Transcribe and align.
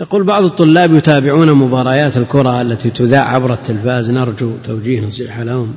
يقول 0.00 0.22
بعض 0.22 0.44
الطلاب 0.44 0.94
يتابعون 0.94 1.52
مباريات 1.52 2.16
الكرة 2.16 2.62
التي 2.62 2.90
تذاع 2.90 3.34
عبر 3.34 3.52
التلفاز. 3.52 4.10
نرجو 4.10 4.52
توجيه 4.64 5.00
نصيحة 5.00 5.44
لهم 5.44 5.74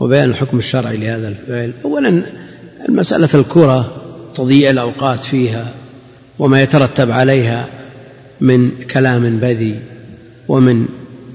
وبيان 0.00 0.30
الحكم 0.30 0.58
الشرعي 0.58 0.96
لهذا 0.96 1.28
الفعل. 1.28 1.72
أولا 1.84 2.22
المسألة 2.88 3.28
الكرة 3.34 3.96
تضييع 4.34 4.70
الأوقات 4.70 5.20
فيها 5.20 5.72
وما 6.38 6.62
يترتب 6.62 7.10
عليها 7.10 7.66
من 8.40 8.70
كلام 8.70 9.38
بذي 9.38 9.78
ومن 10.48 10.86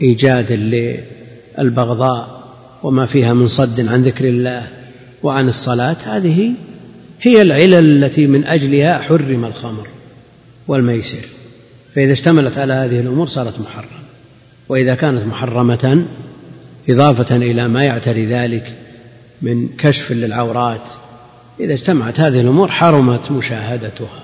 إيجاد 0.01 0.51
للبغضاء 1.57 2.39
وما 2.83 3.05
فيها 3.05 3.33
من 3.33 3.47
صد 3.47 3.87
عن 3.87 4.01
ذكر 4.01 4.25
الله 4.25 4.67
وعن 5.23 5.49
الصلاة. 5.49 5.97
هذه 6.05 6.51
هي 7.21 7.41
العلل 7.41 8.03
التي 8.03 8.27
من 8.27 8.43
أجلها 8.43 8.97
حرم 8.97 9.45
الخمر 9.45 9.87
والميسر. 10.67 11.38
فإذا 11.95 12.13
اشتملت 12.13 12.57
على 12.57 12.73
هذه 12.73 12.99
الأمور 12.99 13.27
صارت 13.27 13.59
محرمة. 13.59 13.99
وإذا 14.69 14.95
كانت 14.95 15.25
محرمة 15.25 16.05
إضافة 16.89 17.35
إلى 17.35 17.67
ما 17.67 17.83
يعتري 17.83 18.25
ذلك 18.25 18.73
من 19.41 19.69
كشف 19.77 20.11
للعورات 20.11 20.81
إذا 21.59 21.73
اجتمعت 21.73 22.19
هذه 22.19 22.41
الأمور 22.41 22.71
حرمت 22.71 23.31
مشاهدتها. 23.31 24.19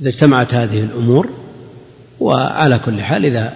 إذا 0.00 0.08
اجتمعت 0.08 0.54
هذه 0.54 0.80
الأمور 0.80 1.28
وعلى 2.20 2.78
كل 2.78 3.02
حال 3.02 3.24
إذا 3.24 3.52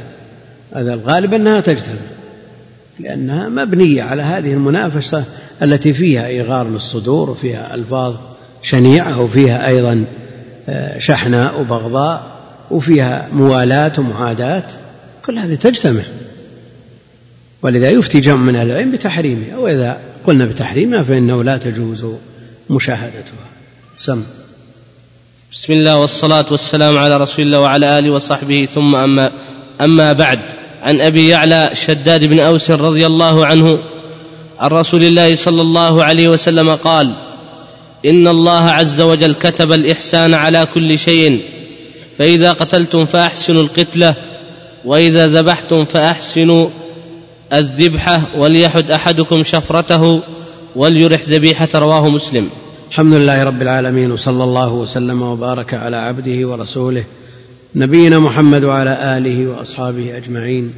هذا 0.72 0.94
الغالب 0.94 1.34
أنها 1.34 1.60
تجتمع 1.60 1.94
لأنها 3.00 3.48
مبنية 3.48 4.02
على 4.02 4.22
هذه 4.22 4.52
المنافسة 4.52 5.24
التي 5.62 5.92
فيها 5.92 6.26
إيغار 6.26 6.68
للصدور 6.68 7.30
وفيها 7.30 7.74
ألفاظ 7.74 8.16
شنيعة 8.62 9.20
وفيها 9.20 9.68
أيضا 9.68 10.04
آه، 10.68 10.98
شحناء 10.98 11.60
وبغضاء. 11.60 12.41
وفيها 12.72 13.28
موالاة 13.32 13.92
ومعاداة 13.98 14.62
كل 15.26 15.38
هذه 15.38 15.54
تجتمع. 15.54 16.02
ولذا 17.62 17.90
يفتي 17.90 18.20
جمع 18.20 18.36
من 18.36 18.56
أهل 18.56 18.70
العلم 18.70 18.90
بتحريمها. 18.90 19.56
وإذا 19.56 19.98
قلنا 20.26 20.44
بتحريمها 20.44 21.02
فإنه 21.02 21.44
لا 21.44 21.56
تجوز 21.56 22.06
مشاهدتها. 22.70 23.46
سم. 23.98 24.22
بسم 25.52 25.72
الله 25.72 25.96
والصلاة 25.96 26.46
والسلام 26.50 26.98
على 26.98 27.16
رسول 27.16 27.44
الله 27.44 27.60
وعلى 27.60 27.98
آله 27.98 28.10
وصحبه. 28.10 28.68
ثم 28.74 28.94
أما 28.94 29.32
أما 29.80 30.12
بعد 30.12 30.40
عن 30.82 31.00
أبي 31.00 31.28
يعلى 31.28 31.70
شداد 31.74 32.24
بن 32.24 32.40
أوس 32.40 32.70
رضي 32.70 33.06
الله 33.06 33.46
عنه 33.46 33.78
عن 34.58 34.70
رسول 34.70 35.04
الله 35.04 35.34
صلى 35.34 35.62
الله 35.62 36.04
عليه 36.04 36.28
وسلم 36.28 36.74
قال 36.74 37.12
إن 38.06 38.28
الله 38.28 38.70
عز 38.70 39.00
وجل 39.00 39.34
كتب 39.34 39.72
الإحسان 39.72 40.34
على 40.34 40.66
كل 40.74 40.98
شيء 40.98 41.42
فإذا 42.18 42.52
قتلتم 42.52 43.06
فأحسنوا 43.06 43.62
القتلة 43.62 44.14
وإذا 44.84 45.28
ذبحتم 45.28 45.84
فأحسنوا 45.84 46.68
الذبحة 47.52 48.22
وليحد 48.36 48.90
أحدكم 48.90 49.42
شفرته 49.42 50.22
وليرح 50.76 51.22
ذبيحة 51.28 51.68
رواه 51.74 52.08
مسلم. 52.08 52.50
الحمد 52.90 53.14
لله 53.14 53.44
رب 53.44 53.62
العالمين 53.62 54.12
وصلى 54.12 54.44
الله 54.44 54.72
وسلم 54.72 55.22
وبارك 55.22 55.74
على 55.74 55.96
عبده 55.96 56.48
ورسوله 56.48 57.04
نبينا 57.74 58.18
محمد 58.18 58.64
وعلى 58.64 59.18
آله 59.18 59.46
وأصحابه 59.46 60.16
أجمعين. 60.16 60.72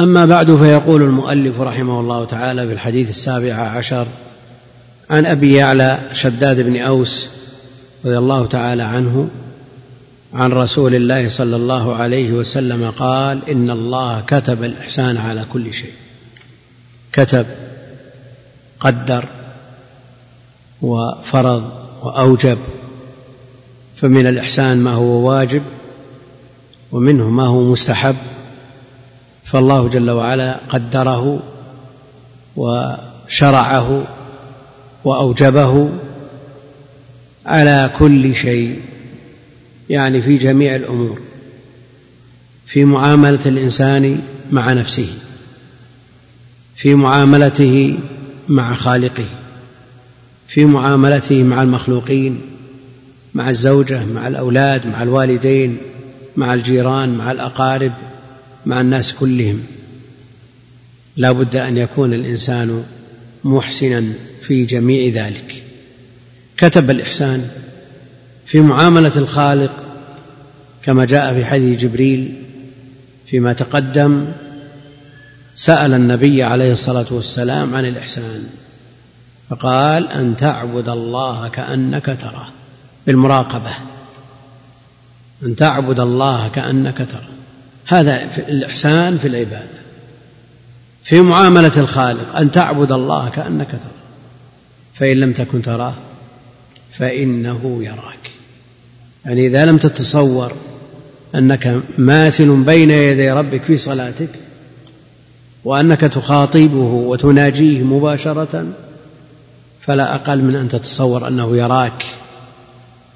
أما 0.00 0.26
بعد 0.26 0.54
فيقول 0.54 1.02
المؤلف 1.02 1.60
رحمه 1.60 2.00
الله 2.00 2.24
تعالى 2.24 2.66
في 2.66 2.72
الحديث 2.72 3.10
السابع 3.10 3.54
عشر 3.54 4.06
عن 5.10 5.26
أبي 5.26 5.54
يعلى 5.54 5.98
شداد 6.12 6.60
بن 6.60 6.76
أوس 6.76 7.26
رضي 8.04 8.18
الله 8.18 8.46
تعالى 8.46 8.82
عنه 8.82 9.28
عن 10.36 10.52
رسول 10.52 10.94
الله 10.94 11.28
صلى 11.28 11.56
الله 11.56 11.96
عليه 11.96 12.32
وسلم 12.32 12.90
قال 12.90 13.50
إن 13.50 13.70
الله 13.70 14.20
كتب 14.26 14.64
الإحسان 14.64 15.16
على 15.16 15.44
كل 15.52 15.74
شيء. 15.74 15.92
كتب 17.12 17.46
قدر 18.80 19.24
وفرض 20.82 21.70
وأوجب 22.02 22.58
فمن 23.96 24.26
الإحسان 24.26 24.78
ما 24.78 24.90
هو 24.90 25.04
واجب 25.04 25.62
ومنه 26.92 27.30
ما 27.30 27.46
هو 27.46 27.72
مستحب. 27.72 28.16
فالله 29.44 29.88
جل 29.88 30.10
وعلا 30.10 30.56
قدره 30.68 31.40
وشرعه 32.56 34.02
وأوجبه 35.04 35.90
على 37.46 37.90
كل 37.98 38.34
شيء. 38.34 38.82
يعني 39.90 40.22
في 40.22 40.36
جميع 40.36 40.76
الأمور 40.76 41.20
في 42.66 42.84
معاملة 42.84 43.40
الإنسان 43.46 44.20
مع 44.50 44.72
نفسه 44.72 45.08
في 46.76 46.94
معاملته 46.94 47.98
مع 48.48 48.74
خالقه 48.74 49.26
في 50.48 50.64
معاملته 50.64 51.42
مع 51.42 51.62
المخلوقين 51.62 52.40
مع 53.34 53.50
الزوجة 53.50 54.04
مع 54.04 54.28
الأولاد 54.28 54.86
مع 54.86 55.02
الوالدين 55.02 55.78
مع 56.36 56.54
الجيران 56.54 57.14
مع 57.14 57.32
الأقارب 57.32 57.92
مع 58.66 58.80
الناس 58.80 59.12
كلهم. 59.12 59.62
لا 61.16 61.32
بد 61.32 61.56
أن 61.56 61.78
يكون 61.78 62.14
الإنسان 62.14 62.84
محسنا 63.44 64.04
في 64.42 64.64
جميع 64.64 65.26
ذلك. 65.26 65.62
كتب 66.56 66.90
الإحسان 66.90 67.48
في 68.46 68.60
معاملة 68.60 69.12
الخالق 69.16 69.75
كما 70.86 71.04
جاء 71.04 71.34
في 71.34 71.44
حديث 71.44 71.80
جبريل 71.80 72.34
فيما 73.26 73.52
تقدم 73.52 74.26
سأل 75.54 75.94
النبي 75.94 76.42
عليه 76.42 76.72
الصلاة 76.72 77.06
والسلام 77.10 77.74
عن 77.74 77.84
الإحسان 77.84 78.46
فقال 79.50 80.08
أن 80.08 80.36
تعبد 80.36 80.88
الله 80.88 81.48
كأنك 81.48 82.16
تراه. 82.20 82.48
بالمراقبة. 83.06 83.70
أن 85.42 85.56
تعبد 85.56 86.00
الله 86.00 86.48
كأنك 86.48 86.96
تراه. 86.96 87.36
هذا 87.86 88.28
في 88.28 88.38
الإحسان 88.38 89.18
في 89.18 89.28
العبادة. 89.28 89.78
في 91.04 91.20
معاملة 91.20 91.72
الخالق 91.76 92.36
أن 92.36 92.50
تعبد 92.50 92.92
الله 92.92 93.28
كأنك 93.28 93.70
تراه. 93.70 94.06
فإن 94.94 95.16
لم 95.16 95.32
تكن 95.32 95.62
تراه 95.62 95.94
فإنه 96.92 97.78
يراك. 97.82 98.30
يعني 99.24 99.46
إذا 99.46 99.66
لم 99.66 99.78
تتصور 99.78 100.52
أنك 101.34 101.80
ماثل 101.98 102.56
بين 102.56 102.90
يدي 102.90 103.30
ربك 103.30 103.62
في 103.62 103.78
صلاتك 103.78 104.28
وأنك 105.64 106.00
تخاطبه 106.00 106.92
وتناجيه 107.06 107.82
مباشرة 107.82 108.66
فلا 109.80 110.14
أقل 110.14 110.42
من 110.42 110.56
أن 110.56 110.68
تتصور 110.68 111.28
أنه 111.28 111.56
يراك 111.56 112.04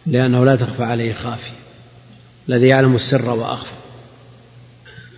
لأنه 0.06 0.44
لا 0.44 0.56
تخفى 0.56 0.84
عليه 0.84 1.14
خافية 1.14 1.50
الذي 2.48 2.66
يعلم 2.66 2.94
السر 2.94 3.30
وأخفى. 3.30 3.72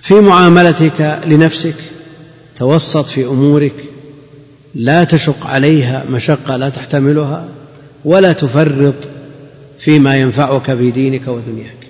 في 0.03 0.15
معاملتك 0.15 1.21
لنفسك 1.27 1.75
توسط 2.59 3.07
في 3.07 3.25
أمورك 3.25 3.75
لا 4.75 5.05
تشق 5.05 5.47
عليها 5.47 6.05
مشقة 6.11 6.57
لا 6.57 6.69
تحتملها 6.69 7.49
ولا 8.05 8.33
تفرط 8.33 8.95
فيما 9.79 10.17
ينفعك 10.17 10.75
في 10.75 10.91
دينك 10.91 11.29
ودنياك. 11.29 11.82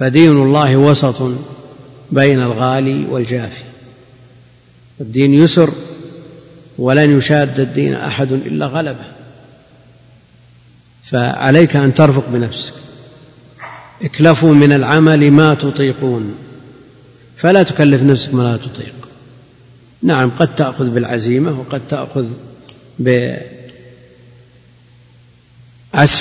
فدين 0.00 0.30
الله 0.30 0.76
وسط 0.76 1.32
بين 2.12 2.42
الغالي 2.42 3.04
والجافي. 3.04 3.62
الدين 5.00 5.34
يسر 5.34 5.72
ولن 6.78 7.18
يشاد 7.18 7.60
الدين 7.60 7.94
أحد 7.94 8.32
إلا 8.32 8.66
غلبه. 8.66 9.04
فعليك 11.04 11.76
أن 11.76 11.94
ترفق 11.94 12.28
بنفسك. 12.28 12.72
اكلفوا 14.02 14.54
من 14.54 14.72
العمل 14.72 15.30
ما 15.30 15.54
تطيقون. 15.54 16.34
فلا 17.36 17.62
تكلف 17.62 18.02
نفسك 18.02 18.34
ما 18.34 18.42
لا 18.42 18.56
تطيق. 18.56 18.94
نعم 20.02 20.30
قد 20.38 20.54
تأخذ 20.54 20.90
بالعزيمة 20.90 21.60
وقد 21.60 21.82
تأخذ 21.90 22.26
بعسف 22.98 23.46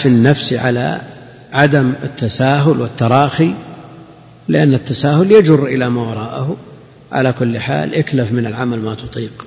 النفس 0.06 0.54
على 0.54 1.02
عدم 1.52 1.94
التساهل 2.04 2.82
والتراخي. 2.82 3.54
لأن 4.50 4.74
التساهل 4.74 5.32
يجر 5.32 5.66
إلى 5.66 5.90
ما 5.90 6.02
وراءه. 6.02 6.58
على 7.12 7.34
كل 7.40 7.60
حال 7.60 7.96
اكلف 7.96 8.32
من 8.32 8.46
العمل 8.46 8.80
ما 8.80 8.96
تطيق. 8.96 9.46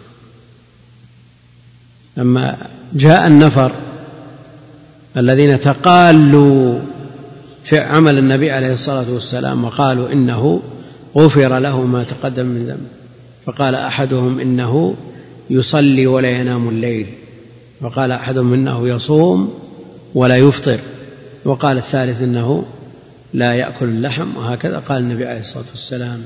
لما 2.16 2.56
جاء 2.92 3.26
النفر 3.26 3.72
الذين 5.16 5.60
تقالوا 5.60 6.78
في 7.64 7.78
عمل 7.78 8.18
النبي 8.18 8.50
عليه 8.50 8.72
الصلاة 8.72 9.04
والسلام 9.12 9.64
وقالوا 9.64 10.12
إنه 10.12 10.62
غفر 11.16 11.58
له 11.58 11.82
ما 11.82 12.04
تقدم 12.04 12.46
من 12.46 12.58
ذنبه 12.58 13.02
فقال 13.46 13.74
أحدهم 13.74 14.40
إنه 14.40 14.94
يصلي 15.50 16.06
ولا 16.06 16.28
ينام 16.28 16.68
الليل 16.68 17.06
وقال 17.80 18.12
أحدهم 18.12 18.52
إنه 18.52 18.88
يصوم 18.88 19.54
ولا 20.14 20.36
يفطر 20.36 20.78
وقال 21.44 21.76
الثالث 21.78 22.22
إنه 22.22 22.64
لا 23.34 23.54
يأكل 23.54 23.86
اللحم 23.86 24.36
وهكذا. 24.36 24.78
قال 24.78 25.02
النبي 25.02 25.26
عليه 25.26 25.40
الصلاة 25.40 25.64
والسلام 25.70 26.22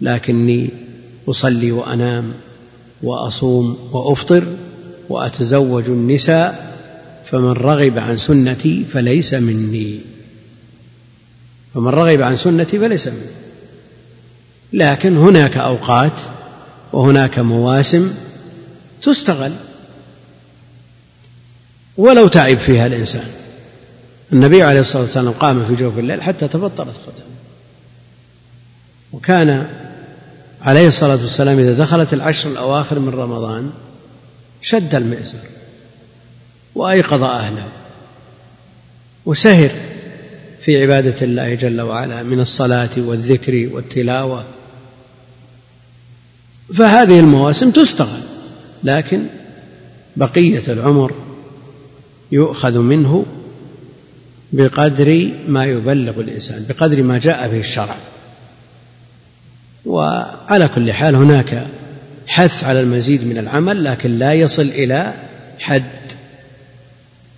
لكني 0.00 0.70
أصلي 1.28 1.72
وأنام 1.72 2.32
وأصوم 3.02 3.90
وأفطر 3.92 4.44
وأتزوج 5.08 5.84
النساء 5.84 6.76
فمن 7.24 7.52
رغب 7.52 7.98
عن 7.98 8.16
سنتي 8.16 8.84
فليس 8.84 9.34
مني. 9.34 10.00
فمن 11.74 11.88
رغب 11.88 12.22
عن 12.22 12.36
سنتي 12.36 12.78
فليس 12.78 13.06
مني. 13.06 13.30
لكن 14.72 15.16
هناك 15.16 15.56
أوقات 15.56 16.12
وهناك 16.92 17.38
مواسم 17.38 18.14
تستغل 19.02 19.52
ولو 21.96 22.28
تعب 22.28 22.58
فيها 22.58 22.86
الإنسان. 22.86 23.26
النبي 24.32 24.62
عليه 24.62 24.80
الصلاة 24.80 25.02
والسلام 25.02 25.32
قام 25.32 25.64
في 25.64 25.74
جوف 25.74 25.98
الليل 25.98 26.22
حتى 26.22 26.48
تفطرت 26.48 26.96
قدمه. 26.96 27.38
وكان 29.12 29.66
عليه 30.62 30.88
الصلاة 30.88 31.16
والسلام 31.16 31.58
إذا 31.58 31.72
دخلت 31.72 32.14
العشر 32.14 32.50
الأواخر 32.50 32.98
من 32.98 33.08
رمضان 33.08 33.70
شد 34.62 34.94
المئزر 34.94 35.38
وأيقظ 36.74 37.22
أهله 37.22 37.68
وسهر 39.26 39.70
في 40.60 40.82
عبادة 40.82 41.16
الله 41.22 41.54
جل 41.54 41.80
وعلا 41.80 42.22
من 42.22 42.40
الصلاة 42.40 42.90
والذكر 42.96 43.68
والتلاوة. 43.72 44.44
فهذه 46.74 47.20
المواسم 47.20 47.70
تستغل 47.70 48.20
لكن 48.84 49.26
بقية 50.16 50.62
العمر 50.68 51.14
يؤخذ 52.32 52.78
منه 52.78 53.26
بقدر 54.52 55.30
ما 55.48 55.64
يبلغ 55.64 56.20
الإنسان 56.20 56.64
بقدر 56.68 57.02
ما 57.02 57.18
جاء 57.18 57.48
به 57.48 57.60
الشرع. 57.60 57.96
وعلى 59.86 60.68
كل 60.68 60.92
حال 60.92 61.14
هناك 61.14 61.66
حث 62.26 62.64
على 62.64 62.80
المزيد 62.80 63.26
من 63.26 63.38
العمل 63.38 63.84
لكن 63.84 64.18
لا 64.18 64.32
يصل 64.32 64.62
إلى 64.62 65.14
حد 65.58 65.82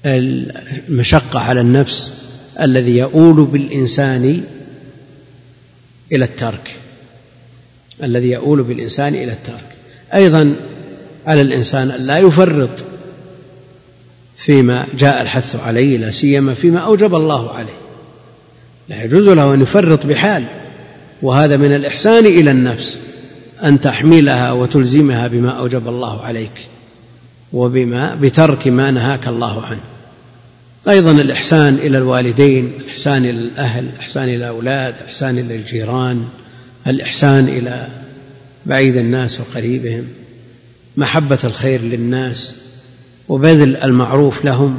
المشقة 0.06 1.40
على 1.40 1.60
النفس 1.60 2.12
الذي 2.60 2.98
يؤول 2.98 3.44
بالإنسان 3.44 4.42
إلى 6.12 6.24
الترك. 6.24 6.70
الذي 8.02 8.30
يؤول 8.30 8.62
بالإنسان 8.62 9.14
إلى 9.14 9.32
الترك. 9.32 9.64
أيضا 10.14 10.54
على 11.26 11.40
الإنسان 11.40 11.88
لا 11.88 12.18
يفرط 12.18 12.70
فيما 14.40 14.86
جاء 14.98 15.22
الحث 15.22 15.56
عليه 15.56 15.98
لا 15.98 16.10
سيما 16.10 16.54
فيما 16.54 16.78
أوجب 16.80 17.14
الله 17.14 17.52
عليه. 17.52 17.76
لا 18.88 19.04
يجوز 19.04 19.28
له 19.28 19.54
أن 19.54 19.62
يفرط 19.62 20.06
بحال 20.06 20.44
وهذا 21.22 21.56
من 21.56 21.74
الإحسان 21.74 22.26
إلى 22.26 22.50
النفس 22.50 22.98
أن 23.64 23.80
تحملها 23.80 24.52
وتلزمها 24.52 25.26
بما 25.26 25.50
أوجب 25.50 25.88
الله 25.88 26.22
عليك 26.22 26.66
وبما 27.52 28.14
بترك 28.14 28.68
ما 28.68 28.90
نهاك 28.90 29.28
الله 29.28 29.66
عنه. 29.66 29.80
أيضا 30.88 31.10
الإحسان 31.10 31.74
إلى 31.74 31.98
الوالدين 31.98 32.72
الإحسان 32.80 33.24
إلى 33.24 33.30
الأهل 33.30 33.84
الإحسان 33.84 34.24
إلى 34.24 34.36
الأولاد 34.36 34.94
الإحسان 35.00 35.38
إلى 35.38 35.56
الجيران 35.56 36.24
الإحسان 36.86 37.48
إلى 37.48 37.88
بعيد 38.66 38.96
الناس 38.96 39.40
وقريبهم 39.40 40.04
محبة 40.96 41.38
الخير 41.44 41.82
للناس 41.82 42.54
وبذل 43.30 43.76
المعروف 43.76 44.44
لهم. 44.44 44.78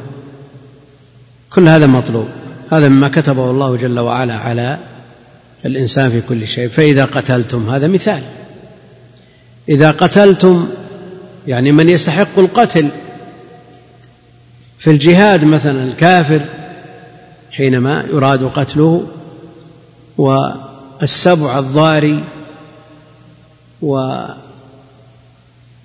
كل 1.54 1.68
هذا 1.68 1.88
مطلوب. 1.88 2.28
هذا 2.72 2.88
مما 2.88 3.08
كتبه 3.08 3.52
الله 3.52 3.76
جل 3.76 4.00
وعلا 4.00 4.38
على 4.38 4.78
الإنسان 5.66 6.12
في 6.12 6.22
كل 6.30 6.48
شيء. 6.48 6.68
فإذا 6.68 7.06
قتلتم 7.06 7.70
هذا 7.70 7.88
مثال. 7.88 8.24
إذا 9.70 9.92
قتلتم 9.92 10.68
يعني 11.48 11.72
من 11.72 11.90
يستحق 11.90 12.40
القتل 12.40 12.90
في 14.80 14.92
الجهاد 14.92 15.46
مثلا 15.46 15.84
الكافر 15.84 16.42
حينما 17.52 18.06
يراد 18.14 18.44
قتله 18.44 19.08
والسبع 20.18 21.60
الضاري 21.60 22.24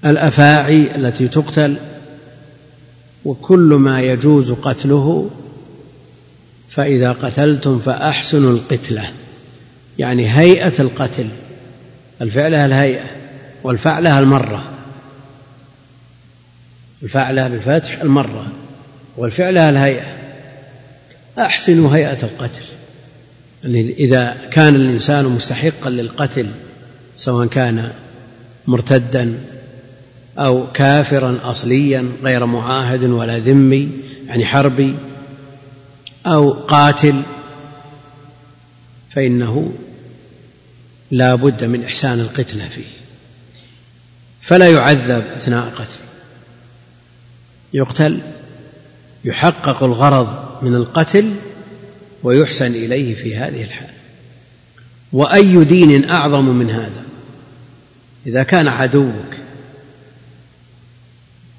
والأفاعي 0.04 0.96
التي 0.96 1.28
تقتل 1.28 1.76
وكل 3.26 3.74
ما 3.74 4.00
يجوز 4.00 4.50
قتله 4.50 5.30
فإذا 6.70 7.12
قتلتم 7.12 7.78
فأحسنوا 7.78 8.50
القتلة. 8.50 9.12
يعني 9.98 10.30
هيئة 10.30 10.72
القتل 10.78 11.28
الفعلة 12.22 12.66
الهيئة 12.66 13.04
والفعلة 13.64 14.18
المرة. 14.18 14.64
الفعلة 17.02 17.48
بالفتح 17.48 18.00
المرة 18.00 18.46
والفعلة 19.16 19.68
الهيئة. 19.68 20.16
أحسنوا 21.38 21.96
هيئة 21.96 22.22
القتل. 22.22 22.64
يعني 23.64 23.92
إذا 23.92 24.36
كان 24.50 24.74
الإنسان 24.74 25.24
مستحقا 25.24 25.90
للقتل 25.90 26.46
سواء 27.16 27.46
كان 27.46 27.92
مرتدا 28.66 29.38
أو 30.38 30.66
كافرا 30.72 31.38
أصليا 31.42 32.12
غير 32.22 32.46
معاهد 32.46 33.02
ولا 33.02 33.38
ذمي 33.38 33.90
يعني 34.26 34.46
حربي 34.46 34.94
أو 36.26 36.50
قاتل 36.50 37.22
فإنه 39.10 39.72
لا 41.10 41.34
بد 41.34 41.64
من 41.64 41.84
إحسان 41.84 42.20
القتلة 42.20 42.68
فيه. 42.68 42.96
فلا 44.42 44.70
يعذب 44.70 45.24
أثناء 45.36 45.68
قتله 45.68 46.06
يقتل 47.72 48.20
يحقق 49.24 49.82
الغرض 49.82 50.62
من 50.62 50.74
القتل 50.74 51.32
ويحسن 52.22 52.66
إليه 52.74 53.14
في 53.14 53.36
هذه 53.36 53.64
الحال. 53.64 53.90
وأي 55.12 55.64
دين 55.64 56.10
أعظم 56.10 56.44
من 56.44 56.70
هذا؟ 56.70 57.04
إذا 58.26 58.42
كان 58.42 58.68
عدوك 58.68 59.35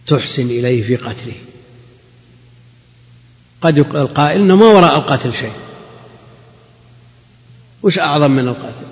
تحسن 0.08 0.46
إليه 0.46 0.84
في 0.84 0.96
قتله. 0.96 1.36
قد 3.62 3.78
يقال 3.78 4.14
قائل 4.14 4.42
إن 4.42 4.52
ما 4.52 4.66
وراء 4.66 4.96
القتل 4.98 5.34
شيء. 5.34 5.52
وش 7.84 8.00
أعظم 8.00 8.32
من 8.32 8.48
القتل؟ 8.48 8.86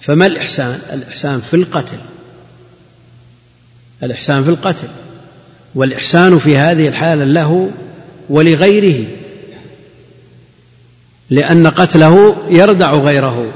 فما 0.00 0.26
الإحسان؟ 0.26 0.80
الإحسان 0.92 1.40
في 1.40 1.54
القتل. 1.54 1.98
الإحسان 4.02 4.44
في 4.44 4.50
القتل. 4.50 4.88
والإحسان 5.74 6.38
في 6.38 6.56
هذه 6.56 6.88
الحالة 6.88 7.24
له 7.24 7.70
ولغيره. 8.28 9.06
لأن 11.30 11.66
قتله 11.66 12.36
يردع 12.48 12.94
غيره. 12.94 13.52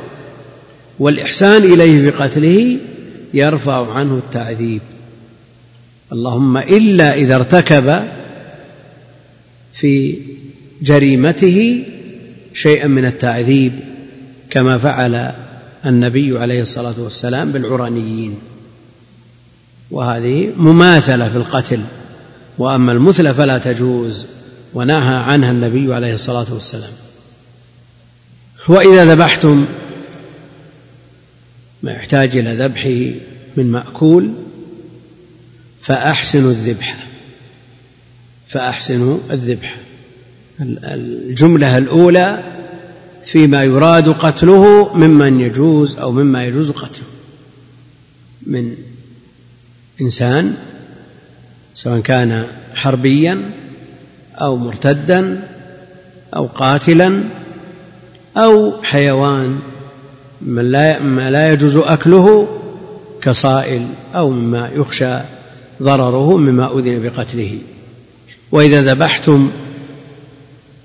والإحسان 0.98 1.62
إليه 1.62 2.10
بقتله 2.10 2.78
يرفع 3.34 3.92
عنه 3.92 4.14
التعذيب. 4.14 4.80
اللهم 6.14 6.56
إلا 6.56 7.14
إذا 7.14 7.36
ارتكب 7.36 8.08
في 9.72 10.18
جريمته 10.82 11.84
شيئا 12.54 12.86
من 12.86 13.04
التعذيب 13.04 13.72
كما 14.50 14.78
فعل 14.78 15.32
النبي 15.86 16.38
عليه 16.38 16.62
الصلاة 16.62 16.94
والسلام 16.98 17.52
بالعرانيين. 17.52 18.34
وهذه 19.90 20.52
مماثلة 20.56 21.28
في 21.28 21.36
القتل. 21.36 21.80
وأما 22.58 22.92
المثلة 22.92 23.32
فلا 23.32 23.58
تجوز 23.58 24.26
ونهى 24.74 25.16
عنها 25.16 25.50
النبي 25.50 25.94
عليه 25.94 26.14
الصلاة 26.14 26.46
والسلام. 26.52 26.92
وإذا 28.68 29.14
ذبحتم 29.14 29.64
ما 31.82 31.92
يحتاج 31.92 32.36
إلى 32.36 32.56
ذبحه 32.56 33.20
من 33.56 33.72
مأكول 33.72 34.43
فأحسنوا 35.84 36.50
الذبح. 36.50 36.96
فأحسنوا 38.48 39.18
الذبح. 39.30 39.76
الجملة 40.60 41.78
الأولى 41.78 42.42
فيما 43.24 43.64
يراد 43.64 44.08
قتله 44.08 44.94
ممن 44.94 45.40
يجوز 45.40 45.96
أو 45.96 46.12
مما 46.12 46.44
يجوز 46.44 46.70
قتله. 46.70 47.06
من 48.46 48.76
إنسان 50.00 50.54
سواء 51.74 52.00
كان 52.00 52.46
حربيا 52.74 53.50
أو 54.34 54.56
مرتدا 54.56 55.48
أو 56.36 56.46
قاتلا 56.46 57.20
أو 58.36 58.82
حيوان 58.82 59.58
ما 60.40 61.30
لا 61.30 61.52
يجوز 61.52 61.76
أكله 61.76 62.48
كصائل 63.22 63.86
أو 64.14 64.30
مما 64.30 64.70
يخشى 64.74 65.18
ضرره 65.82 66.36
مما 66.36 66.78
أذن 66.78 67.02
بقتله. 67.02 67.58
وإذا 68.52 68.82
ذبحتم 68.82 69.50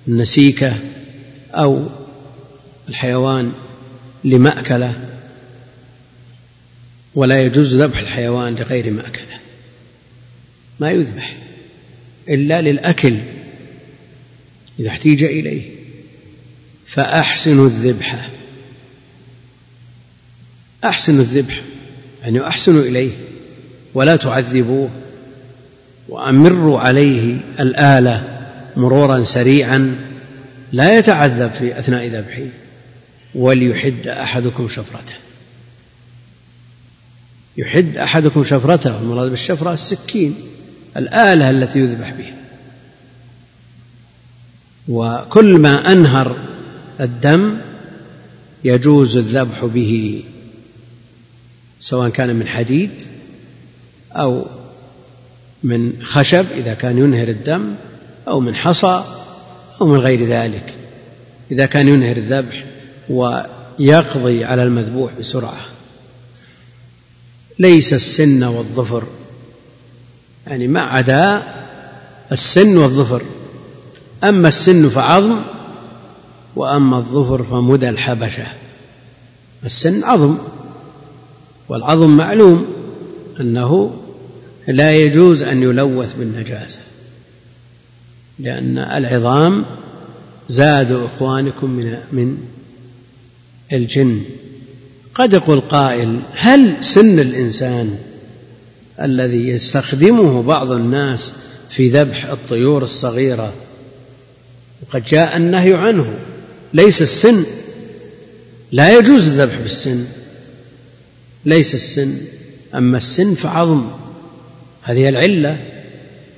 النسيكة 0.07 0.77
أو 1.51 1.85
الحيوان 2.89 3.53
لمأكلة 4.23 5.09
ولا 7.15 7.41
يجوز 7.41 7.77
ذبح 7.77 7.99
الحيوان 7.99 8.55
لغير 8.55 8.91
مأكلة. 8.91 9.39
ما 10.79 10.91
يذبح 10.91 11.37
إلا 12.29 12.61
للأكل 12.61 13.17
إذا 14.79 14.89
احتيج 14.89 15.23
إليه. 15.23 15.71
فأحسنوا 16.87 17.65
الذبح. 17.65 18.29
أحسنوا 20.83 21.21
الذبح 21.21 21.61
يعني 22.21 22.47
أحسنوا 22.47 22.81
إليه. 22.81 23.11
ولا 23.93 24.15
تعذبوه 24.15 24.89
وأمروا 26.09 26.79
عليه 26.79 27.39
الآلة 27.59 28.23
مرورا 28.77 29.23
سريعا 29.23 29.95
لا 30.71 30.97
يتعذب 30.97 31.51
في 31.51 31.79
أثناء 31.79 32.07
ذبحه 32.07 32.47
وليحد 33.35 34.07
أحدكم 34.07 34.69
شفرته. 34.69 35.15
يحد 37.57 37.97
أحدكم 37.97 38.43
شفرته 38.43 38.99
المراد 38.99 39.29
بالشفرة 39.29 39.73
السكين 39.73 40.35
الآلة 40.97 41.49
التي 41.49 41.79
يذبح 41.79 42.11
بها. 42.11 42.35
وكل 44.87 45.57
ما 45.57 45.91
أنهر 45.91 46.35
الدم 47.01 47.57
يجوز 48.63 49.17
الذبح 49.17 49.65
به 49.65 50.23
سواء 51.79 52.09
كان 52.09 52.35
من 52.35 52.47
حديد 52.47 52.89
أو 54.13 54.45
من 55.63 55.93
خشب 56.03 56.45
إذا 56.51 56.73
كان 56.73 56.97
ينهر 56.97 57.27
الدم 57.27 57.73
أو 58.27 58.39
من 58.39 58.55
حصى 58.55 59.03
أو 59.81 59.87
من 59.87 59.99
غير 59.99 60.27
ذلك. 60.27 60.73
إذا 61.51 61.65
كان 61.65 61.87
ينهر 61.87 62.17
الذبح 62.17 62.63
ويقضي 63.09 64.45
على 64.45 64.63
المذبوح 64.63 65.11
بسرعة. 65.19 65.59
ليس 67.59 67.93
السن 67.93 68.43
والظفر 68.43 69.03
يعني 70.47 70.67
ما 70.67 70.81
عدا 70.81 71.43
السن 72.31 72.77
والظفر. 72.77 73.21
أما 74.23 74.47
السن 74.47 74.89
فعظم 74.89 75.41
وأما 76.55 76.97
الظفر 76.97 77.43
فمدى 77.43 77.89
الحبشة. 77.89 78.47
السن 79.65 80.03
عظم 80.03 80.37
والعظم 81.69 82.17
معلوم. 82.17 82.78
أنه 83.39 84.01
لا 84.67 84.91
يجوز 84.91 85.43
أن 85.43 85.63
يلوث 85.63 86.13
بالنجاسة 86.13 86.79
لأن 88.39 88.77
العظام 88.77 89.65
زاد 90.49 90.91
إخوانكم 90.91 91.69
من 91.69 91.97
من 92.11 92.37
الجن. 93.73 94.21
قد 95.15 95.33
يقول 95.33 95.59
قائل 95.59 96.19
هل 96.33 96.73
سن 96.81 97.19
الإنسان 97.19 97.97
الذي 99.01 99.49
يستخدمه 99.49 100.43
بعض 100.43 100.71
الناس 100.71 101.33
في 101.69 101.89
ذبح 101.89 102.25
الطيور 102.25 102.83
الصغيرة؟ 102.83 103.53
وقد 104.81 105.03
جاء 105.05 105.37
النهي 105.37 105.73
عنه 105.73 106.13
ليس 106.73 107.01
السن. 107.01 107.43
لا 108.71 108.97
يجوز 108.97 109.27
الذبح 109.27 109.59
بالسن 109.59 110.05
ليس 111.45 111.75
السن. 111.75 112.17
أما 112.75 112.97
السن 112.97 113.35
فعظم. 113.35 113.85
هذه 114.83 115.09
العلة 115.09 115.57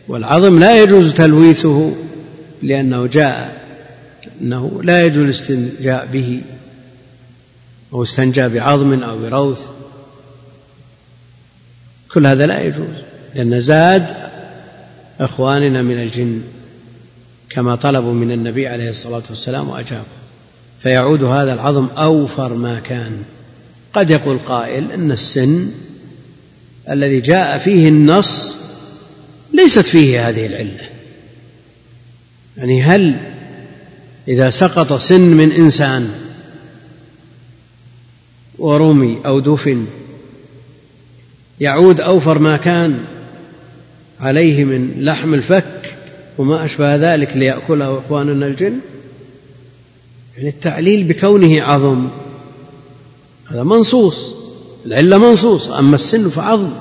والعظم 0.07 0.59
لا 0.59 0.83
يجوز 0.83 1.13
تلويثه 1.13 1.93
لأنه 2.63 3.07
جاء 3.07 3.61
أنه 4.41 4.81
لا 4.83 5.01
يجوز 5.01 5.23
الاستنجاء 5.23 6.05
به 6.13 6.41
أو 7.93 8.03
استنجى 8.03 8.47
بعظم 8.50 9.03
أو 9.03 9.19
بروث. 9.19 9.67
كل 12.13 12.27
هذا 12.27 12.45
لا 12.45 12.61
يجوز 12.61 12.95
لأن 13.35 13.59
زاد 13.59 14.15
إخواننا 15.19 15.81
من 15.81 16.01
الجن 16.01 16.41
كما 17.50 17.75
طلبوا 17.75 18.13
من 18.13 18.31
النبي 18.31 18.67
عليه 18.67 18.89
الصلاة 18.89 19.23
والسلام 19.29 19.69
وأجابوا. 19.69 20.05
فيعود 20.81 21.23
هذا 21.23 21.53
العظم 21.53 21.88
أوفر 21.97 22.53
ما 22.53 22.79
كان. 22.79 23.23
قد 23.93 24.09
يقول 24.09 24.38
قائل 24.38 24.91
أن 24.91 25.11
السن 25.11 25.71
الذي 26.89 27.19
جاء 27.19 27.57
فيه 27.57 27.89
النص 27.89 28.55
ليست 29.53 29.79
فيه 29.79 30.29
هذه 30.29 30.45
العلة. 30.45 30.89
يعني 32.57 32.83
هل 32.83 33.15
إذا 34.27 34.50
سقط 34.50 34.93
سن 34.93 35.21
من 35.21 35.51
إنسان 35.51 36.11
ورمي 38.57 39.17
أو 39.25 39.39
دفن 39.39 39.85
يعود 41.59 42.01
أوفر 42.01 42.39
ما 42.39 42.57
كان 42.57 43.00
عليه 44.19 44.63
من 44.63 44.93
لحم 44.97 45.33
الفك 45.33 45.95
وما 46.38 46.65
أشبه 46.65 46.95
ذلك 46.95 47.38
ليأكله 47.38 48.00
إخواننا 48.00 48.47
الجن؟ 48.47 48.79
يعني 50.38 50.50
التعليل 50.50 51.03
بكونه 51.03 51.61
عظم 51.61 52.09
هذا 53.51 53.63
منصوص. 53.63 54.40
العلة 54.85 55.17
منصوص 55.17 55.69
أما 55.69 55.95
السن 55.95 56.29
فعظم. 56.29 56.71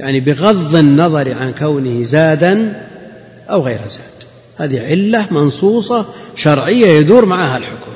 يعني 0.00 0.20
بغض 0.20 0.76
النظر 0.76 1.34
عن 1.34 1.52
كونه 1.52 2.04
زادا 2.04 2.86
أو 3.50 3.66
غير 3.66 3.80
زاد. 3.88 4.02
هذه 4.56 4.80
علة 4.80 5.26
منصوصة 5.30 6.06
شرعية 6.36 6.86
يدور 6.86 7.24
معها 7.24 7.56
الحكم. 7.56 7.92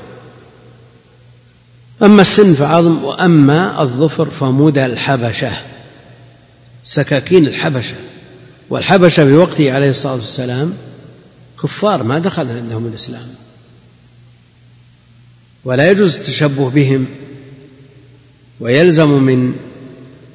أما 2.02 2.22
السن 2.22 2.54
فعظم 2.54 3.04
وأما 3.04 3.82
الظفر 3.82 4.30
فمدى 4.30 4.86
الحبشة 4.86 5.52
سكاكين 6.84 7.46
الحبشة. 7.46 7.94
والحبشة 8.70 9.24
في 9.24 9.32
وقته 9.32 9.72
عليه 9.72 9.90
الصلاة 9.90 10.14
والسلام 10.14 10.72
كفار 11.62 12.02
ما 12.02 12.18
دخل 12.18 12.48
عندهم 12.50 12.86
الإسلام. 12.86 13.26
ولا 15.64 15.90
يجوز 15.90 16.16
التشبه 16.16 16.70
بهم. 16.70 17.06
ويلزم 18.60 19.08
من 19.08 19.54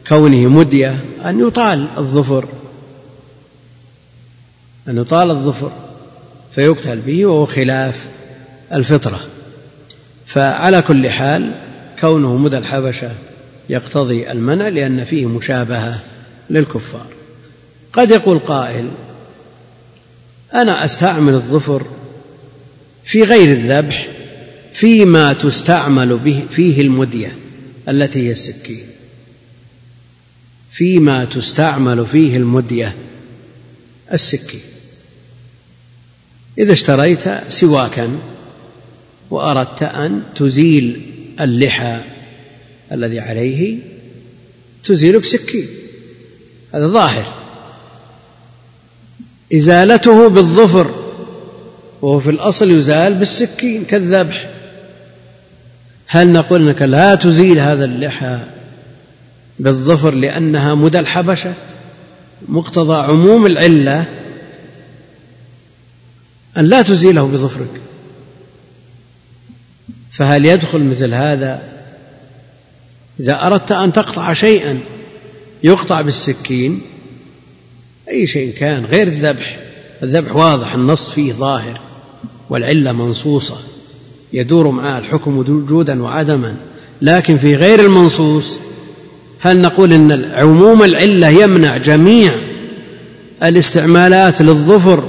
كونه 0.07 0.47
مدية 0.47 0.99
أن 1.25 1.47
يطال 1.47 1.87
الظفر 1.97 2.47
أن 4.87 4.97
يطال 4.97 5.31
الظفر 5.31 5.71
فيقتل 6.55 6.99
به 6.99 7.25
وهو 7.25 7.45
خلاف 7.45 8.07
الفطرة. 8.73 9.19
فعلى 10.25 10.81
كل 10.81 11.09
حال 11.09 11.51
كونه 12.01 12.37
مدى 12.37 12.57
الحبشة 12.57 13.11
يقتضي 13.69 14.31
المنع 14.31 14.67
لأن 14.67 15.03
فيه 15.03 15.25
مشابهة 15.25 15.99
للكفار. 16.49 17.05
قد 17.93 18.11
يقول 18.11 18.39
قائل 18.39 18.89
أنا 20.53 20.85
أستعمل 20.85 21.33
الظفر 21.33 21.85
في 23.03 23.23
غير 23.23 23.51
الذبح 23.51 24.07
فيما 24.73 25.33
تستعمل 25.33 26.17
به 26.17 26.43
فيه 26.51 26.81
المدية. 26.81 27.35
التي 27.89 28.27
هي 28.27 28.31
السكين. 28.31 28.85
فيما 30.71 31.25
تستعمل 31.25 32.05
فيه 32.05 32.37
المدية 32.37 32.95
السكين. 34.13 34.61
إذا 36.57 36.73
اشتريت 36.73 37.23
سواكا 37.47 38.19
وأردت 39.29 39.83
أن 39.83 40.23
تزيل 40.35 41.01
اللحى 41.41 42.01
الذي 42.91 43.19
عليه 43.19 43.77
تزيل 44.83 45.19
بسكين 45.19 45.67
هذا 46.73 46.87
ظاهر. 46.87 47.33
إزالته 49.53 50.29
بالظفر 50.29 50.95
وهو 52.01 52.19
في 52.19 52.29
الأصل 52.29 52.71
يزال 52.71 53.13
بالسكين 53.13 53.85
كالذبح. 53.85 54.60
هل 56.13 56.33
نقول 56.33 56.67
إنك 56.67 56.81
لا 56.81 57.15
تزيل 57.15 57.59
هذا 57.59 57.85
اللحى 57.85 58.39
بالظفر 59.59 60.13
لأنها 60.13 60.75
مدى 60.75 60.99
الحبشة؟ 60.99 61.53
مقتضى 62.47 62.95
عموم 62.95 63.45
العلة 63.45 64.05
أن 66.57 66.65
لا 66.65 66.81
تزيله 66.81 67.27
بظفرك. 67.27 67.81
فهل 70.11 70.45
يدخل 70.45 70.83
مثل 70.83 71.13
هذا 71.13 71.61
إذا 73.19 73.47
أردت 73.47 73.71
أن 73.71 73.93
تقطع 73.93 74.33
شيئا 74.33 74.79
يقطع 75.63 76.01
بالسكين؟ 76.01 76.81
أي 78.09 78.27
شيء 78.27 78.53
كان 78.53 78.85
غير 78.85 79.07
الذبح. 79.07 79.59
الذبح 80.03 80.35
واضح 80.35 80.73
النص 80.73 81.09
فيه 81.09 81.33
ظاهر 81.33 81.79
والعلة 82.49 82.91
منصوصة. 82.91 83.57
يدور 84.33 84.71
معها 84.71 84.99
الحكم 84.99 85.37
وجودا 85.37 86.03
وعدما. 86.03 86.55
لكن 87.01 87.37
في 87.37 87.55
غير 87.55 87.79
المنصوص 87.79 88.57
هل 89.39 89.61
نقول 89.61 89.93
إن 89.93 90.31
عموم 90.31 90.83
العلة 90.83 91.27
يمنع 91.27 91.77
جميع 91.77 92.33
الاستعمالات 93.43 94.41
للظفر 94.41 95.03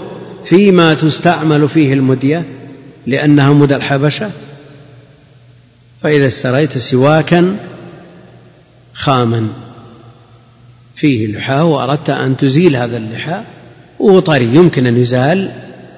فيما 0.44 0.94
تستعمل 0.94 1.68
فيه 1.68 1.92
المدية 1.92 2.44
لأنها 3.06 3.52
مدى 3.52 3.76
الحبشة؟ 3.76 4.30
فإذا 6.02 6.26
اشتريت 6.26 6.78
سواكا 6.78 7.56
خاما. 8.94 9.48
فيه 10.94 11.26
لحاة 11.26 11.64
وأردت 11.64 12.10
أن 12.10 12.36
تزيل 12.36 12.76
هذا 12.76 12.96
اللحاء. 12.96 13.44
وهو 13.98 14.18
طري 14.18 14.44
يمكن 14.44 14.86
أن 14.86 14.96
يزال 14.96 15.50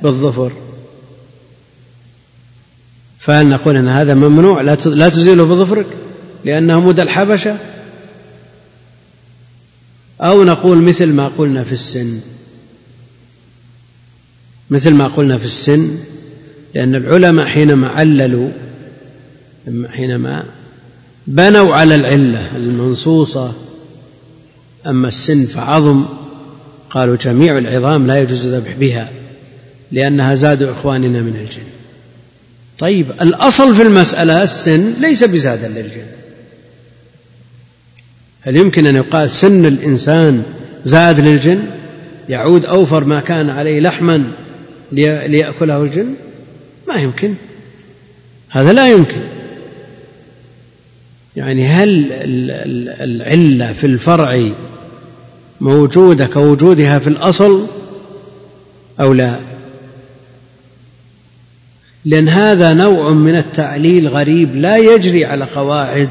بالظفر. 0.02 0.52
فهل 3.24 3.46
نقول 3.46 3.76
أن 3.76 3.88
هذا 3.88 4.14
ممنوع؟ 4.14 4.60
لا 4.86 5.08
تزيله 5.08 5.44
بظفرك 5.44 5.86
لأنه 6.44 6.80
مدى 6.80 7.02
الحبشة. 7.02 7.58
أو 10.20 10.44
نقول 10.44 10.78
مثل 10.78 11.06
ما 11.06 11.28
قلنا 11.38 11.64
في 11.64 11.72
السن. 11.72 12.20
مثل 14.70 14.94
ما 14.94 15.06
قلنا 15.06 15.38
في 15.38 15.44
السن 15.44 15.98
لأن 16.74 16.94
العلماء 16.94 17.46
حينما 17.46 17.88
عللوا 17.88 18.50
حينما 19.88 20.44
بنوا 21.26 21.74
على 21.74 21.94
العلة 21.94 22.56
المنصوصة 22.56 23.52
أما 24.86 25.08
السن 25.08 25.46
فعظم 25.46 26.04
قالوا 26.90 27.16
جميع 27.16 27.58
العظام 27.58 28.06
لا 28.06 28.18
يجوز 28.18 28.46
الذبح 28.46 28.74
بها 28.74 29.10
لأنها 29.92 30.34
زاد 30.34 30.62
إخواننا 30.62 31.20
من 31.20 31.36
الجن. 31.36 31.83
طيب 32.78 33.06
الأصل 33.10 33.74
في 33.74 33.82
المسألة 33.82 34.42
السن 34.42 34.94
ليس 35.00 35.24
بزادا 35.24 35.68
للجن. 35.68 36.06
هل 38.40 38.56
يمكن 38.56 38.86
أن 38.86 38.96
يقال 38.96 39.30
سن 39.30 39.66
الإنسان 39.66 40.42
زاد 40.84 41.20
للجن؟ 41.20 41.62
يعود 42.28 42.66
أوفر 42.66 43.04
ما 43.04 43.20
كان 43.20 43.50
عليه 43.50 43.80
لحما 43.80 44.24
ليأكله 44.92 45.82
الجن؟ 45.82 46.14
ما 46.88 46.94
يمكن. 46.94 47.34
هذا 48.48 48.72
لا 48.72 48.88
يمكن. 48.88 49.20
يعني 51.36 51.66
هل 51.66 52.08
العلة 53.00 53.72
في 53.72 53.86
الفرع 53.86 54.50
موجودة 55.60 56.26
كوجودها 56.26 56.98
في 56.98 57.08
الأصل 57.08 57.66
أو 59.00 59.12
لا؟ 59.12 59.53
لأن 62.04 62.28
هذا 62.28 62.72
نوع 62.72 63.10
من 63.10 63.36
التعليل 63.36 64.08
غريب 64.08 64.56
لا 64.56 64.76
يجري 64.76 65.24
على 65.24 65.44
قواعد 65.44 66.08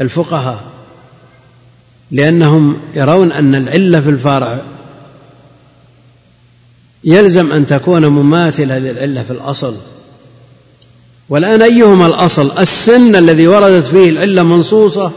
الفقهاء 0.00 0.64
لأنهم 2.10 2.76
يرون 2.94 3.32
أن 3.32 3.54
العلة 3.54 4.00
في 4.00 4.10
الفرع 4.10 4.60
يلزم 7.04 7.52
أن 7.52 7.66
تكون 7.66 8.06
مماثلة 8.06 8.78
للعلة 8.78 9.22
في 9.22 9.30
الأصل. 9.30 9.74
والآن 11.28 11.62
أيهما 11.62 12.06
الأصل؟ 12.06 12.58
السن 12.58 13.16
الذي 13.16 13.46
وردت 13.46 13.86
فيه 13.86 14.10
العلة 14.10 14.42
منصوصة 14.42 15.12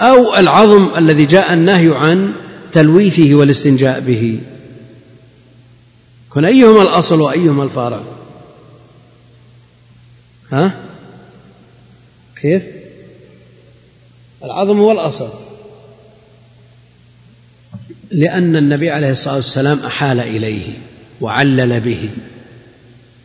أو 0.00 0.36
العظم 0.36 0.88
الذي 0.96 1.24
جاء 1.24 1.52
النهي 1.52 1.94
عن 1.94 2.32
تلويثه 2.72 3.34
والاستنجاء 3.34 4.00
به؟ 4.00 4.38
كن 6.30 6.44
أيهما 6.44 6.82
الأصل 6.82 7.20
وأيهما 7.20 7.64
الفارع 7.64 8.00
ها؟ 10.52 10.72
كيف؟ 12.40 12.62
العظم 14.44 14.78
هو 14.78 14.92
الأصل 14.92 15.28
لأن 18.10 18.56
النبي 18.56 18.90
عليه 18.90 19.10
الصلاة 19.10 19.36
والسلام 19.36 19.78
أحال 19.78 20.20
إليه 20.20 20.78
وعلل 21.20 21.80
به 21.80 22.10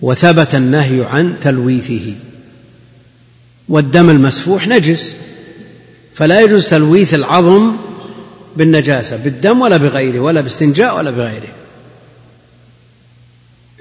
وثبت 0.02 0.56
النهي 0.56 1.06
عن 1.06 1.40
تلويثه. 1.42 2.14
والدم 3.70 4.10
المسفوح 4.10 4.68
نجس 4.68 5.14
فلا 6.16 6.42
يجوز 6.42 6.70
تلويث 6.70 7.14
العظم 7.14 7.76
بالنجاسة 8.58 9.18
بالدم 9.18 9.62
ولا 9.62 9.78
بغيره 9.78 10.20
ولا 10.20 10.42
باستنجاء 10.42 10.98
ولا 10.98 11.12
بغيره. 11.12 11.54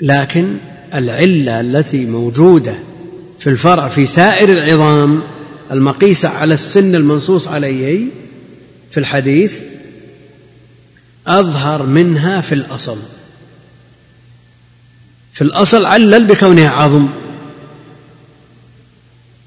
لكن 0.03 0.57
العلة 0.95 1.61
التي 1.61 2.07
موجودة 2.07 2.75
في 3.47 3.53
الفرع 3.53 3.89
في 3.89 4.07
سائر 4.07 4.49
العظام 4.49 5.23
المقيسة 5.71 6.29
على 6.29 6.55
السن 6.55 6.95
المنصوص 6.95 7.49
عليه 7.49 8.05
في 8.91 9.01
الحديث 9.01 9.63
أظهر 11.27 11.83
منها 11.83 12.41
في 12.41 12.55
الأصل. 12.55 12.97
في 15.33 15.43
الأصل 15.43 15.85
علل 15.85 16.25
بكونها 16.25 16.71
عظم. 16.71 17.09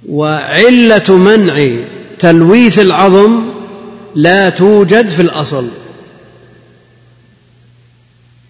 وعلة 0.10 1.16
منع 1.16 1.76
تلويث 2.20 2.80
العظم 2.80 3.42
لا 4.16 4.50
توجد 4.50 5.08
في 5.08 5.22
الأصل. 5.22 5.68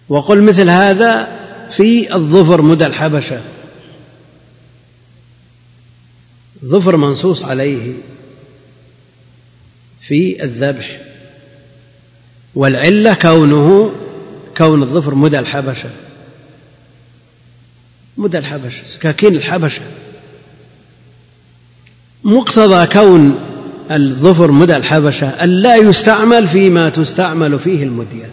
وقل 0.08 0.42
مثل 0.42 0.70
هذا 0.70 1.28
في 1.70 2.14
الظفر 2.14 2.62
مدى 2.62 2.86
الحبشة. 2.86 3.40
ظفر 6.64 6.96
منصوص 6.96 7.44
عليه 7.44 7.92
في 10.00 10.44
الذبح. 10.44 11.00
والعلة 12.54 13.14
كونه 13.14 13.92
كون 14.56 14.82
الظفر 14.82 15.14
مدى 15.14 15.38
الحبشة. 15.38 15.90
مدى 18.16 18.38
الحبشة 18.38 18.84
سكاكين 18.84 19.34
الحبشة. 19.34 19.82
مقتضى 22.24 22.86
كون 22.86 23.38
الظفر 23.90 24.50
مدى 24.50 24.76
الحبشة 24.76 25.28
أن 25.28 25.48
لا 25.48 25.76
يستعمل 25.76 26.48
فيما 26.48 26.88
تستعمل 26.88 27.58
فيه 27.58 27.82
المدية 27.82 28.30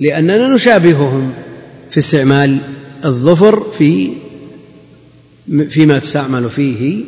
لأننا 0.00 0.54
نشابههم 0.54 1.32
في 1.90 1.98
استعمال 1.98 2.58
الظفر 3.04 3.70
في 3.78 4.12
فيما 5.70 5.98
تستعمل 5.98 6.50
فيه 6.50 7.04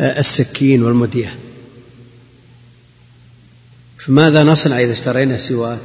السكين 0.00 0.82
والمدية. 0.82 1.34
فماذا 3.98 4.44
نصنع 4.44 4.80
إذا 4.80 4.92
اشترينا 4.92 5.36
سواك 5.36 5.80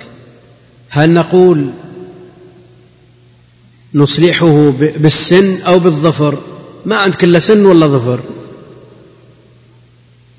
هل 0.90 1.10
نقول 1.14 1.72
نصلحه 3.94 4.70
بالسن 4.72 5.62
أو 5.62 5.80
بالظفر؟ 5.80 6.44
ما 6.86 6.98
عندك 6.98 7.24
إلا 7.24 7.40
سن 7.40 7.66
ولا 7.66 7.88
ظفر. 7.88 8.20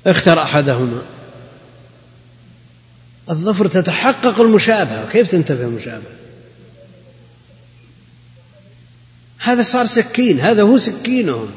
اختر 0.07 0.41
أحدهما. 0.41 1.01
الظفر 3.29 3.67
تتحقق 3.67 4.41
المشابهة. 4.41 5.11
كيف 5.11 5.27
تنتفي 5.27 5.63
المشابهة؟ 5.63 6.17
هذا 9.37 9.63
صار 9.63 9.85
سكين. 9.85 10.39
هذا 10.39 10.61
هو 10.61 10.77
سكينهم. 10.77 11.47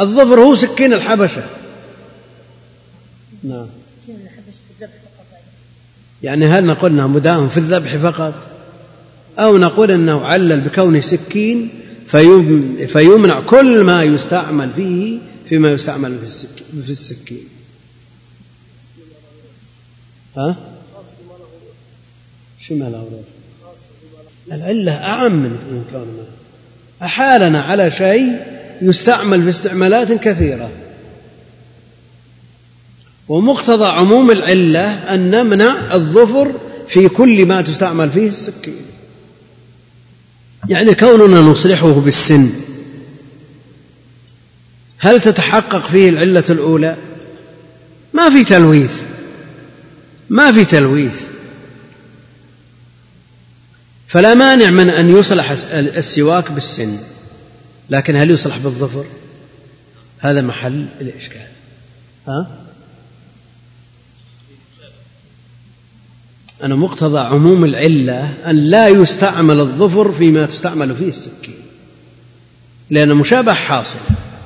الظفر 0.00 0.40
هو 0.40 0.54
سكين 0.54 0.92
الحبشة. 0.92 1.42
نعم. 3.42 3.66
يعني. 6.22 6.46
هل 6.46 6.66
نقول 6.66 6.90
إنها 6.90 7.06
مداهم 7.06 7.48
في 7.48 7.56
الذبح 7.56 7.96
فقط؟ 7.96 8.34
أو 9.38 9.58
نقول 9.58 9.90
إنه 9.90 10.26
علل 10.26 10.60
بكونه 10.60 11.00
سكين 11.00 11.70
فيمنع 12.86 13.40
كل 13.40 13.84
ما 13.84 14.02
يستعمل 14.02 14.70
فيه 14.76 15.18
فيما 15.48 15.72
يستعمل 15.72 16.18
في 16.84 16.90
السكين. 16.90 17.48
ها؟ 20.36 20.56
شو 22.60 22.74
ما 22.74 22.84
له 22.84 23.22
العلة 24.52 24.92
أعم 24.92 25.32
من 25.42 25.84
كونه 25.92 26.26
أحالنا 27.02 27.62
على 27.62 27.90
شيء 27.90 28.57
يستعمل 28.82 29.42
في 29.42 29.48
استعمالات 29.48 30.12
كثيرة. 30.12 30.70
ومقتضى 33.28 33.86
عموم 33.86 34.30
العلة 34.30 35.14
أن 35.14 35.30
نمنع 35.30 35.94
الظفر 35.94 36.52
في 36.88 37.08
كل 37.08 37.46
ما 37.46 37.62
تستعمل 37.62 38.10
فيه 38.10 38.28
السكين. 38.28 38.82
يعني 40.68 40.94
كوننا 40.94 41.40
نصلحه 41.40 41.92
بالسن 41.92 42.50
هل 44.98 45.20
تتحقق 45.20 45.86
فيه 45.86 46.08
العلة 46.08 46.44
الأولى؟ 46.50 46.96
ما 48.12 48.30
في 48.30 48.44
تلويث. 48.44 49.02
ما 50.28 50.52
في 50.52 50.64
تلويث. 50.64 51.20
فلا 54.06 54.34
مانع 54.34 54.70
من 54.70 54.88
أن 54.90 55.16
يصلح 55.18 55.50
السواك 55.72 56.50
بالسن. 56.50 56.98
لكن 57.90 58.16
هل 58.16 58.30
يصلح 58.30 58.56
بالظفر؟ 58.56 59.04
هذا 60.18 60.42
محل 60.42 60.86
الإشكال. 61.00 61.46
ها؟ 62.28 62.46
أنا 66.62 66.74
مقتضى 66.74 67.18
عموم 67.18 67.64
العلة 67.64 68.34
أن 68.50 68.56
لا 68.56 68.88
يستعمل 68.88 69.60
الظفر 69.60 70.12
فيما 70.12 70.46
تستعمل 70.46 70.96
فيه 70.96 71.08
السكين. 71.08 71.60
لأن 72.90 73.14
مشابه 73.14 73.54
حاصل. 73.54 73.98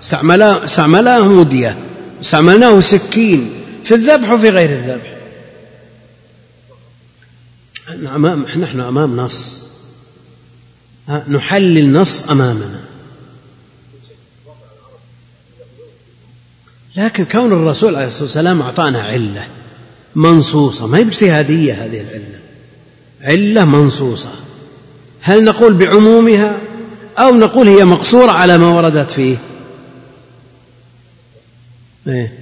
استعملاه 0.03 1.29
مدية. 1.29 1.79
استعملناه 2.21 2.81
سكين. 2.81 3.51
في 3.85 3.95
الذبح 3.95 4.31
وفي 4.31 4.51
غير 4.51 4.71
الذبح. 4.79 5.17
أمام 8.15 8.43
نحن 8.43 8.81
أمام 8.81 9.17
نص. 9.17 9.63
نحلل 11.29 11.93
نص 11.93 12.23
أمامنا. 12.23 12.92
لكن 16.97 17.25
كون 17.25 17.53
الرسول 17.53 17.97
عليه 17.97 18.07
الصلاة 18.07 18.23
والسلام 18.23 18.63
أعطانا 18.63 19.01
علة 19.01 19.47
منصوصة 20.15 20.87
ما 20.87 20.99
هي 20.99 21.05
باجتهادية 21.05 21.85
هذه 21.85 22.01
العلة؟ 22.01 22.41
علة 23.21 23.65
منصوصة. 23.65 24.31
هل 25.21 25.45
نقول 25.45 25.75
بعمومها 25.75 26.59
أو 27.19 27.35
نقول 27.35 27.69
هي 27.69 27.85
مقصورة 27.85 28.31
على 28.31 28.59
ما 28.59 28.69
وردت 28.69 29.11
فيه؟ 29.11 29.37
إيه؟ 32.07 32.33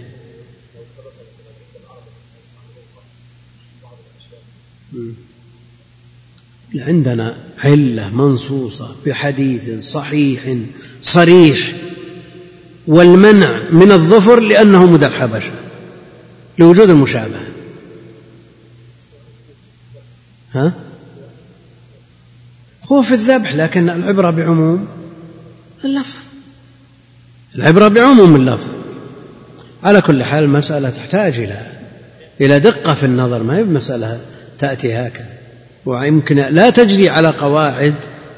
عندنا 6.74 7.36
علة 7.58 8.08
منصوصة 8.08 8.96
بحديث 9.06 9.84
صحيح 9.84 10.56
صريح. 11.02 11.72
والمنع 12.86 13.58
من 13.70 13.92
الظفر 13.92 14.40
لأنه 14.40 14.86
مدى 14.90 15.06
الحبشة 15.06 15.52
لوجود 16.58 16.90
المشابهة. 16.90 17.46
ها؟ 20.52 20.72
هو 22.92 23.02
في 23.02 23.12
الذبح 23.12 23.54
لكن 23.54 23.90
العبرة 23.90 24.30
بعموم. 24.30 24.88
اللفظ. 25.84 26.18
العبرة 27.54 27.88
بعموم 27.88 28.36
اللفظ. 28.36 28.68
على 29.82 30.00
كل 30.00 30.24
حال 30.24 30.44
المسألة 30.44 30.90
تحتاج 30.90 31.40
إلى 31.40 31.66
إلى 32.40 32.60
دقة 32.60 32.94
في 32.94 33.06
النظر. 33.06 33.42
ما 33.42 33.56
هي 33.56 33.64
بمسألة 33.64 34.20
تأتي 34.58 34.94
هكذا. 34.94 35.38
ويمكن 35.86 36.36
لا 36.36 36.70
تجري 36.70 37.08
على 37.08 37.28
قواعد 37.28 37.94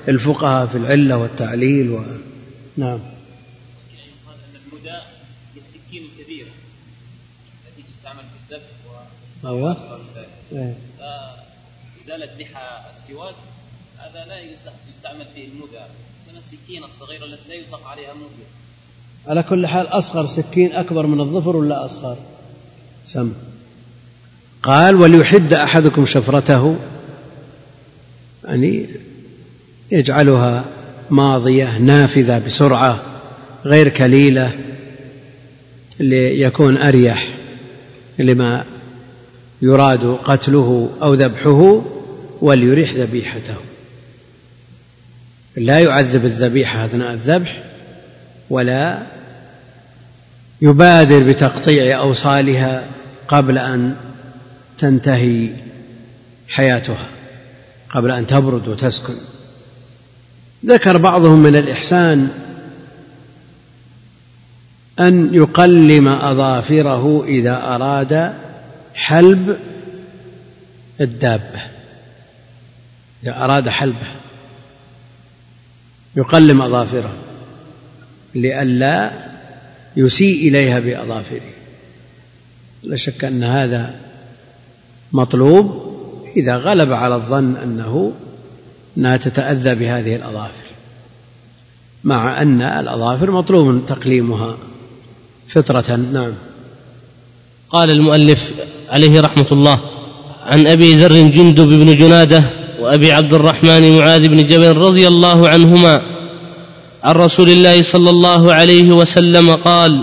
الفقهاء 0.09 0.67
في 0.67 0.79
العلة 0.79 1.17
والتعليل 1.17 1.91
و... 1.91 2.03
نعم 2.77 2.99
السكين 5.57 6.03
الكبيرة 6.03 6.49
التي 7.67 7.93
تستعمل 7.95 8.21
في 8.21 8.55
الذبح 8.55 8.67
إيه. 10.53 10.75
إزالة 12.05 12.29
لحى 12.41 12.81
السواك 12.95 13.35
هذا 13.99 14.25
لا 14.29 14.41
يستعمل 14.91 15.27
فيه 15.35 15.45
المدى 15.45 15.87
من 16.33 16.39
السكين 16.39 16.85
الصغيرة 16.85 17.25
التي 17.25 17.49
لا 17.49 17.55
يطلق 17.55 17.87
عليها 17.87 18.15
مدى 18.15 18.47
على 19.27 19.43
كل 19.43 19.67
حال 19.67 19.87
أصغر 19.87 20.27
سكين 20.27 20.73
أكبر 20.73 21.07
من 21.07 21.21
الظفر 21.21 21.57
ولا 21.57 21.87
أصغر؟ 21.87 22.17
سم. 23.07 23.33
قال 24.63 24.95
وليحد 24.95 25.53
أحدكم 25.53 26.07
شفرته. 26.07 26.77
يعني 28.45 28.89
يجعلها 29.91 30.65
ماضية 31.11 31.79
نافذة 31.79 32.39
بسرعة 32.39 33.03
غير 33.65 33.89
كليلة 33.89 34.53
ليكون 36.01 36.77
أريح 36.77 37.29
لما 38.19 38.65
يراد 39.63 40.05
قتله 40.25 40.91
أو 41.03 41.15
ذبحه 41.15 41.83
وليريح 42.41 42.95
ذبيحته. 42.95 43.55
لا 45.57 45.79
يعذب 45.79 46.25
الذبيحة 46.25 46.85
أثناء 46.85 47.13
الذبح 47.13 47.63
ولا 48.51 49.03
يبادر 50.63 51.23
بتقطيع 51.23 51.99
أوصالها 51.99 52.85
قبل 53.29 53.59
أن 53.59 53.97
تنتهي 54.79 55.51
حياتها 56.49 57.07
قبل 57.91 58.11
أن 58.11 58.27
تبرد 58.27 58.69
وتسكن. 58.69 59.15
ذكر 60.67 60.97
بعضهم 60.97 61.43
من 61.43 61.57
الإحسان 61.57 62.29
أن 65.01 65.35
يقلم 65.35 66.09
أظافره 66.09 67.25
إذا 67.25 67.75
أراد 67.75 68.33
حلب 68.95 69.59
الدابة. 71.01 71.63
إذا 73.23 73.45
أراد 73.45 73.69
حلبه 73.69 74.07
يقلم 76.17 76.63
أظافره 76.63 77.15
لئلا 78.35 79.13
يسيء 79.97 80.49
إليها 80.49 80.81
بأظافره. 80.81 81.41
لا 82.83 82.97
شك 82.97 83.25
أن 83.25 83.45
هذا 83.45 83.95
مطلوب 85.13 85.93
إذا 86.37 86.57
غلب 86.57 86.93
على 86.93 87.15
الظن 87.15 87.57
أنه 87.57 88.13
أنها 88.97 89.17
تتأذى 89.17 89.75
بهذه 89.75 90.17
الأظافر 90.17 90.63
مع 92.05 92.43
أن 92.43 92.63
الأظافر 92.63 93.31
مطلوب 93.31 93.87
تقليمها. 93.87 94.57
فطرة 95.49 95.97
نعم. 95.97 96.33
قال 97.71 97.91
المؤلف 97.91 98.53
عليه 98.93 99.21
رحمة 99.21 99.47
الله. 99.53 99.79
عن 100.47 100.67
أبي 100.67 100.95
ذر 100.95 101.13
جندب 101.13 101.69
بن 101.69 101.97
جنادة 101.97 102.43
وأبي 102.81 103.13
عبد 103.13 103.35
الرحمن 103.35 103.97
معاذ 103.97 104.29
بن 104.29 104.47
جبل 104.47 104.77
رضي 104.77 105.09
الله 105.09 105.49
عنهما 105.49 106.03
عن 107.05 107.15
رسول 107.15 107.51
الله 107.51 107.83
صلى 107.83 108.11
الله 108.11 108.53
عليه 108.53 108.93
وسلم 108.93 109.55
قال 109.55 110.01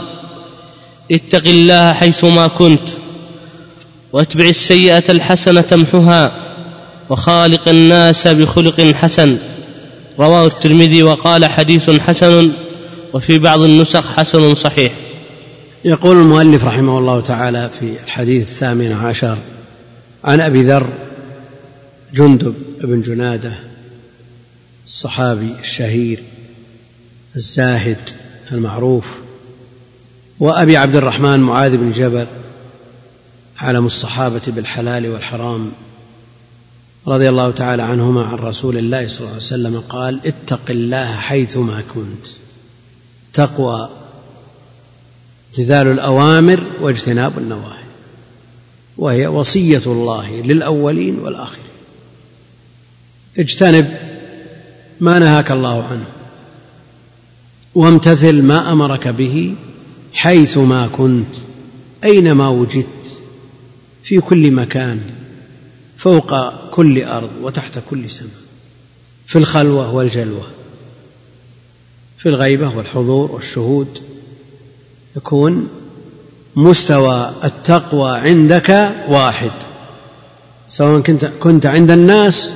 اتق 1.12 1.48
الله 1.48 1.94
حيثما 1.94 2.48
كنت 2.48 2.90
واتبع 4.14 4.46
السيئة 4.46 5.04
الحسنة 5.10 5.62
تمحها 5.62 6.32
وخالق 7.10 7.68
الناس 7.68 8.28
بخلق 8.28 8.82
حسن. 8.82 9.38
رواه 10.20 10.46
الترمذي 10.46 11.04
وقال 11.04 11.46
حديث 11.46 11.90
حسن 11.90 12.52
وفي 13.14 13.40
بعض 13.40 13.62
النسخ 13.62 14.14
حسن 14.18 14.56
صحيح. 14.56 14.92
يقول 15.86 16.18
المؤلف 16.18 16.66
رحمه 16.66 16.98
الله 16.98 17.22
تعالى 17.22 17.70
في 17.80 18.04
الحديث 18.04 18.50
الثامن 18.50 18.92
عشر 18.92 19.38
عن 20.24 20.40
أبي 20.40 20.64
ذر 20.64 20.90
جندب 22.14 22.56
بن 22.82 23.02
جنادة 23.02 23.54
الصحابي 24.88 25.56
الشهير 25.60 26.24
الزاهد 27.36 27.98
المعروف 28.52 29.06
وأبي 30.40 30.78
عبد 30.78 30.96
الرحمن 30.96 31.40
معاذ 31.40 31.78
بن 31.78 31.92
جبل 31.92 32.28
علم 33.60 33.86
الصحابة 33.86 34.42
بالحلال 34.48 35.10
والحرام 35.10 35.72
رضي 37.08 37.30
الله 37.30 37.52
تعالى 37.52 37.84
عنهما 37.84 38.26
عن 38.26 38.36
رسول 38.36 38.78
الله 38.78 39.08
صلى 39.08 39.20
الله 39.20 39.30
عليه 39.30 39.38
وسلم 39.38 39.84
قال 39.90 40.20
اتق 40.26 40.70
الله 40.70 41.16
حيثما 41.16 41.84
كنت 41.94 42.26
تقوى 43.34 43.90
امتثال 45.50 45.88
الأوامر 45.88 46.64
واجتناب 46.82 47.38
النواهي 47.38 47.84
وهي 48.98 49.28
وصية 49.28 49.82
الله 49.86 50.42
للأولين 50.42 51.20
والآخرين. 51.20 51.64
اجتنب 53.40 53.98
ما 55.00 55.20
نهاك 55.20 55.52
الله 55.52 55.84
عنه 55.84 56.06
وامتثل 57.76 58.42
ما 58.42 58.72
أمرك 58.72 59.08
به 59.08 59.56
حيثما 60.14 60.88
كنت 60.88 61.36
أينما 62.04 62.48
وجدت 62.48 63.20
في 64.04 64.20
كل 64.20 64.52
مكان 64.52 65.02
فوق 65.98 66.54
كل 66.70 67.04
أرض 67.04 67.30
وتحت 67.42 67.80
كل 67.90 68.10
سماء 68.10 68.32
في 69.28 69.38
الخلوة 69.38 69.94
والجلوة 69.94 70.48
في 72.18 72.30
الغيبة 72.30 72.78
والحضور 72.78 73.32
والشهود. 73.32 74.02
يكون 75.20 75.70
مستوى 76.56 77.34
التقوى 77.44 78.18
عندك 78.18 78.92
واحد 79.08 79.52
سواء 80.70 81.02
كنت 81.02 81.26
كنت 81.26 81.66
عند 81.66 81.92
الناس 81.92 82.52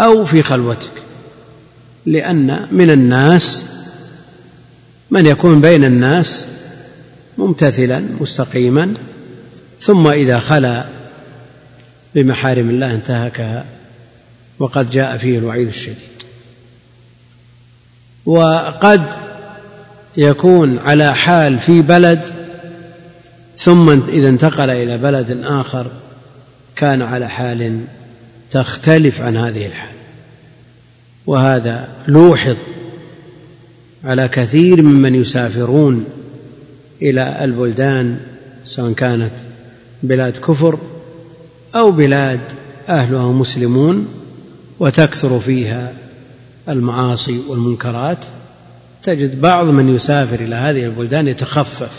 أو 0.00 0.24
في 0.24 0.42
خلوتك. 0.42 0.90
لأن 2.06 2.66
من 2.72 2.90
الناس 2.90 3.62
من 5.10 5.26
يكون 5.26 5.60
بين 5.60 5.84
الناس 5.84 6.44
ممتثلا 7.38 8.04
مستقيما 8.20 8.94
ثم 9.80 10.08
إذا 10.08 10.38
خلا 10.38 10.84
بمحارم 12.14 12.70
الله 12.70 12.92
انتهكها 12.92 13.64
وقد 14.58 14.90
جاء 14.90 15.16
فيه 15.16 15.38
الوعيد 15.38 15.68
الشديد. 15.68 16.14
وقد 18.26 19.06
يكون 20.16 20.78
على 20.78 21.14
حال 21.14 21.58
في 21.58 21.82
بلد 21.82 22.20
ثم 23.56 23.90
إذا 23.90 24.28
انتقل 24.28 24.70
إلى 24.70 24.98
بلد 24.98 25.40
آخر 25.44 25.86
كان 26.76 27.02
على 27.02 27.28
حال 27.28 27.80
تختلف 28.50 29.20
عن 29.20 29.36
هذه 29.36 29.66
الحال. 29.66 29.94
وهذا 31.26 31.88
لوحظ 32.08 32.56
على 34.04 34.28
كثير 34.28 34.82
ممن 34.82 35.14
يسافرون 35.14 36.04
إلى 37.02 37.44
البلدان 37.44 38.18
سواء 38.64 38.92
كانت 38.92 39.32
بلاد 40.02 40.36
كفر 40.36 40.78
أو 41.74 41.90
بلاد 41.90 42.40
أهلها 42.88 43.32
مسلمون 43.32 44.08
وتكثر 44.80 45.38
فيها 45.38 45.92
المعاصي 46.68 47.40
والمنكرات. 47.48 48.18
تجد 49.04 49.40
بعض 49.40 49.66
من 49.66 49.94
يسافر 49.94 50.40
إلى 50.40 50.54
هذه 50.54 50.84
البلدان 50.84 51.28
يتخفف 51.28 51.90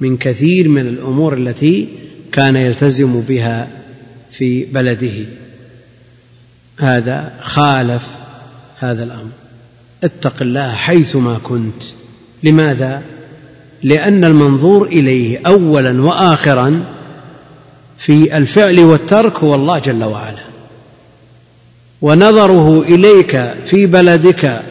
من 0.00 0.16
كثير 0.16 0.68
من 0.68 0.86
الأمور 0.86 1.34
التي 1.34 1.88
كان 2.32 2.56
يلتزم 2.56 3.20
بها 3.20 3.68
في 4.30 4.64
بلده. 4.64 5.26
هذا 6.78 7.32
خالف 7.42 8.06
هذا 8.78 9.04
الأمر. 9.04 9.30
اتق 10.04 10.42
الله 10.42 10.72
حيثما 10.72 11.38
كنت. 11.42 11.82
لماذا؟ 12.42 13.02
لأن 13.82 14.24
المنظور 14.24 14.86
إليه 14.86 15.40
اولا 15.46 16.02
واخرا 16.02 16.84
في 17.98 18.36
الفعل 18.36 18.80
والترك 18.80 19.38
هو 19.38 19.54
الله 19.54 19.78
جل 19.78 20.04
وعلا. 20.04 20.44
ونظره 22.02 22.82
إليك 22.82 23.54
في 23.66 23.86
بلدك 23.86 24.62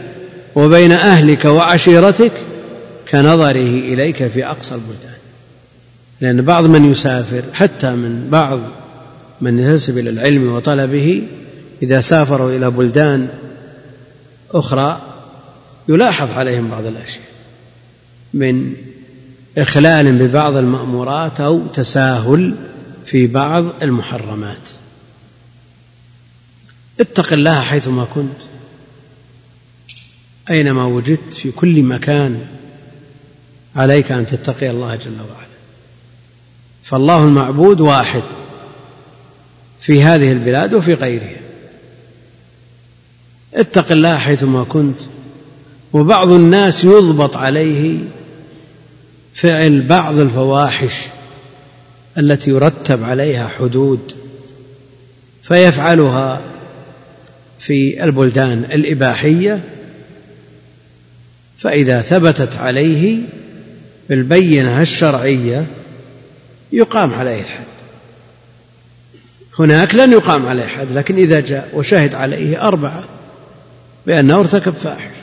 وبين 0.56 0.92
أهلك 0.92 1.46
وعشيرتك 1.46 2.32
كنظره 3.12 3.80
إليك 3.94 4.28
في 4.28 4.46
أقصى 4.46 4.76
البلدان. 4.76 5.20
لأن 6.22 6.42
بعض 6.42 6.66
من 6.66 6.92
يسافر 6.92 7.44
حتى 7.54 7.90
من 7.92 8.28
بعض 8.32 8.60
من 9.42 9.60
ينتسب 9.60 9.98
إلى 9.98 10.10
العلم 10.10 10.52
وطلبه 10.52 11.24
إذا 11.82 12.02
سافروا 12.02 12.56
إلى 12.56 12.72
بلدان 12.72 13.30
أخرى 14.52 15.02
يلاحظ 15.88 16.32
عليهم 16.32 16.70
بعض 16.70 16.86
الأشياء 16.86 17.24
من 18.34 18.74
إخلال 19.58 20.28
ببعض 20.28 20.56
المأمورات 20.56 21.42
أو 21.42 21.68
تساهل 21.68 22.56
في 23.06 23.28
بعض 23.28 23.66
المحرمات. 23.82 24.58
اتق 27.00 27.34
الله 27.34 27.62
حيثما 27.62 28.08
كنت. 28.16 28.49
أينما 30.50 30.86
وجدت 30.86 31.34
في 31.34 31.52
كل 31.52 31.84
مكان 31.84 32.46
عليك 33.76 34.12
أن 34.12 34.28
تتقي 34.28 34.70
الله 34.70 34.96
جل 34.96 35.18
وعلا. 35.20 35.50
فالله 36.84 37.24
المعبود 37.24 37.82
واحد 37.82 38.24
في 39.80 40.04
هذه 40.04 40.32
البلاد 40.32 40.74
وفي 40.74 40.94
غيرها. 40.94 41.40
اتق 43.54 43.92
الله 43.92 44.18
حيثما 44.18 44.64
كنت. 44.64 45.00
وبعض 45.94 46.32
الناس 46.32 46.84
يضبط 46.84 47.38
عليه 47.38 48.00
فعل 49.34 49.82
بعض 49.82 50.18
الفواحش 50.20 50.94
التي 52.18 52.50
يرتب 52.50 53.04
عليها 53.04 53.48
حدود 53.48 54.00
فيفعلها 55.44 56.42
في 57.60 58.04
البلدان 58.04 58.66
الإباحية 58.72 59.64
فإذا 61.60 62.02
ثبتت 62.02 62.56
عليه 62.56 63.22
بالبينة 64.10 64.82
الشرعية 64.82 65.66
يقام 66.72 67.14
عليه 67.14 67.42
الحد. 67.42 67.64
هناك 69.60 69.96
لن 69.96 70.12
يقام 70.12 70.46
عليه 70.46 70.66
حد 70.68 70.92
لكن 70.92 71.16
إذا 71.16 71.40
جاء 71.40 71.70
وشهد 71.74 72.16
عليه 72.16 72.62
أربعة 72.68 73.06
بأنه 74.08 74.40
ارتكب 74.40 74.74
فاحش 74.74 75.16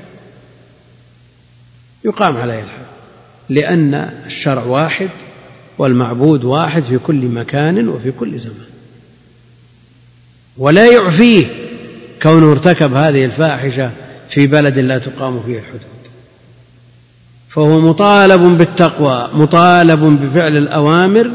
يقام 2.04 2.36
عليه 2.36 2.60
الحد 2.60 2.86
لأن 3.48 3.94
الشرع 4.26 4.64
واحد 4.64 5.10
والمعبود 5.78 6.44
واحد 6.44 6.82
في 6.82 6.98
كل 6.98 7.24
مكان 7.26 7.88
وفي 7.88 8.12
كل 8.12 8.38
زمان. 8.38 8.66
ولا 10.58 10.86
يعفيه 10.92 11.46
كونه 12.22 12.50
ارتكب 12.50 12.94
هذه 12.94 13.24
الفاحشة 13.24 13.90
في 14.28 14.46
بلد 14.46 14.78
لا 14.78 14.98
تقام 14.98 15.42
فيه 15.42 15.58
الحدود. 15.58 15.95
فهو 17.56 17.80
مطالب 17.80 18.58
بالتقوى 18.58 19.30
مطالب 19.34 20.00
بفعل 20.00 20.56
الأوامر 20.56 21.30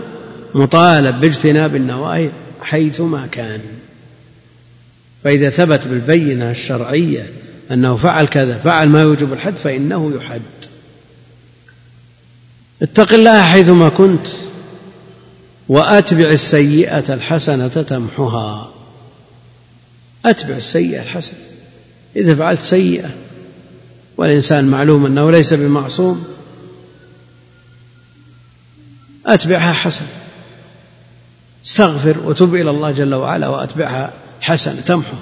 مطالب 0.56 1.22
باجتناب 1.22 1.76
النواهي 1.76 2.32
حيثما 2.62 3.28
كان. 3.32 3.62
فإذا 5.24 5.50
ثبت 5.50 5.88
بالبينة 5.88 6.52
الشرعية 6.52 7.30
أنه 7.72 7.96
فعل 7.96 8.26
كذا 8.26 8.58
فعل 8.58 8.90
ما 8.90 9.02
يوجب 9.02 9.34
الحد 9.34 9.56
فإنه 9.56 10.12
يحد. 10.16 10.42
اتق 12.82 13.14
الله 13.14 13.42
حيثما 13.42 13.90
كنت 13.90 14.28
وأتبع 15.70 16.26
السيئة 16.26 17.14
الحسنة 17.14 17.68
تمحها. 17.68 18.72
أتبع 20.26 20.56
السيئة 20.56 21.02
الحسنة. 21.02 21.40
إذا 22.16 22.36
فعلت 22.36 22.62
سيئة 22.62 23.10
والإنسان 24.22 24.66
معلوم 24.66 25.06
أنه 25.06 25.32
ليس 25.32 25.54
بمعصوم 25.54 26.26
أتبعها 29.26 29.74
حسنه 29.74 30.08
استغفر 31.66 32.20
وتب 32.26 32.56
إلى 32.56 32.70
الله 32.70 32.92
جل 32.92 33.16
وعلا 33.16 33.48
وأتبعها 33.48 34.14
حسنه 34.42 34.82
تمحو. 34.82 35.16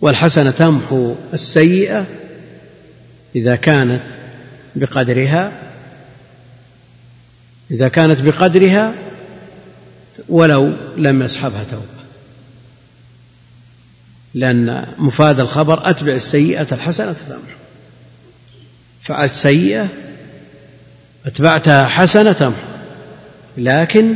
والحسنة 0.00 0.50
تمحو 0.50 1.14
السيئة 1.32 2.06
إذا 3.36 3.56
كانت 3.56 4.02
بقدرها 4.76 5.52
إذا 7.70 7.88
كانت 7.88 8.20
بقدرها 8.20 8.94
ولو 10.28 10.72
لم 10.96 11.22
يصحبها 11.22 11.64
توبة. 11.70 11.91
لأن 14.34 14.86
مفاد 14.98 15.40
الخبر 15.40 15.90
أتبع 15.90 16.12
السيئة 16.12 16.66
الحسنة 16.72 17.12
تمحو 17.12 17.58
فعلت 19.02 19.34
سيئة 19.34 19.88
أتبعتها 21.26 21.88
حسنة 21.88 22.32
تمحو 22.32 22.72
لكن 23.58 24.14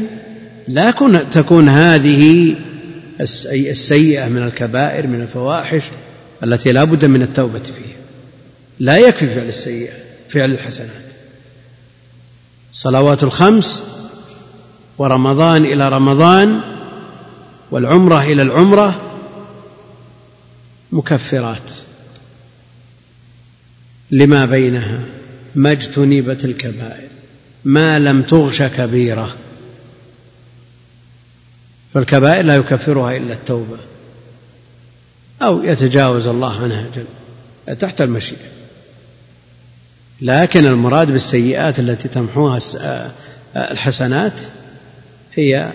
لا 0.68 0.90
تكون 1.32 1.68
هذه 1.68 2.54
السيئة 3.20 4.28
من 4.28 4.42
الكبائر 4.42 5.06
من 5.06 5.20
الفواحش 5.20 5.82
التي 6.42 6.72
لا 6.72 6.84
بد 6.84 7.04
من 7.04 7.22
التوبة 7.22 7.58
فيها. 7.58 7.96
لا 8.78 8.96
يكفي 8.96 9.34
فعل 9.34 9.48
السيئة 9.48 9.92
فعل 10.28 10.50
الحسنات. 10.50 10.90
الصلوات 12.72 13.22
الخمس 13.22 13.82
ورمضان 14.98 15.64
إلى 15.64 15.88
رمضان 15.88 16.60
والعمرة 17.70 18.22
إلى 18.22 18.42
العمرة 18.42 19.05
مكفرات 20.92 21.72
لما 24.10 24.44
بينها 24.44 25.00
ما 25.54 25.72
اجتنبت 25.72 26.44
الكبائر 26.44 27.08
ما 27.66 27.98
لم 27.98 28.22
تغش 28.22 28.62
كبيرة. 28.62 29.36
فالكبائر 31.94 32.44
لا 32.44 32.56
يكفرها 32.56 33.16
إلا 33.16 33.32
التوبة. 33.32 33.78
أو 35.42 35.62
يتجاوز 35.62 36.26
الله 36.26 36.62
عنها 36.62 36.86
جل 36.96 37.76
تحت 37.76 38.00
المشيئة. 38.00 38.48
لكن 40.20 40.66
المراد 40.66 41.10
بالسيئات 41.10 41.78
التي 41.78 42.08
تمحوها 42.08 42.60
آه، 42.78 43.10
الحسنات 43.56 44.40
هي 45.34 45.72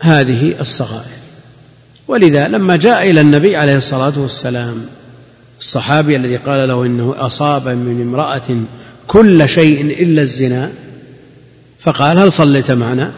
هذه 0.00 0.60
الصغائر. 0.60 1.21
ولذا 2.12 2.48
لما 2.48 2.76
جاء 2.76 3.10
إلى 3.10 3.20
النبي 3.20 3.56
عليه 3.56 3.76
الصلاة 3.76 4.12
والسلام 4.16 4.86
الصحابي 5.60 6.16
الذي 6.16 6.36
قال 6.36 6.68
له 6.68 6.86
إنه 6.86 7.14
أصاب 7.18 7.68
من 7.68 8.02
امرأة 8.02 8.64
كل 9.06 9.48
شيء 9.48 9.80
إلا 10.02 10.22
الزنا 10.22 10.72
فقال 11.80 12.18
هل 12.18 12.32
صليت 12.32 12.70
معنا؟ 12.70 13.12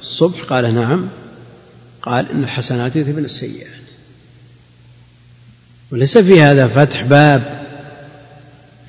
الصبح 0.00 0.42
قال 0.42 0.74
نعم 0.74 1.08
قال 2.02 2.30
إن 2.30 2.44
الحسنات 2.44 2.96
يذهبن 2.96 3.24
السيئات. 3.24 3.68
وليس 5.92 6.18
في 6.18 6.40
هذا 6.42 6.68
فتح 6.68 7.02
باب 7.02 7.64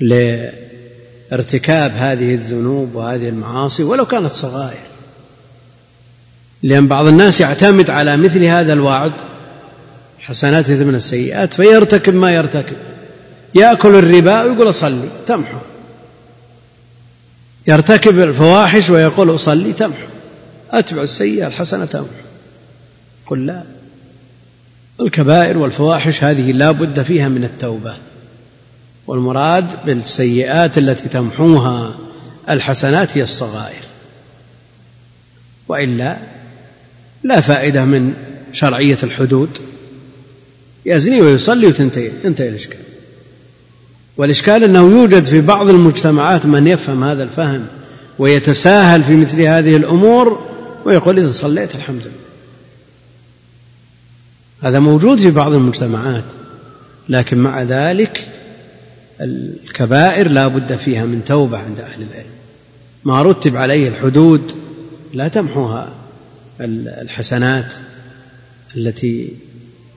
لارتكاب 0.00 1.90
هذه 1.90 2.34
الذنوب 2.34 2.94
وهذه 2.94 3.28
المعاصي 3.28 3.82
ولو 3.82 4.06
كانت 4.06 4.32
صغائر. 4.32 4.86
لأن 6.62 6.88
بعض 6.88 7.06
الناس 7.06 7.40
يعتمد 7.40 7.90
على 7.90 8.16
مثل 8.16 8.44
هذا 8.44 8.72
الوعد 8.72 9.12
حسنات 10.26 10.70
من 10.70 10.94
السيئات 10.94 11.54
فيرتكب 11.54 12.14
ما 12.14 12.34
يرتكب. 12.34 12.76
يأكل 13.54 13.96
الربا 13.96 14.42
ويقول 14.42 14.70
أصلي 14.70 15.08
تمحو. 15.26 15.58
يرتكب 17.66 18.18
الفواحش 18.18 18.90
ويقول 18.90 19.34
أصلي 19.34 19.72
تمحو. 19.72 20.06
أتبع 20.70 21.02
السيئة 21.02 21.46
الحسنة 21.46 21.84
تمحو. 21.84 22.06
قل 23.26 23.46
لا. 23.46 23.62
الكبائر 25.00 25.58
والفواحش 25.58 26.24
هذه 26.24 26.52
لا 26.52 26.70
بد 26.70 27.02
فيها 27.02 27.28
من 27.28 27.44
التوبة. 27.44 27.94
والمراد 29.06 29.66
بالسيئات 29.86 30.78
التي 30.78 31.08
تمحوها 31.08 31.96
الحسنات 32.50 33.18
هي 33.18 33.22
الصغائر. 33.22 33.82
وإلا 35.68 36.16
لا 37.22 37.40
فائدة 37.40 37.84
من 37.84 38.14
شرعية 38.52 38.98
الحدود. 39.02 39.58
يزني 40.86 41.20
ويصلي 41.20 41.66
وتنتهي 41.66 42.10
انتهي 42.24 42.48
الإشكال. 42.48 42.78
والإشكال 44.16 44.64
أنه 44.64 44.78
يوجد 44.78 45.24
في 45.24 45.40
بعض 45.40 45.68
المجتمعات 45.68 46.46
من 46.46 46.66
يفهم 46.66 47.04
هذا 47.04 47.22
الفهم 47.22 47.66
ويتساهل 48.18 49.04
في 49.04 49.16
مثل 49.16 49.40
هذه 49.40 49.76
الأمور 49.76 50.46
ويقول 50.84 51.18
إذا 51.18 51.32
صليت 51.32 51.74
الحمد 51.74 52.00
لله. 52.00 52.26
هذا 54.62 54.80
موجود 54.80 55.18
في 55.18 55.30
بعض 55.30 55.52
المجتمعات 55.52 56.24
لكن 57.08 57.38
مع 57.38 57.62
ذلك 57.62 58.28
الكبائر 59.20 60.28
لا 60.30 60.46
بد 60.46 60.76
فيها 60.76 61.04
من 61.04 61.24
توبة 61.24 61.58
عند 61.58 61.80
أهل 61.80 62.02
العلم. 62.02 62.36
ما 63.04 63.22
رتب 63.22 63.56
عليه 63.56 63.88
الحدود 63.88 64.52
لا 65.14 65.28
تمحوها 65.28 65.92
الحسنات 66.60 67.72
التي 68.76 69.32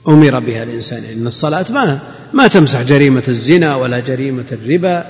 أمر 0.08 0.40
بها 0.40 0.64
الإنسان 0.64 1.04
إن 1.14 1.28
الصلاة 1.28 1.66
ما 1.70 2.00
ما 2.34 2.48
تمسح 2.48 2.82
جريمة 2.82 3.24
الزنا 3.28 3.76
ولا 3.76 4.00
جريمة 4.00 4.46
الربا. 4.52 5.06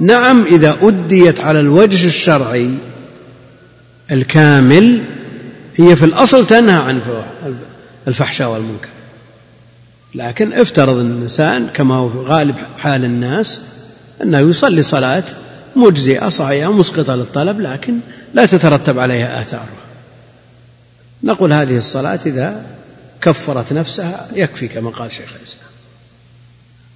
نعم 0.00 0.46
إذا 0.46 0.76
أديت 0.82 1.40
على 1.40 1.60
الوجه 1.60 2.06
الشرعي 2.06 2.70
الكامل 4.10 5.00
هي 5.76 5.96
في 5.96 6.04
الأصل 6.04 6.46
تنهى 6.46 6.76
عن 6.76 7.00
الفحشاء 8.08 8.50
والمنكر. 8.50 8.88
لكن 10.14 10.52
افترض 10.52 10.96
الإنسان 10.96 11.66
كما 11.74 11.94
هو 11.94 12.08
في 12.08 12.18
غالب 12.18 12.54
حال 12.78 13.04
الناس 13.04 13.60
أنه 14.22 14.38
يصلي 14.38 14.82
صلاة 14.82 15.24
مجزئة 15.76 16.28
صحيحة 16.28 16.72
مسقطة 16.72 17.14
للطلب 17.14 17.60
لكن 17.60 17.98
لا 18.34 18.46
تترتب 18.46 18.98
عليها 18.98 19.42
آثار 19.42 19.66
نقول 21.22 21.52
هذه 21.52 21.78
الصلاة 21.78 22.20
إذا 22.26 22.62
كفرت 23.22 23.72
نفسها 23.72 24.28
يكفي 24.34 24.68
كما 24.68 24.90
قال 24.90 25.12
شيخ 25.12 25.34
الإسلام. 25.40 25.66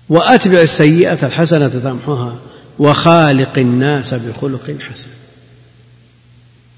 وأتبع 0.09 0.61
السيئة 0.61 1.26
الحسنة 1.26 1.68
تمحها 1.68 2.38
وخالق 2.78 3.59
الناس 3.59 4.14
بخلق 4.14 4.76
حسن. 4.81 5.09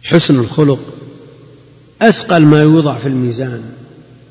حسن 0.03 0.39
الخلق 0.39 0.95
أثقل 2.03 2.43
ما 2.43 2.63
يوضع 2.63 2.99
في 2.99 3.09
الميزان 3.09 3.63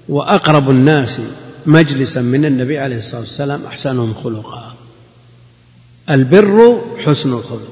وأقرب 0.10 0.70
الناس 0.70 1.20
مجلسا 1.66 2.22
من 2.22 2.46
النبي 2.46 2.80
عليه 2.80 2.98
الصلاة 2.98 3.22
والسلام 3.22 3.66
أحسنهم 3.66 4.14
خلقا. 4.24 4.76
البر 6.10 6.82
حسن 7.06 7.34
الخلق 7.34 7.72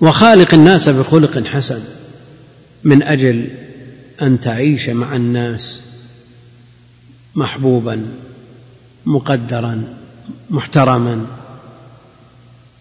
وخالق 0.00 0.54
الناس 0.54 0.88
بخلق 0.88 1.46
حسن 1.46 1.80
من 2.84 3.02
أجل 3.02 3.48
أن 4.22 4.40
تعيش 4.40 4.88
مع 4.88 5.16
الناس 5.16 5.80
محبوبا 7.36 8.06
مقدرا 9.06 9.82
محترما 10.50 11.26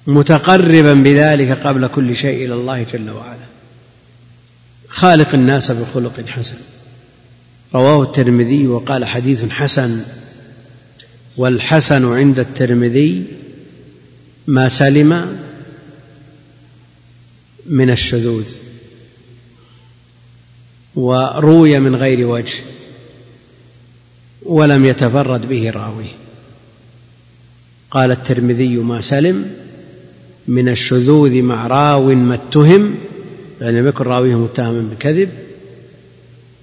متقربا 0.08 0.94
بذلك 0.94 1.52
قبل 1.52 1.88
كل 1.88 2.16
شيء 2.16 2.46
إلى 2.46 2.54
الله 2.54 2.84
جل 2.84 3.10
وعلا. 3.10 3.46
خالق 4.90 5.34
الناس 5.34 5.72
بخلق 5.72 6.28
حسن. 6.28 6.56
رواه 7.76 8.04
الترمذي 8.04 8.68
وقال 8.68 9.06
حديث 9.06 9.44
حسن. 9.50 10.02
والحسن 11.38 12.14
عند 12.14 12.40
الترمذي 12.40 13.26
ما 14.48 14.70
سلم 14.70 15.40
من 17.66 17.90
الشذوذ 17.90 18.50
وروي 20.96 21.80
من 21.80 21.96
غير 21.96 22.28
وجه. 22.28 22.60
ولم 24.46 24.86
يتفرد 24.86 25.50
به 25.50 25.70
راويه. 25.70 26.12
قال 27.92 28.12
الترمذي 28.12 28.78
ما 28.78 29.02
سلم 29.02 29.52
من 30.48 30.70
الشذوذ 30.70 31.42
مع 31.42 31.68
راو 31.68 32.16
ما 32.16 32.36
اتهم 32.36 32.96
يعني 33.62 33.82
لم 33.82 33.88
يكن 33.88 34.04
راويه 34.04 34.36
متهما 34.36 34.82
بالكذب 34.90 35.30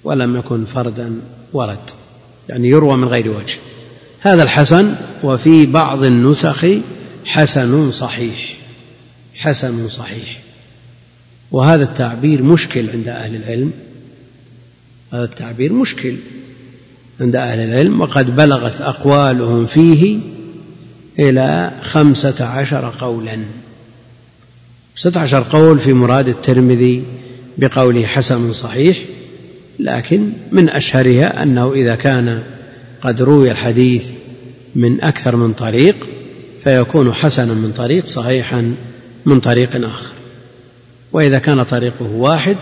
ولم 0.05 0.37
يكن 0.37 0.65
فردا 0.65 1.21
ورد. 1.53 1.91
يعني 2.49 2.69
يروى 2.69 2.97
من 2.97 3.09
غير 3.09 3.29
وجه. 3.29 3.59
هذا 4.21 4.43
الحسن 4.43 4.95
وفي 5.23 5.67
بعض 5.67 6.05
النسخ 6.05 6.67
حسن 7.25 7.91
صحيح 7.91 8.57
حسن 9.35 9.89
صحيح. 9.89 10.41
وهذا 11.51 11.83
التعبير 11.83 12.43
مشكل 12.43 12.91
عند 12.91 13.09
أهل 13.09 13.37
العلم. 13.37 13.73
هذا 15.13 15.25
التعبير 15.25 15.73
مشكل. 15.73 16.15
عند 17.23 17.37
أهل 17.37 17.59
العلم 17.59 18.01
وقد 18.01 18.37
بلغت 18.37 18.81
أقوالهم 18.81 19.67
فيه 19.67 20.19
إلى 21.19 21.73
خمسة 21.83 22.45
عشر 22.45 22.93
قولا. 23.01 23.39
ستة 24.97 25.21
عشر 25.21 25.45
قول 25.51 25.79
في 25.79 25.93
مراد 25.93 26.29
الترمذي 26.29 27.03
بقوله 27.59 28.07
حسن 28.07 28.53
صحيح 28.53 28.99
لكن 29.79 30.33
من 30.53 30.69
أشهرها 30.69 31.43
أنه 31.43 31.73
إذا 31.73 31.95
كان 31.95 32.43
قد 33.03 33.23
روي 33.23 33.51
الحديث 33.51 34.15
من 34.75 35.01
أكثر 35.01 35.37
من 35.37 35.53
طريق 35.53 35.97
فيكون 36.65 37.15
حسنا 37.15 37.55
من 37.55 37.73
طريق 37.77 38.09
صحيحا 38.09 38.75
من 39.27 39.41
طريق 39.41 39.87
آخر. 39.87 40.13
وإذا 41.13 41.39
كان 41.39 41.63
طريقه 41.63 42.11
واحد 42.15 42.57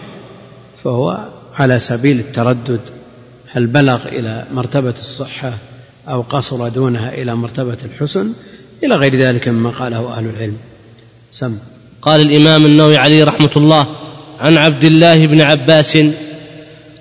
فهو 0.84 1.28
على 1.54 1.80
سبيل 1.80 2.18
التردد 2.20 2.80
هل 3.52 3.66
بلغ 3.66 4.08
إلى 4.08 4.44
مرتبة 4.52 4.94
الصحة 4.98 5.52
أو 6.08 6.20
قصر 6.22 6.68
دونها 6.68 7.14
إلى 7.14 7.34
مرتبة 7.34 7.76
الحسن؟ 7.84 8.32
إلى 8.84 8.94
غير 8.94 9.16
ذلك 9.16 9.48
مما 9.48 9.70
قاله 9.70 10.18
أهل 10.18 10.26
العلم. 10.26 10.56
سم. 11.32 11.56
قال 12.02 12.20
الإمام 12.20 12.66
النووي 12.66 12.96
عليه 12.96 13.24
رحمة 13.24 13.50
الله 13.56 13.86
عن 14.40 14.56
عبد 14.56 14.84
الله 14.84 15.26
بن 15.26 15.40
عباس 15.40 15.98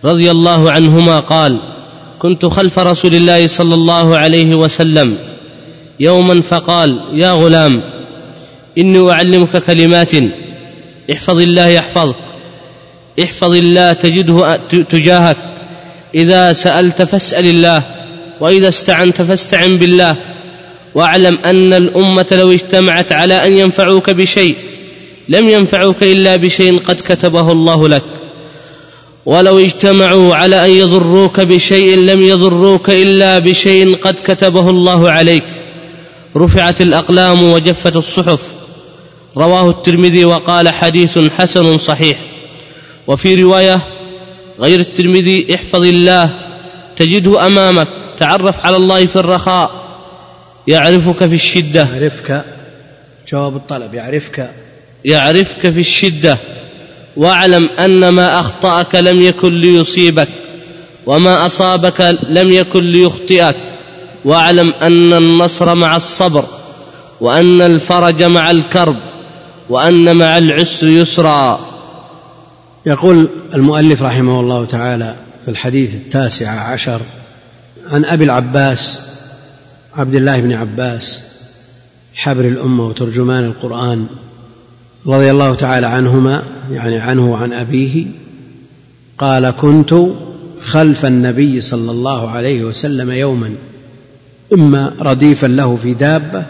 رضي 0.04 0.32
الله 0.32 0.72
عنهما 0.72 1.20
قال 1.20 1.60
كنت 2.20 2.46
خلف 2.46 2.80
رسول 2.80 3.16
الله 3.16 3.48
صلى 3.48 3.76
الله 3.76 4.18
عليه 4.18 4.56
وسلم 4.56 5.18
يوما 6.00 6.42
فقال 6.42 7.02
يا 7.14 7.32
غلام 7.32 7.82
إني 8.78 9.12
أعلمك 9.12 9.64
كلمات 9.64 10.12
احفظ 11.14 11.40
الله 11.40 11.68
يحفظك 11.68 12.16
احفظ 13.24 13.54
الله 13.54 13.94
تجده 13.94 14.56
تجاهك 14.90 15.38
إذا 16.16 16.54
سألت 16.54 17.02
فاسأل 17.02 17.46
الله 17.46 17.84
وإذا 18.40 18.68
استعنت 18.68 19.22
فاستعن 19.22 19.78
بالله. 19.78 20.16
واعلم 20.96 21.38
أن 21.46 21.74
الأمة 21.74 22.26
لو 22.32 22.52
اجتمعت 22.52 23.12
على 23.12 23.48
أن 23.48 23.58
ينفعوك 23.58 24.10
بشيء 24.10 24.56
لم 25.30 25.50
ينفعوك 25.50 26.04
إلا 26.04 26.36
بشيء 26.36 26.80
قد 26.80 26.96
كتبه 26.96 27.52
الله 27.52 27.88
لك. 27.88 28.04
ولو 29.26 29.60
اجتمعوا 29.60 30.36
على 30.36 30.66
أن 30.66 30.72
يضروك 30.72 31.40
بشيء 31.40 31.98
لم 31.98 32.24
يضروك 32.24 32.90
إلا 32.90 33.40
بشيء 33.40 33.96
قد 33.96 34.20
كتبه 34.24 34.70
الله 34.70 35.12
عليك. 35.12 35.46
رفعت 36.38 36.82
الأقلام 36.82 37.44
وجفت 37.44 37.96
الصحف. 37.96 38.40
رواه 39.38 39.70
الترمذي 39.70 40.26
وقال 40.26 40.70
حديث 40.70 41.20
حسن 41.38 41.78
صحيح. 41.78 42.18
وفي 43.08 43.44
رواية 43.44 43.80
غير 44.60 44.80
الترمذي 44.80 45.56
احفظ 45.56 45.84
الله 45.84 46.30
تجده 46.96 47.46
أمامك 47.48 47.88
تعرف 48.18 48.60
على 48.60 48.76
الله 48.76 49.06
في 49.06 49.16
الرخاء 49.16 49.72
يعرفك 50.68 51.28
في 51.28 51.36
الشدة. 51.36 51.88
يعرفك 51.94 52.46
جواب 53.32 53.56
الطلب 53.56 53.94
يعرفك. 53.94 54.50
يعرفك 55.06 55.70
في 55.70 55.80
الشدة. 55.80 56.38
واعلم 57.18 57.70
أن 57.80 58.10
ما 58.10 58.40
أخطأك 58.40 58.96
لم 58.96 59.22
يكن 59.22 59.60
ليصيبك 59.60 60.28
وما 61.06 61.46
أصابك 61.46 62.18
لم 62.24 62.52
يكن 62.52 62.84
ليخطئك. 62.84 63.56
واعلم 64.26 64.74
أن 64.82 65.14
النصر 65.14 65.76
مع 65.76 65.96
الصبر 65.96 66.46
وأن 67.22 67.62
الفرج 67.62 68.24
مع 68.24 68.52
الكرب 68.52 68.98
وأن 69.70 70.16
مع 70.16 70.38
العسر 70.38 70.88
يسرا. 70.88 71.60
يقول 72.86 73.30
المؤلف 73.54 74.04
رحمه 74.04 74.40
الله 74.40 74.66
تعالى 74.66 75.16
في 75.46 75.52
الحديث 75.52 75.96
التاسع 75.96 76.50
عشر 76.50 77.02
عن 77.92 78.06
أبي 78.06 78.24
العباس 78.24 79.00
عبد 79.96 80.16
الله 80.16 80.40
بن 80.42 80.54
عباس 80.54 81.20
حبر 82.16 82.46
الأمة 82.46 82.88
وترجمان 82.88 83.46
القرآن 83.46 84.08
رضي 85.08 85.32
الله 85.32 85.56
تعالى 85.56 85.88
عنهما 85.88 86.44
يعني 86.72 86.98
عنه 86.98 87.32
وعن 87.32 87.54
أبيه 87.54 88.06
قال 89.18 89.50
كنت 89.50 89.96
خلف 90.64 91.06
النبي 91.06 91.62
صلى 91.62 91.92
الله 91.92 92.30
عليه 92.30 92.64
وسلم 92.64 93.12
يوما 93.12 93.56
إما 94.54 94.94
رديفا 95.00 95.48
له 95.48 95.80
في 95.84 95.94
دابة 95.94 96.46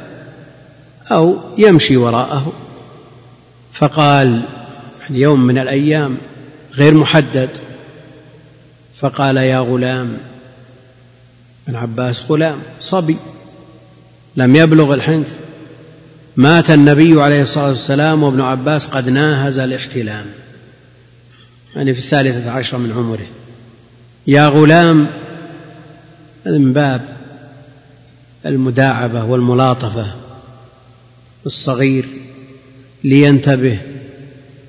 أو 1.12 1.38
يمشي 1.58 1.98
وراءه. 1.98 2.54
فقال 3.72 4.42
يوم 5.10 5.42
من 5.48 5.58
الأيام 5.58 6.18
غير 6.74 6.94
محدد. 6.94 7.50
فقال 8.96 9.38
يا 9.38 9.60
غلام 9.60 10.18
ابن 11.68 11.76
عباس 11.76 12.24
غلام 12.30 12.58
صبي. 12.80 13.18
لم 14.36 14.56
يبلغ 14.56 14.94
الحنث. 14.94 15.38
مات 16.38 16.72
النبي 16.72 17.22
عليه 17.22 17.42
الصلاة 17.42 17.70
والسلام 17.70 18.24
وابن 18.24 18.42
عباس 18.42 18.88
قد 18.88 19.10
ناهز 19.10 19.60
الاحتلام. 19.60 20.26
يعني 21.76 21.94
في 21.94 22.00
الثالثة 22.00 22.52
عشرة 22.52 22.78
من 22.78 22.92
عمره. 22.92 23.28
يا 24.28 24.48
غلام 24.48 25.08
من 26.46 26.74
باب 26.74 27.06
المداعبة 28.46 29.24
والملاطفة 29.24 30.14
الصغير 31.46 32.06
لينتبه 33.04 33.80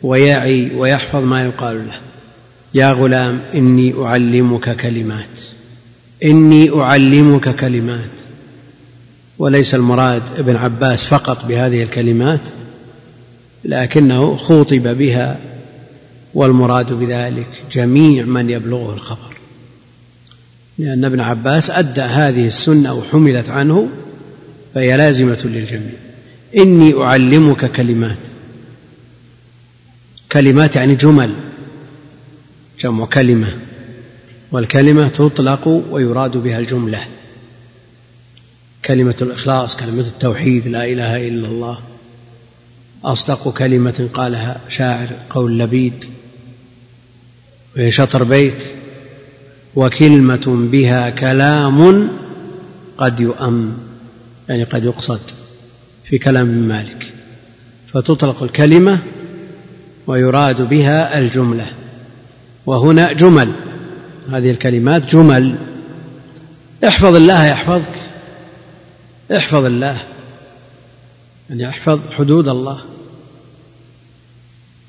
ويعي 0.03 0.75
ويحفظ 0.77 1.25
ما 1.25 1.45
يقال 1.45 1.87
له. 1.87 1.99
يا 2.75 2.93
غلام 2.93 3.41
إني 3.55 3.95
أعلمك 4.05 4.77
كلمات. 4.77 5.27
إني 6.25 6.81
أعلمك 6.81 7.57
كلمات. 7.57 8.11
وليس 9.39 9.75
المراد 9.75 10.23
ابن 10.39 10.57
عباس 10.57 11.07
فقط 11.07 11.45
بهذه 11.45 11.83
الكلمات 11.83 12.41
لكنه 13.65 14.37
خوطب 14.37 14.99
بها 14.99 15.39
والمراد 16.35 16.93
بذلك 16.93 17.49
جميع 17.73 18.25
من 18.25 18.51
يبلغه 18.51 18.95
الخبر. 18.95 19.37
لأن 20.79 21.05
ابن 21.05 21.21
عباس 21.21 21.71
أدى 21.71 22.01
هذه 22.01 22.47
السنة 22.47 22.95
وحملت 22.95 23.49
عنه 23.49 23.89
فهي 24.75 24.97
لازمة 24.97 25.39
للجميع. 25.45 25.93
إني 26.57 27.03
أعلمك 27.03 27.73
كلمات. 27.73 28.17
كلمات 30.33 30.77
يعني 30.77 30.95
جمل 30.95 31.35
جمع 32.81 33.07
كلمة 33.07 33.59
والكلمة 34.53 35.09
تطلق 35.09 35.69
ويراد 35.91 36.37
بها 36.37 36.59
الجملة. 36.59 37.05
كلمة 38.85 39.15
الإخلاص 39.23 39.77
كلمة 39.77 40.01
التوحيد 40.01 40.69
لا 40.69 40.85
إله 40.85 41.29
إلا 41.29 41.49
الله. 41.49 41.79
أصدق 43.05 43.55
كلمة 43.59 44.09
قالها 44.15 44.61
شاعر 44.69 45.09
قول 45.31 45.59
لبيد. 45.59 46.05
وهي 47.77 47.91
شطر 47.91 48.25
بيت 48.25 48.65
وكلمة 49.77 50.69
بها 50.73 51.11
كلام 51.11 52.09
قد 52.99 53.21
يؤم 53.21 53.79
يعني 54.49 54.65
قد 54.65 54.85
يقصد 54.85 55.21
في 56.05 56.19
كلام 56.19 56.47
مالك. 56.47 57.13
فتطلق 57.93 58.43
الكلمة 58.43 58.99
ويراد 60.07 60.69
بها 60.69 61.19
الجملة. 61.19 61.67
وهنا 62.67 63.13
جمل. 63.13 63.53
هذه 64.33 64.51
الكلمات 64.51 65.07
جمل. 65.07 65.55
احفظ 66.87 67.15
الله 67.15 67.47
يحفظك. 67.47 67.95
احفظ 69.37 69.65
الله. 69.65 70.01
يعني 71.51 71.69
احفظ 71.69 72.01
حدود 72.11 72.49
الله. 72.49 72.81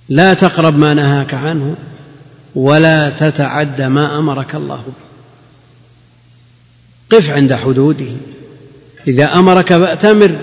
لا 0.10 0.34
تقرب 0.34 0.78
ما 0.78 0.94
نهاك 0.94 1.34
عنه 1.34 1.76
ولا 2.56 3.10
تتعد 3.10 3.82
ما 3.82 4.18
أمرك 4.18 4.56
الله 4.56 4.76
به. 4.76 4.94
قف 7.18 7.30
عند 7.30 7.54
حدوده. 7.54 8.16
إذا 9.08 9.34
أمرك 9.34 9.68
فأتمر. 9.68 10.36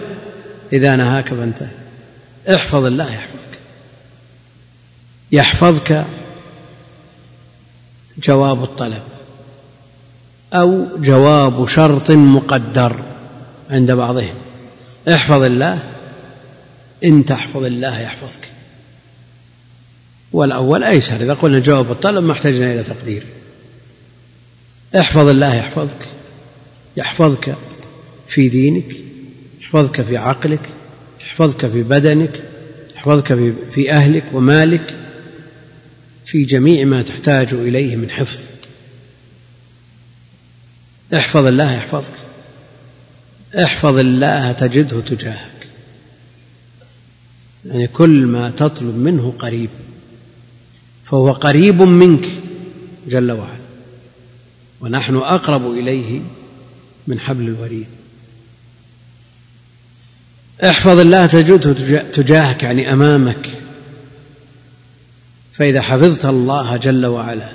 إذا 0.72 0.96
نهاك 0.96 1.28
فانتهي. 1.28 1.68
احفظ 2.54 2.84
الله 2.84 3.04
يحفظك. 3.04 3.37
يحفظك 5.32 6.04
جواب 8.18 8.62
الطلب 8.62 9.02
أو 10.52 10.86
جواب 10.96 11.68
شرط 11.68 12.10
مقدر 12.10 13.02
عند 13.70 13.92
بعضهم. 13.92 14.34
احفظ 15.08 15.42
الله 15.42 15.82
إن 17.04 17.24
تحفظ 17.24 17.64
الله 17.64 18.00
يحفظك. 18.00 18.48
والأول 20.32 20.84
أيسر 20.84 21.16
إذا 21.16 21.34
قلنا 21.34 21.58
جواب 21.58 21.90
الطلب 21.90 22.24
ما 22.24 22.32
احتجنا 22.32 22.72
إلى 22.72 22.82
تقدير. 22.82 23.22
احفظ 24.96 25.28
الله 25.28 25.54
يحفظك 25.54 26.08
يحفظك 26.96 27.54
في 28.28 28.48
دينك 28.48 28.96
يحفظك 29.60 30.02
في 30.02 30.16
عقلك 30.16 30.60
يحفظك 31.20 31.66
في 31.66 31.82
بدنك 31.82 32.42
يحفظك 32.96 33.54
في 33.74 33.92
أهلك 33.92 34.24
ومالك. 34.32 34.97
في 36.28 36.44
جميع 36.44 36.84
ما 36.84 37.02
تحتاج 37.02 37.54
إليه 37.54 37.96
من 37.96 38.10
حفظ. 38.10 38.38
احفظ 41.14 41.46
الله 41.46 41.72
يحفظك. 41.72 42.12
احفظ 43.62 43.98
الله 43.98 44.52
تجده 44.52 45.00
تجاهك. 45.00 45.66
يعني 47.66 47.86
كل 47.86 48.26
ما 48.26 48.50
تطلب 48.50 48.96
منه 48.96 49.34
قريب 49.38 49.70
فهو 51.04 51.32
قريب 51.32 51.82
منك 51.82 52.28
جل 53.06 53.32
وعلا. 53.32 53.58
ونحن 54.80 55.16
أقرب 55.16 55.72
إليه 55.72 56.20
من 57.06 57.20
حبل 57.20 57.48
الوريد. 57.48 57.86
احفظ 60.64 60.98
الله 60.98 61.26
تجده 61.26 61.72
تجاهك 62.02 62.62
يعني 62.62 62.92
أمامك. 62.92 63.67
فإذا 65.58 65.80
حفظت 65.80 66.24
الله 66.24 66.76
جل 66.76 67.06
وعلا 67.06 67.48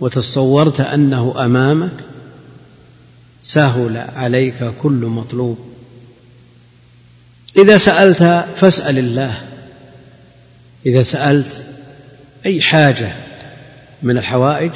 وتصورت 0.00 0.80
أنه 0.80 1.34
أمامك 1.44 1.92
سهل 3.42 3.96
عليك 4.16 4.72
كل 4.82 4.92
مطلوب. 4.92 5.58
إذا 7.56 7.78
سألت 7.78 8.44
فاسأل 8.56 8.98
الله. 8.98 9.38
إذا 10.86 11.02
سألت 11.02 11.64
أي 12.46 12.62
حاجة 12.62 13.12
من 14.02 14.18
الحوائج 14.18 14.70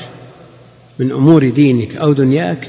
من 0.98 1.12
أمور 1.12 1.48
دينك 1.48 1.96
أو 1.96 2.12
دنياك 2.12 2.68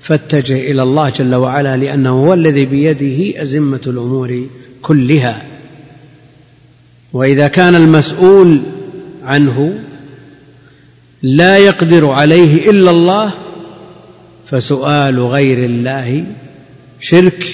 فاتجه 0.00 0.70
إلى 0.70 0.82
الله 0.82 1.10
جل 1.10 1.34
وعلا 1.34 1.76
لأنه 1.76 2.10
هو 2.10 2.34
الذي 2.34 2.64
بيده 2.64 3.42
أزمة 3.42 3.80
الأمور 3.86 4.46
كلها. 4.82 5.42
وإذا 7.12 7.48
كان 7.48 7.74
المسؤول 7.74 8.62
عنه 9.24 9.78
لا 11.22 11.58
يقدر 11.58 12.10
عليه 12.10 12.70
إلا 12.70 12.90
الله 12.90 13.32
فسؤال 14.46 15.20
غير 15.20 15.64
الله 15.64 16.26
شرك. 17.00 17.46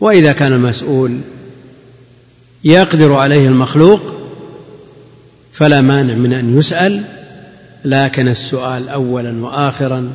وإذا 0.00 0.32
كان 0.32 0.52
المسؤول 0.52 1.20
يقدر 2.64 3.12
عليه 3.12 3.48
المخلوق 3.48 4.00
فلا 5.52 5.80
مانع 5.80 6.14
من 6.14 6.32
أن 6.32 6.58
يسأل 6.58 7.04
لكن 7.84 8.28
السؤال 8.28 8.88
اولا 8.88 9.44
واخرا 9.44 10.12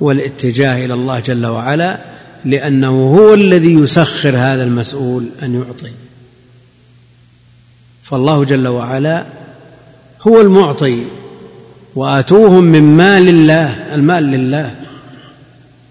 والاتجاه 0.00 0.84
إلى 0.84 0.94
الله 0.94 1.20
جل 1.20 1.46
وعلا 1.46 1.98
لأنه 2.44 3.16
هو 3.16 3.34
الذي 3.34 3.74
يسخر 3.74 4.36
هذا 4.36 4.64
المسؤول 4.64 5.26
أن 5.42 5.54
يعطي. 5.54 5.92
فالله 8.02 8.44
جل 8.44 8.68
وعلا 8.68 9.26
هو 10.28 10.40
المعطي 10.40 11.02
وآتوهم 11.94 12.64
من 12.64 12.82
مال 12.82 13.28
الله 13.28 13.94
المال 13.94 14.24
لله 14.24 14.74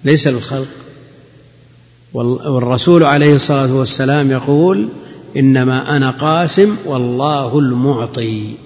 ليس 0.04 0.28
للخلق. 0.28 0.68
والرسول 2.14 3.04
عليه 3.04 3.36
الصلاة 3.36 3.74
والسلام 3.74 4.32
يقول 4.32 4.90
إنما 5.38 5.98
أنا 5.98 6.12
قاسم 6.12 6.76
والله 6.86 7.60
المعطي. 7.60 8.58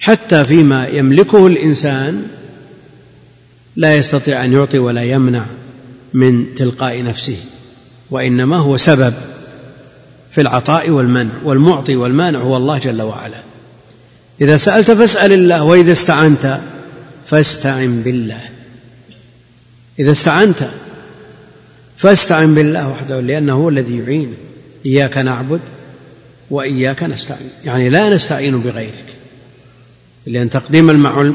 حتى 0.00 0.44
فيما 0.44 0.86
يملكه 0.86 1.46
الإنسان 1.46 2.26
لا 3.76 3.96
يستطيع 3.96 4.44
أن 4.44 4.52
يعطي 4.52 4.78
ولا 4.78 5.02
يمنع 5.02 5.44
من 6.14 6.54
تلقاء 6.54 7.02
نفسه 7.04 7.36
وإنما 8.10 8.56
هو 8.56 8.76
سبب 8.76 9.14
في 10.30 10.40
العطاء 10.40 10.90
والمنع. 10.90 11.32
والمعطي 11.44 11.96
والمانع 11.96 12.38
هو 12.38 12.56
الله 12.56 12.78
جل 12.78 13.02
وعلا. 13.02 13.45
إذا 14.40 14.56
سألت 14.56 14.90
فاسأل 14.90 15.32
الله 15.32 15.62
وإذا 15.62 15.92
استعنت 15.92 16.60
فاستعن 17.26 18.02
بالله. 18.02 18.40
إذا 19.98 20.12
استعنت 20.12 20.68
فاستعن 21.96 22.54
بالله 22.54 22.90
وحده 22.90 23.20
لأنه 23.20 23.52
هو 23.52 23.68
الذي 23.68 23.98
يعين. 23.98 24.34
إياك 24.86 25.18
نعبد 25.18 25.60
وإياك 26.50 27.02
نستعين. 27.02 27.50
يعني 27.64 27.88
لا 27.88 28.10
نستعين 28.10 28.60
بغيرك. 28.60 29.04
لأن 30.26 30.50
تقديم 30.50 30.90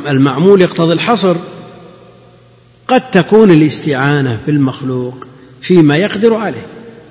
المعمول 0.07 0.61
يقتضي 0.61 0.93
الحصر. 0.93 1.35
قد 2.87 3.11
تكون 3.11 3.51
الاستعانة 3.51 4.39
بالمخلوق 4.47 5.27
فيما 5.61 5.95
يقدر 5.97 6.33
عليه. 6.33 6.65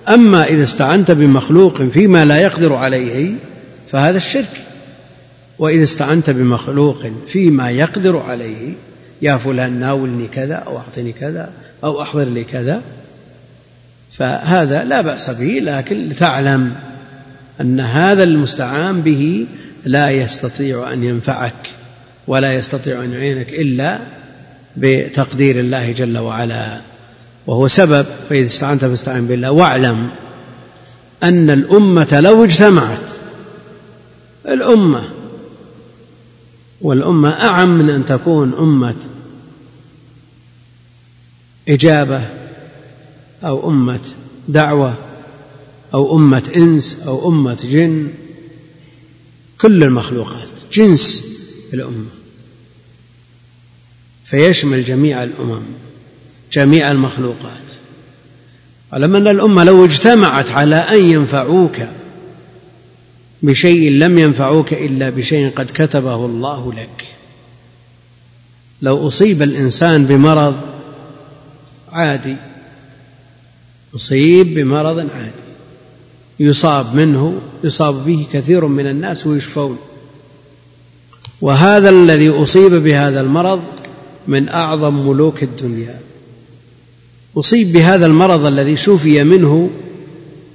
أما 0.09 0.45
إذا 0.45 0.64
استعنت 0.64 1.11
بمخلوق 1.11 1.82
فيما 1.82 2.24
لا 2.24 2.38
يقدر 2.38 2.74
عليه 2.74 3.34
فهذا 3.93 4.16
الشرك. 4.16 4.66
وإذا 5.61 5.85
استعنت 5.85 6.31
بمخلوق 6.31 7.07
فيما 7.29 7.71
يقدر 7.71 8.19
عليه 8.19 8.73
يا 9.23 9.37
فلان 9.37 9.81
ناولني 9.81 10.29
كذا 10.29 10.55
أو 10.55 10.79
أعطني 10.79 11.13
كذا 11.13 11.51
أو 11.85 12.03
أحضر 12.03 12.25
لي 12.25 12.45
كذا 12.45 12.83
فهذا 14.13 14.85
لا 14.85 15.01
بأس 15.01 15.31
به 15.31 15.61
لكن 15.63 16.09
لتعلم 16.09 16.73
أن 17.61 17.81
هذا 17.81 18.23
المستعان 18.23 19.01
به 19.01 19.47
لا 19.85 20.11
يستطيع 20.11 20.93
أن 20.93 21.05
ينفعك 21.05 21.71
ولا 22.27 22.55
يستطيع 22.55 23.05
أن 23.05 23.13
يعينك 23.13 23.49
إلا 23.49 23.99
بتقدير 24.77 25.61
الله 25.61 25.93
جل 25.93 26.19
وعلا. 26.19 26.81
وهو 27.47 27.69
سبب 27.69 28.07
فإذا 28.29 28.47
استعنت 28.47 28.85
فاستعن 28.85 29.27
بالله. 29.27 29.51
واعلم 29.51 30.09
أن 31.23 31.51
الأمة 31.51 32.21
لو 32.21 32.45
اجتمعت 32.45 32.99
الأمة 34.49 35.20
والأمة 36.81 37.28
أعم 37.28 37.78
من 37.78 37.91
أن 37.91 38.05
تكون 38.05 38.53
أمة 38.59 38.95
إجابة 41.68 42.28
أو 43.43 43.70
أمة 43.70 44.01
دعوة 44.49 44.95
أو 45.95 46.16
أمة 46.16 46.51
إنس 46.57 46.97
أو 47.07 47.28
أمة 47.28 47.59
جن. 47.64 48.09
كل 49.61 49.85
المخلوقات 49.85 50.49
جنس 50.72 51.24
الأمة. 51.74 52.07
فيشمل 54.24 54.85
جميع 54.85 55.24
الأمم 55.24 55.62
جميع 56.53 56.91
المخلوقات. 56.91 57.61
علم 58.93 59.16
أن 59.16 59.28
الأمة 59.28 59.64
لو 59.64 59.85
اجتمعت 59.85 60.51
على 60.51 60.76
أن 60.76 61.07
ينفعوك 61.07 61.76
بشيء 63.43 63.91
لم 63.91 64.18
ينفعوك 64.18 64.72
إلا 64.72 65.11
بشيء 65.11 65.51
قد 65.51 65.70
كتبه 65.74 66.26
الله 66.26 66.72
لك. 66.72 67.05
لو 68.82 69.07
أصيب 69.07 69.43
الإنسان 69.43 70.05
بمرض 70.05 70.57
عادي 71.88 72.36
أصيب 73.97 74.55
بمرض 74.55 74.99
عادي. 74.99 75.51
يصاب 76.41 76.95
منه 76.95 77.41
يصاب 77.64 78.05
به 78.05 78.26
كثير 78.32 78.66
من 78.66 78.86
الناس 78.86 79.26
ويشفون. 79.26 79.78
وهذا 81.41 81.91
الذي 81.91 82.28
أصيب 82.28 82.72
بهذا 82.74 83.20
المرض 83.20 83.62
من 84.28 84.49
أعظم 84.49 85.09
ملوك 85.09 85.43
الدنيا. 85.43 86.01
أصيب 87.36 87.72
بهذا 87.72 88.07
المرض 88.07 88.45
الذي 88.45 88.76
شفي 88.76 89.24
منه 89.24 89.70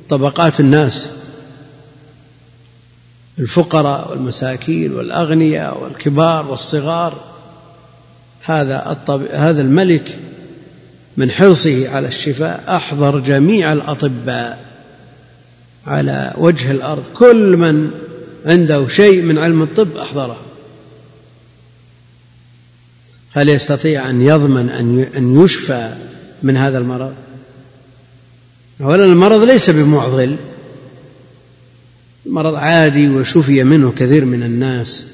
طبقات 0.09 0.59
الناس. 0.59 1.09
الفقراء 3.39 4.11
والمساكين 4.11 4.93
والأغنياء 4.93 5.83
والكبار 5.83 6.47
والصغار. 6.47 7.23
هذا 8.43 8.91
الطب... 8.91 9.21
هذا 9.31 9.61
الملك 9.61 10.19
من 11.17 11.31
حرصه 11.31 11.89
على 11.89 12.07
الشفاء 12.07 12.63
أحضر 12.67 13.19
جميع 13.19 13.73
الأطباء 13.73 14.65
على 15.87 16.33
وجه 16.37 16.71
الأرض. 16.71 17.03
كل 17.13 17.57
من 17.57 17.91
عنده 18.45 18.87
شيء 18.87 19.21
من 19.21 19.37
علم 19.37 19.61
الطب 19.61 19.97
أحضره. 19.97 20.37
هل 23.31 23.49
يستطيع 23.49 24.09
أن 24.09 24.21
يضمن 24.21 24.69
أن 25.17 25.43
يشفى 25.43 25.93
من 26.43 26.57
هذا 26.57 26.77
المرض؟ 26.77 27.13
أولا 28.81 29.05
المرض 29.05 29.43
ليس 29.43 29.69
بمعضل. 29.69 30.35
مرض 32.25 32.55
عادي 32.55 33.09
وشفي 33.09 33.63
منه 33.63 33.91
كثير 33.91 34.25
من 34.25 34.43
الناس. 34.43 35.05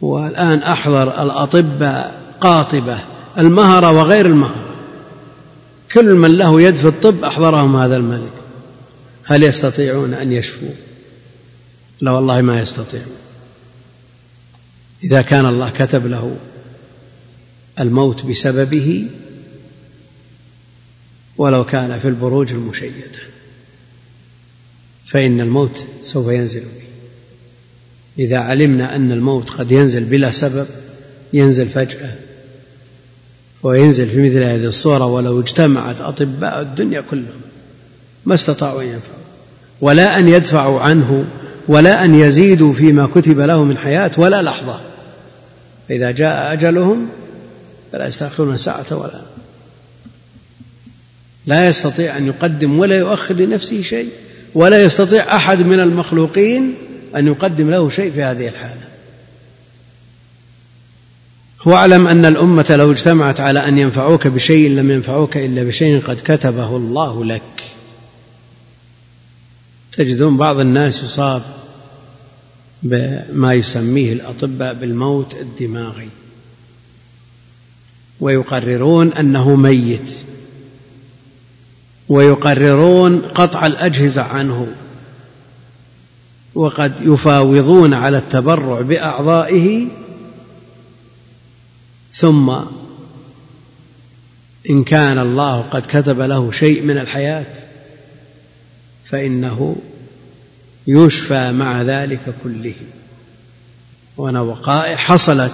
والآن 0.00 0.58
أحضر 0.58 1.22
الأطباء 1.22 2.20
قاطبة 2.40 2.98
المهرة 3.38 3.92
وغير 3.92 4.26
المهرة 4.26 4.64
كل 5.92 6.14
من 6.14 6.38
له 6.38 6.62
يد 6.62 6.74
في 6.74 6.88
الطب 6.88 7.24
أحضرهم 7.24 7.76
هذا 7.76 7.96
الملك. 7.96 8.32
هل 9.24 9.42
يستطيعون 9.42 10.14
أن 10.14 10.32
يشفوا؟ 10.32 10.74
لا 12.00 12.10
والله 12.10 12.42
ما 12.42 12.60
يستطيعون. 12.60 13.16
إذا 15.04 15.22
كان 15.22 15.46
الله 15.46 15.70
كتب 15.70 16.06
له 16.06 16.36
الموت 17.80 18.26
بسببه 18.26 19.06
ولو 21.36 21.64
كان 21.64 21.98
في 21.98 22.08
البروج 22.08 22.52
المشيدة. 22.52 23.33
فإن 25.14 25.40
الموت 25.40 25.84
سوف 26.02 26.28
ينزل 26.28 26.60
به 26.60 26.84
إذا 28.24 28.38
علمنا 28.38 28.96
أن 28.96 29.12
الموت 29.12 29.50
قد 29.50 29.72
ينزل 29.72 30.04
بلا 30.04 30.30
سبب 30.30 30.66
ينزل 31.32 31.68
فجأة. 31.68 32.14
وينزل 33.62 34.08
في 34.08 34.28
مثل 34.28 34.42
هذه 34.42 34.64
الصورة 34.64 35.06
ولو 35.06 35.40
اجتمعت 35.40 36.00
أطباء 36.00 36.60
الدنيا 36.60 37.02
كلهم. 37.10 37.40
ما 38.24 38.34
استطاعوا 38.34 38.82
أن 38.82 38.86
ينفعوا. 38.86 39.24
ولا 39.80 40.18
أن 40.18 40.28
يدفعوا 40.28 40.80
عنه 40.80 41.24
ولا 41.68 42.04
أن 42.04 42.14
يزيدوا 42.14 42.72
فيما 42.72 43.06
كتب 43.06 43.40
له 43.40 43.64
من 43.64 43.78
حياة 43.78 44.10
ولا 44.18 44.42
لحظة. 44.42 44.80
فإذا 45.88 46.10
جاء 46.10 46.52
أجلهم 46.52 47.08
فلا 47.92 48.06
يستأخرون 48.06 48.56
ساعة 48.56 48.86
ولا. 48.90 49.22
لا 51.46 51.68
يستطيع 51.68 52.16
أن 52.16 52.26
يقدم 52.26 52.78
ولا 52.78 52.98
يؤخر 52.98 53.34
لنفسه 53.34 53.82
شيء. 53.82 54.10
ولا 54.54 54.82
يستطيع 54.82 55.36
أحد 55.36 55.58
من 55.58 55.80
المخلوقين 55.80 56.74
أن 57.16 57.26
يقدم 57.26 57.70
له 57.70 57.88
شيء 57.88 58.12
في 58.12 58.22
هذه 58.22 58.48
الحالة. 58.48 58.88
واعلم 61.66 62.06
أن 62.06 62.24
الأمة 62.24 62.66
لو 62.78 62.92
اجتمعت 62.92 63.40
على 63.40 63.68
أن 63.68 63.78
ينفعوك 63.78 64.26
بشيء 64.26 64.70
لم 64.70 64.90
ينفعوك 64.90 65.36
إلا 65.36 65.62
بشيء 65.62 66.00
قد 66.00 66.20
كتبه 66.24 66.76
الله 66.76 67.24
لك. 67.24 67.62
تجدون 69.92 70.36
بعض 70.36 70.60
الناس 70.60 71.02
يصاب 71.02 71.42
بما 72.82 73.54
يسميه 73.54 74.12
الأطباء 74.12 74.74
بالموت 74.74 75.34
الدماغي 75.34 76.08
ويقررون 78.20 79.12
أنه 79.12 79.56
ميت. 79.56 80.10
ويقررون 82.08 83.20
قطع 83.20 83.66
الأجهزة 83.66 84.22
عنه 84.22 84.66
وقد 86.54 86.92
يفاوضون 87.00 87.94
على 87.94 88.18
التبرع 88.18 88.80
بأعضائه 88.80 89.86
ثم 92.12 92.50
إن 94.70 94.84
كان 94.84 95.18
الله 95.18 95.60
قد 95.60 95.86
كتب 95.86 96.20
له 96.20 96.52
شيء 96.52 96.82
من 96.82 96.98
الحياة 96.98 97.46
فإنه 99.04 99.76
يشفى 100.86 101.52
مع 101.52 101.82
ذلك 101.82 102.34
كله. 102.44 102.74
وأنا 104.16 104.40
وقائع 104.40 104.96
حصلت 104.96 105.52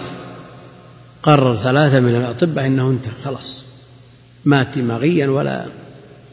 قرر 1.22 1.56
ثلاثة 1.56 2.00
من 2.00 2.16
الأطباء 2.16 2.66
إنه 2.66 2.88
انتهى 2.90 3.12
خلاص 3.24 3.64
مات 4.44 4.78
دماغيا 4.78 5.26
ولا 5.28 5.66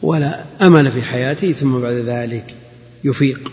ولا 0.02 0.44
أمل 0.62 0.92
في 0.92 1.02
حياته 1.02 1.52
ثم 1.52 1.78
بعد 1.80 1.94
ذلك 1.94 2.54
يفيق. 3.04 3.52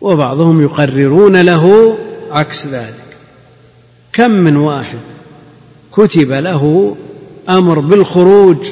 وبعضهم 0.00 0.62
يقررون 0.62 1.40
له 1.40 1.96
عكس 2.30 2.66
ذلك. 2.66 3.06
كم 4.12 4.30
من 4.30 4.56
واحد 4.56 4.98
كتب 5.92 6.30
له 6.32 6.96
أمر 7.48 7.78
بالخروج 7.78 8.66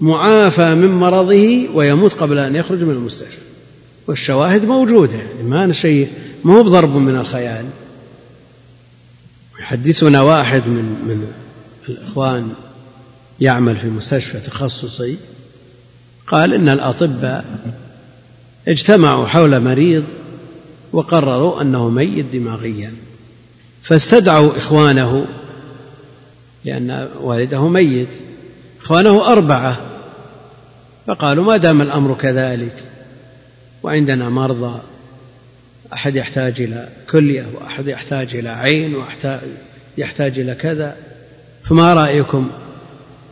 معافى 0.00 0.74
من 0.74 0.90
مرضه 0.90 1.68
ويموت 1.74 2.14
قبل 2.14 2.38
أن 2.38 2.56
يخرج 2.56 2.82
من 2.82 2.90
المستشفى. 2.90 3.38
والشواهد 4.06 4.64
موجودة 4.64 5.16
يعني 5.16 5.42
ما 5.42 5.72
شيء 5.72 6.08
ما 6.44 6.54
هو 6.54 6.62
بضرب 6.62 6.96
من 6.96 7.16
الخيال. 7.16 7.64
يحدثنا 9.60 10.22
واحد 10.22 10.62
من 10.66 10.84
من 10.84 11.26
الإخوان 11.88 12.52
يعمل 13.40 13.76
في 13.76 13.86
مستشفى 13.86 14.40
تخصصي. 14.40 15.16
قال 16.26 16.54
إن 16.54 16.68
الأطباء 16.68 17.44
اجتمعوا 18.68 19.26
حول 19.26 19.60
مريض 19.60 20.04
وقرروا 20.92 21.62
أنه 21.62 21.88
ميت 21.88 22.26
دماغيا. 22.32 22.92
فاستدعوا 23.82 24.56
إخوانه 24.56 25.26
لأن 26.64 27.08
والده 27.20 27.68
ميت. 27.68 28.08
إخوانه 28.82 29.32
أربعة. 29.32 29.80
فقالوا 31.06 31.44
ما 31.44 31.56
دام 31.56 31.82
الأمر 31.82 32.14
كذلك 32.14 32.82
وعندنا 33.82 34.28
مرضى 34.28 34.80
أحد 35.92 36.16
يحتاج 36.16 36.60
إلى 36.60 36.88
كلية 37.10 37.46
وأحد 37.54 37.88
يحتاج 37.88 38.36
إلى 38.36 38.48
عين 38.48 38.94
وأحد 38.94 39.40
يحتاج 39.98 40.38
إلى 40.38 40.54
كذا. 40.54 40.96
فما 41.64 41.94
رأيكم؟ 41.94 42.50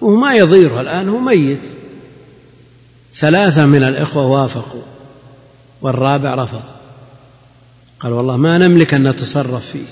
وما 0.00 0.34
يضيره 0.34 0.80
الآن 0.80 1.08
هو 1.08 1.18
ميت. 1.18 1.58
ثلاثة 3.14 3.66
من 3.66 3.82
الإخوة 3.82 4.26
وافقوا 4.26 4.82
والرابع 5.82 6.34
رفض. 6.34 6.62
قال 8.00 8.12
والله 8.12 8.36
ما 8.36 8.58
نملك 8.58 8.94
أن 8.94 9.08
نتصرف 9.08 9.70
فيه 9.70 9.86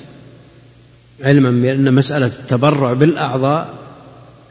علما 1.22 1.50
بأن 1.50 1.94
مسألة 1.94 2.26
التبرع 2.26 2.92
بالأعضاء 2.92 3.74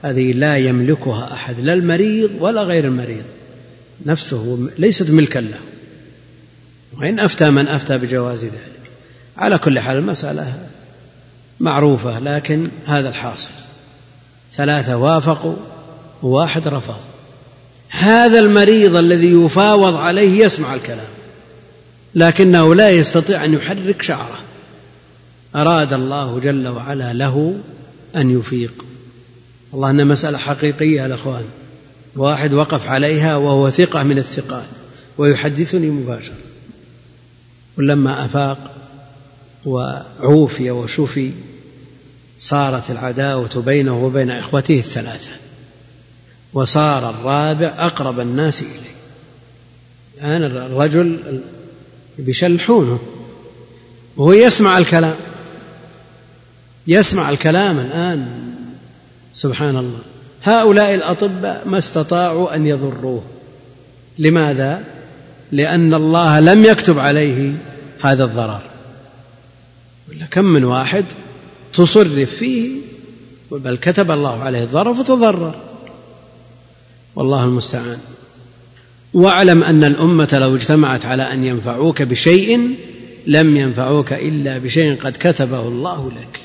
هذه 0.02 0.32
لا 0.34 0.58
يملكها 0.58 1.34
أحد 1.34 1.60
لا 1.60 1.74
المريض 1.74 2.32
ولا 2.40 2.64
غير 2.64 2.86
المريض. 2.86 3.24
نفسه 4.06 4.70
ليست 4.78 5.10
ملكا 5.10 5.40
له. 5.40 5.60
وإن 6.98 7.20
أفتى 7.20 7.50
من 7.50 7.68
أفتى 7.68 7.98
بجواز 7.98 8.44
ذلك. 8.44 8.82
على 9.38 9.58
كل 9.58 9.80
حال 9.80 9.98
المسألة 9.98 10.68
معروفة 11.60 12.20
لكن 12.20 12.70
هذا 12.86 13.10
الحاصل. 13.10 13.52
ثلاثة 14.54 14.98
وافقوا 14.98 15.56
وواحد 16.24 16.68
رفض. 16.68 17.09
هذا 17.90 18.40
المريض 18.40 18.96
الذي 18.96 19.32
يفاوض 19.32 19.96
عليه 19.96 20.46
يسمع 20.46 20.74
الكلام 20.74 21.08
لكنه 22.16 22.76
لا 22.76 22.90
يستطيع 22.90 23.46
أن 23.46 23.54
يحرك 23.54 24.02
شعره. 24.02 24.40
أراد 25.56 25.94
الله 25.94 26.40
جل 26.40 26.68
وعلا 26.68 27.14
له 27.14 27.56
أن 28.16 28.40
يفيق. 28.40 28.86
والله 29.72 29.90
أن 29.90 30.08
مسألة 30.08 30.38
حقيقية 30.38 31.06
الأخوان 31.06 31.44
واحد 32.16 32.54
وقف 32.54 32.88
عليها 32.88 33.36
وهو 33.36 33.70
ثقة 33.70 34.04
من 34.04 34.18
الثقات 34.18 34.68
ويحدثني 35.18 35.90
مباشرة 35.90 36.36
ولما 37.78 38.26
أفاق 38.26 38.72
وعوفي 39.66 40.72
وشفي 40.72 41.32
صارت 42.40 42.92
العداوة 42.92 43.64
بينه 43.66 44.06
وبين 44.06 44.32
إخوته 44.32 44.80
الثلاثة. 44.80 45.32
وصار 46.54 47.10
الرابع 47.10 47.74
أقرب 47.78 48.20
الناس 48.20 48.62
إليه. 48.62 48.96
الآن 50.18 50.44
الرجل 50.44 51.42
بيشلحونه. 52.18 53.00
وهو 54.18 54.34
يسمع 54.34 54.78
الكلام. 54.78 55.16
يسمع 56.88 57.30
الكلام 57.30 57.80
الآن. 57.80 58.54
سبحان 59.34 59.78
الله. 59.78 60.00
هؤلاء 60.44 60.96
الأطباء 60.96 61.64
ما 61.66 61.78
استطاعوا 61.78 62.56
أن 62.56 62.68
يضروه. 62.68 63.24
لماذا؟ 64.20 64.84
لأن 65.52 65.94
الله 65.94 66.40
لم 66.40 66.66
يكتب 66.66 67.00
عليه 67.00 67.54
هذا 68.02 68.24
الضرر. 68.24 68.62
ولا 70.10 70.26
كم 70.26 70.46
من 70.46 70.64
واحد 70.64 71.06
تصرف 71.74 72.36
فيه. 72.36 72.72
بل 73.52 73.78
كتب 73.78 74.12
الله 74.12 74.44
عليه 74.44 74.64
الضرر 74.64 74.96
فتضرر. 74.96 75.69
والله 77.20 77.46
المستعان. 77.46 77.98
واعلم 79.14 79.64
أن 79.64 79.84
الأمة 79.84 80.30
لو 80.34 80.56
اجتمعت 80.56 81.06
على 81.06 81.34
أن 81.34 81.44
ينفعوك 81.44 82.02
بشيء 82.02 82.76
لم 83.28 83.58
ينفعوك 83.58 84.14
إلا 84.14 84.58
بشيء 84.58 84.96
قد 84.96 85.18
كتبه 85.20 85.68
الله 85.68 86.12
لك. 86.12 86.40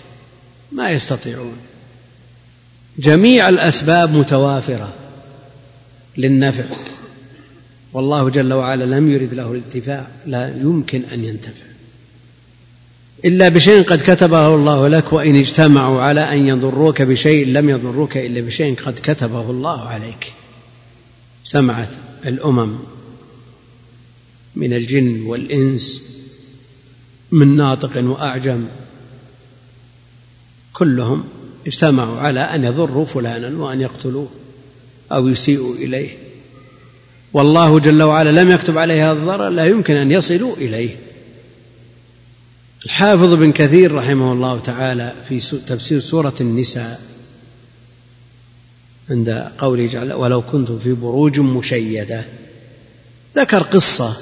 ما 0.72 0.90
يستطيعون. 0.90 1.56
جميع 2.98 3.48
الأسباب 3.48 4.16
متوافرة 4.16 4.92
للنفع. 6.16 6.64
والله 7.92 8.28
جل 8.28 8.52
وعلا 8.52 8.84
لم 8.84 9.10
يرد 9.12 9.34
له 9.34 9.52
الانتفاع 9.52 10.06
لا 10.26 10.48
يمكن 10.48 11.02
أن 11.12 11.24
ينتفع. 11.24 11.66
إلا 13.24 13.48
بشيء 13.48 13.82
قد 13.82 14.02
كتبه 14.06 14.54
الله 14.54 14.88
لك 14.88 15.12
وإن 15.12 15.36
اجتمعوا 15.36 16.02
على 16.02 16.20
أن 16.20 16.46
يضروك 16.46 17.02
بشيء 17.02 17.46
لم 17.46 17.70
يضروك 17.70 18.16
إلا 18.16 18.40
بشيء 18.40 18.74
قد 18.86 18.94
كتبه 19.02 19.50
الله 19.50 19.80
عليك. 19.80 20.32
اجتمعت 21.44 21.88
الأمم 22.26 22.78
من 24.56 24.72
الجن 24.72 25.20
والإنس 25.20 26.02
من 27.30 27.56
ناطق 27.56 27.90
وأعجم. 27.96 28.64
كلهم 30.72 31.24
اجتمعوا 31.66 32.20
على 32.20 32.40
أن 32.40 32.64
يضروا 32.64 33.04
فلانا 33.04 33.58
وأن 33.58 33.80
يقتلوه 33.80 34.28
أو 35.12 35.28
يسيئوا 35.28 35.74
إليه. 35.74 36.18
والله 37.32 37.78
جل 37.78 38.02
وعلا 38.02 38.42
لم 38.42 38.50
يكتب 38.50 38.78
عليه 38.78 39.10
هذا 39.10 39.18
الضرر 39.18 39.48
لا 39.48 39.66
يمكن 39.66 39.94
أن 39.94 40.10
يصلوا 40.10 40.56
إليه. 40.56 40.96
الحافظ 42.84 43.34
بن 43.34 43.52
كثير 43.52 43.94
رحمه 43.94 44.32
الله 44.32 44.60
تعالى 44.60 45.14
في 45.28 45.40
تفسير 45.66 46.00
سورة 46.00 46.34
النساء 46.40 47.13
عند 49.10 49.50
قوله 49.58 49.86
جعل 49.86 50.12
ولو 50.12 50.42
كنتم 50.42 50.78
في 50.78 50.92
بروج 50.92 51.40
مشيدة. 51.40 52.24
ذكر 53.36 53.62
قصة 53.62 54.16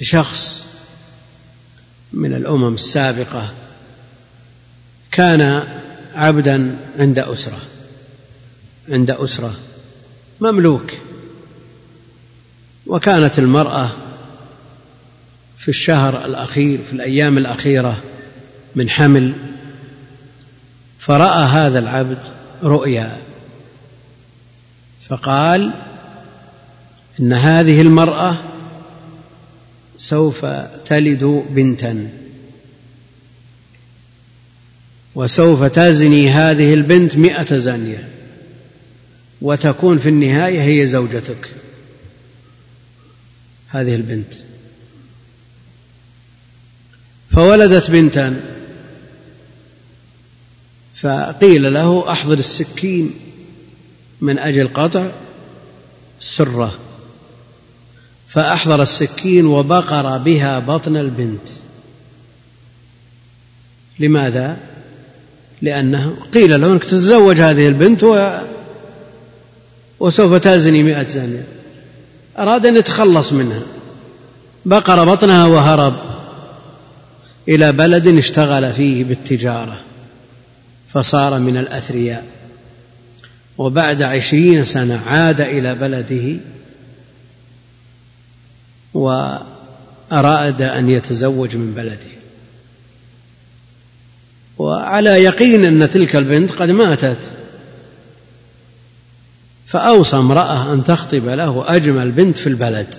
لشخص 0.00 0.64
من 2.12 2.34
الأمم 2.34 2.74
السابقة 2.74 3.52
كان 5.10 5.64
عبدا 6.14 6.76
عند 6.98 7.18
أسرة 7.18 7.58
عند 8.88 9.10
أسرة 9.10 9.54
مملوك. 10.40 10.92
وكانت 12.86 13.38
المرأة 13.38 13.90
في 15.58 15.68
الشهر 15.68 16.24
الأخير 16.24 16.80
في 16.86 16.92
الأيام 16.92 17.38
الأخيرة 17.38 18.02
من 18.74 18.90
حمل 18.90 19.32
فرأى 20.98 21.44
هذا 21.44 21.78
العبد 21.78 22.18
رؤيا. 22.62 23.16
فقال 25.00 25.72
إن 27.20 27.32
هذه 27.32 27.80
المرأة 27.80 28.36
سوف 29.96 30.46
تلد 30.86 31.44
بنتا. 31.50 32.08
وسوف 35.14 35.64
تزني 35.64 36.30
هذه 36.30 36.74
البنت 36.74 37.16
مئة 37.16 37.58
زانية. 37.58 38.08
وتكون 39.42 39.98
في 39.98 40.08
النهاية 40.08 40.62
هي 40.62 40.86
زوجتك. 40.86 41.48
هذه 43.68 43.94
البنت. 43.94 44.32
فولدت 47.30 47.90
بنتا 47.90 48.40
فقيل 51.02 51.74
له 51.74 52.12
أحضر 52.12 52.38
السكين 52.38 53.10
من 54.20 54.38
أجل 54.38 54.68
قطع 54.68 55.10
سرة. 56.20 56.72
فأحضر 58.28 58.82
السكين 58.82 59.46
وبقر 59.46 60.18
بها 60.18 60.58
بطن 60.58 60.96
البنت. 60.96 61.48
لماذا؟ 63.98 64.56
لأنه 65.62 66.16
قيل 66.34 66.60
له 66.60 66.72
أنك 66.72 66.84
تتزوج 66.84 67.40
هذه 67.40 67.68
البنت 67.68 68.04
و 68.04 68.38
وسوف 70.00 70.34
تزني 70.34 70.82
مئة 70.82 71.06
زانية. 71.06 71.44
أراد 72.38 72.66
أن 72.66 72.76
يتخلص 72.76 73.32
منها. 73.32 73.62
بقر 74.64 75.04
بطنها 75.04 75.46
وهرب 75.46 75.94
إلى 77.48 77.72
بلد 77.72 78.06
اشتغل 78.06 78.72
فيه 78.72 79.04
بالتجارة. 79.04 79.91
فصار 80.94 81.38
من 81.38 81.56
الأثرياء. 81.56 82.26
وبعد 83.58 84.02
عشرين 84.02 84.64
سنة 84.64 85.00
عاد 85.06 85.40
إلى 85.40 85.74
بلده 85.74 86.36
وأراد 88.94 90.62
أن 90.62 90.90
يتزوج 90.90 91.56
من 91.56 91.74
بلده. 91.74 92.12
وعلى 94.58 95.10
يقين 95.10 95.64
أن 95.64 95.90
تلك 95.90 96.16
البنت 96.16 96.52
قد 96.52 96.70
ماتت 96.70 97.18
فأوصى 99.66 100.16
امرأة 100.16 100.72
أن 100.72 100.84
تخطب 100.84 101.28
له 101.28 101.64
أجمل 101.76 102.10
بنت 102.10 102.38
في 102.38 102.46
البلد. 102.46 102.94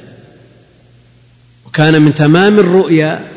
وكان 1.66 2.02
من 2.02 2.16
تمام 2.16 2.60
الرؤيا 2.60 3.28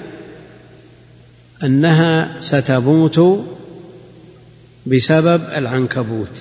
أنها 1.63 2.41
ستموت 2.41 3.47
بسبب 4.87 5.43
العنكبوت. 5.57 6.39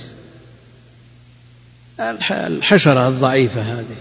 الحشرة 2.32 3.08
الضعيفة 3.08 3.62
هذه. 3.62 3.98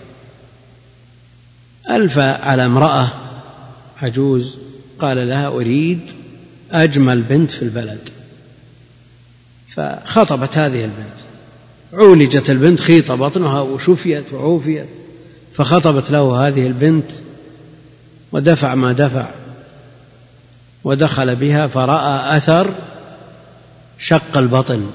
ألف 1.90 2.18
على 2.18 2.66
امرأة. 2.66 3.08
عجوز. 4.02 4.56
قال 4.98 5.28
لها 5.28 5.48
أريد 5.48 6.00
أجمل 6.72 7.22
بنت 7.22 7.50
في 7.50 7.62
البلد. 7.62 8.08
فخطبت 9.68 10.58
هذه 10.58 10.84
البنت. 10.84 11.14
عولجت 11.92 12.50
البنت 12.50 12.80
خيط 12.80 13.12
بطنها 13.12 13.60
وشفيت 13.60 14.32
وعوفيت. 14.32 14.86
فخطبت 15.54 16.10
له 16.10 16.46
هذه 16.46 16.66
البنت 16.66 17.10
ودفع 18.32 18.74
ما 18.74 18.92
دفع. 18.92 19.30
ودخل 20.84 21.36
بها 21.36 21.66
فرأى 21.66 22.36
أثر 22.36 22.74
شق 23.98 24.36
البطن 24.36 24.90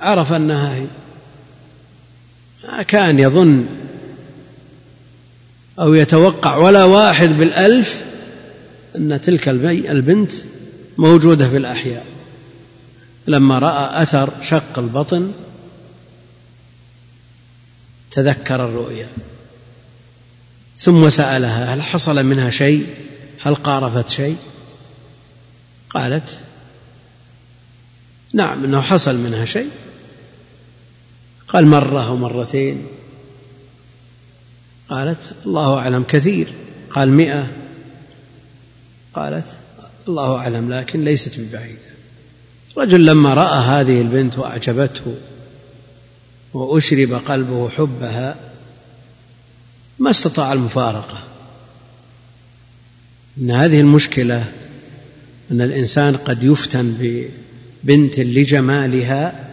عرف 0.00 0.32
أنها 0.32 0.74
هي 0.74 0.86
كان 2.84 3.18
يظن 3.18 3.66
أو 5.78 5.94
يتوقع 5.94 6.56
ولا 6.56 6.84
واحد 6.84 7.28
بالألف 7.28 8.02
أن 8.96 9.20
تلك 9.20 9.48
البنت 9.48 10.32
موجودة 10.98 11.48
في 11.48 11.56
الأحياء. 11.56 12.06
لما 13.26 13.58
رأى 13.58 14.02
أثر 14.02 14.32
شق 14.42 14.78
البطن 14.78 15.32
تذكر 18.10 18.64
الرؤيا. 18.64 19.08
ثم 20.76 21.08
سألها 21.08 21.74
هل 21.74 21.82
حصل 21.82 22.24
منها 22.24 22.50
شيء؟ 22.50 22.86
هل 23.40 23.54
قارفت 23.54 24.08
شيء؟ 24.08 24.36
قالت 25.90 26.38
نعم 28.32 28.64
إنه 28.64 28.80
حصل 28.80 29.16
منها 29.16 29.44
شيء. 29.44 29.70
قال 31.48 31.66
مرة 31.66 32.06
أو 32.06 32.16
مرتين. 32.16 32.86
قالت 34.88 35.32
الله 35.46 35.78
أعلم 35.78 36.02
كثير. 36.02 36.52
قال 36.90 37.12
مئة. 37.12 37.46
قالت 39.14 39.58
الله 40.08 40.36
أعلم 40.36 40.72
لكن 40.72 41.04
ليست 41.04 41.40
ببعيدة. 41.40 41.88
رجل 42.76 43.06
لما 43.06 43.34
رأى 43.34 43.58
هذه 43.64 44.00
البنت 44.00 44.38
وأعجبته 44.38 45.14
وأشرب 46.54 47.12
قلبه 47.12 47.68
حبها 47.68 48.36
ما 49.98 50.10
استطاع 50.10 50.52
المفارقة. 50.52 51.22
إن 53.38 53.50
هذه 53.50 53.80
المشكلة 53.80 54.52
إن 55.50 55.60
الإنسان 55.60 56.16
قد 56.16 56.42
يفتن 56.42 56.92
ببنت 57.82 58.20
لجمالها 58.20 59.48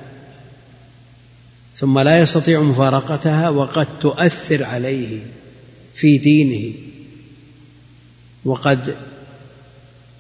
ثم 1.76 2.00
لا 2.00 2.20
يستطيع 2.20 2.62
مفارقتها 2.62 3.50
وقد 3.50 3.88
تؤثر 4.00 4.64
عليه 4.64 5.20
في 5.96 6.18
دينه 6.18 6.74
وقد 8.46 8.96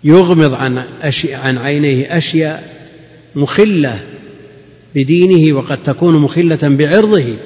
يغمض 0.04 0.54
عن 0.54 0.84
عن 1.32 1.58
عينيه 1.58 2.18
أشياء 2.18 2.76
مخلة 3.36 4.04
بدينه 4.96 5.58
وقد 5.58 5.84
تكون 5.84 6.16
مخلة 6.16 6.60
بعرضه 6.64 7.38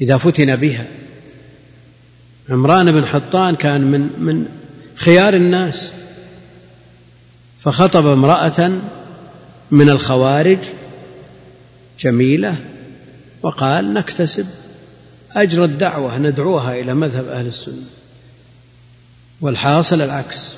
إذا 0.00 0.16
فتن 0.16 0.56
بها. 0.56 0.86
عمران 2.50 2.92
بن 2.92 3.06
حطان 3.06 3.54
كان 3.54 3.80
من 3.80 4.00
من 4.00 4.46
خيار 4.94 5.34
الناس. 5.34 5.92
فخطب 7.64 8.06
امرأة 8.06 8.72
من 9.70 9.90
الخوارج 9.90 10.58
جميلة 12.00 12.56
وقال 13.42 13.94
نكتسب 13.94 14.46
أجر 15.32 15.64
الدعوة 15.64 16.18
ندعوها 16.18 16.80
إلى 16.80 16.94
مذهب 16.94 17.28
أهل 17.28 17.46
السنة. 17.46 17.84
والحاصل 19.40 20.00
العكس 20.00 20.50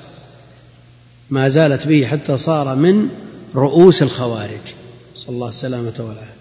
ما 1.31 1.49
زالت 1.49 1.87
به 1.87 2.07
حتى 2.07 2.37
صار 2.37 2.75
من 2.77 3.09
رؤوس 3.55 4.03
الخوارج. 4.03 4.75
صلى 5.15 5.35
الله 5.35 5.49
السلامة 5.49 5.93
والعافية 5.99 6.37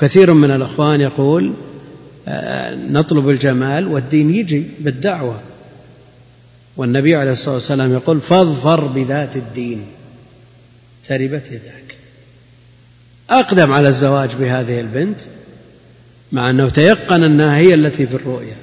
كثير 0.00 0.34
من 0.34 0.50
الأخوان 0.50 1.00
يقول 1.00 1.52
آه، 2.28 2.74
نطلب 2.74 3.28
الجمال 3.28 3.88
والدين 3.88 4.34
يجي 4.34 4.64
بالدعوة. 4.78 5.40
والنبي 6.76 7.16
عليه 7.16 7.32
الصلاة 7.32 7.54
والسلام 7.54 7.92
يقول 7.92 8.20
فاظفر 8.20 8.86
بذات 8.86 9.36
الدين. 9.36 9.86
تربت 11.10 11.46
يداك. 11.46 11.94
أقدم 13.30 13.72
على 13.72 13.88
الزواج 13.88 14.30
بهذه 14.34 14.80
البنت 14.80 15.20
مع 16.32 16.50
أنه 16.50 16.68
تيقن 16.68 17.22
أنها 17.22 17.56
هي 17.56 17.74
التي 17.74 18.06
في 18.06 18.14
الرؤيا 18.14 18.56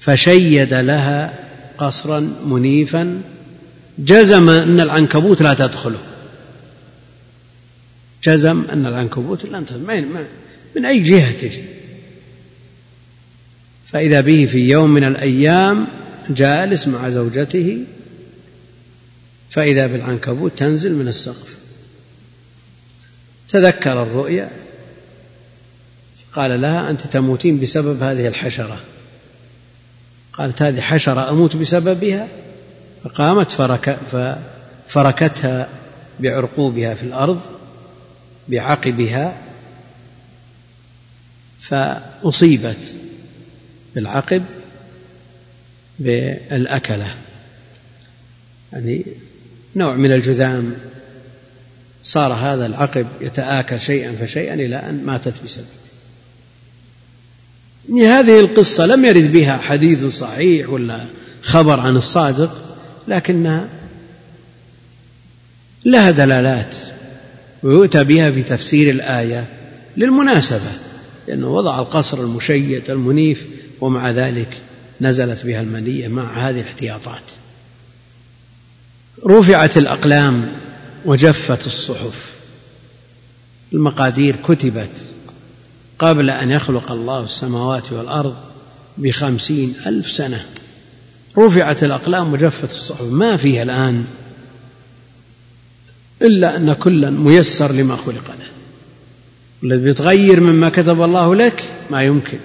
فشيد 0.00 0.74
لها 0.74 1.38
قصرا 1.78 2.20
منيفا 2.46 3.20
جزم 3.98 4.48
أن 4.48 4.80
العنكبوت 4.80 5.42
لا 5.42 5.54
تدخله. 5.54 5.98
جزم 8.24 8.64
أن 8.72 8.86
العنكبوت 8.86 9.44
لا 9.44 9.60
تدخل 9.60 10.06
من 10.76 10.84
أي 10.84 11.00
جهة 11.00 11.32
تجي؟ 11.32 11.62
فإذا 13.86 14.20
به 14.20 14.48
في 14.52 14.58
يوم 14.58 14.90
من 14.90 15.04
الأيام 15.04 15.86
جالس 16.30 16.88
مع 16.88 17.10
زوجته 17.10 17.84
فإذا 19.54 19.86
بالعنكبوت 19.86 20.52
تنزل 20.56 20.92
من 20.92 21.08
السقف. 21.08 21.56
تذكر 23.48 24.02
الرؤيا 24.02 24.50
قال 26.32 26.60
لها 26.60 26.90
أنت 26.90 27.00
تموتين 27.06 27.60
بسبب 27.60 28.02
هذه 28.02 28.28
الحشرة. 28.28 28.80
قالت 30.32 30.62
هذه 30.62 30.80
حشرة 30.80 31.30
أموت 31.30 31.56
بسببها؟ 31.56 32.28
فقامت 33.04 33.50
فرك 33.50 33.98
فركتها 34.88 35.68
بعرقوبها 36.20 36.94
في 36.94 37.02
الأرض 37.02 37.40
بعقبها 38.48 39.36
فأصيبت 41.60 42.94
بالعقب 43.94 44.44
بالأكلة. 45.98 47.14
يعني 48.72 49.04
نوع 49.76 49.94
من 49.94 50.12
الجذام. 50.12 50.74
صار 52.04 52.32
هذا 52.32 52.66
العقب 52.66 53.06
يتآكل 53.20 53.80
شيئا 53.80 54.12
فشيئا 54.20 54.54
إلى 54.54 54.76
أن 54.76 55.04
ماتت 55.04 55.34
بسببه 55.44 55.84
هذه 57.90 58.40
القصة 58.40 58.86
لم 58.86 59.04
يرد 59.04 59.32
بها 59.32 59.56
حديث 59.56 60.04
صحيح 60.04 60.68
ولا 60.68 61.06
خبر 61.42 61.80
عن 61.80 61.96
الصادق 61.96 62.76
لكنها 63.08 63.68
لها 65.84 66.10
دلالات 66.10 66.74
ويؤتى 67.62 68.04
بها 68.04 68.30
في 68.30 68.42
تفسير 68.42 68.90
الآية 68.90 69.46
للمناسبة 69.96 70.72
لأنه 71.28 71.48
وضع 71.48 71.78
القصر 71.78 72.20
المشيد 72.20 72.90
المنيف 72.90 73.44
ومع 73.80 74.10
ذلك 74.10 74.48
نزلت 75.00 75.46
بها 75.46 75.60
المنية 75.60 76.08
مع 76.08 76.48
هذه 76.48 76.60
الاحتياطات. 76.60 77.22
رفعت 79.26 79.76
الأقلام 79.76 80.48
وجفت 81.04 81.66
الصحف. 81.66 82.32
المقادير 83.72 84.36
كتبت 84.36 84.90
قبل 85.98 86.30
أن 86.30 86.50
يخلق 86.50 86.92
الله 86.92 87.24
السماوات 87.24 87.92
والأرض 87.92 88.36
بخمسين 88.98 89.74
ألف 89.86 90.10
سنة. 90.10 90.44
رفعت 91.38 91.84
الأقلام 91.84 92.32
وجفت 92.32 92.70
الصحف. 92.70 93.02
ما 93.02 93.36
فيها 93.36 93.62
الآن 93.62 94.04
إلا 96.22 96.56
أن 96.56 96.72
كلا 96.72 97.10
ميسر 97.10 97.72
لما 97.72 97.96
خلق 97.96 98.26
له. 98.28 98.48
الذي 99.62 99.84
بيتغير 99.84 100.40
مما 100.40 100.68
كتب 100.68 101.02
الله 101.02 101.34
لك 101.34 101.64
ما 101.90 102.02
يمكن. 102.02 102.38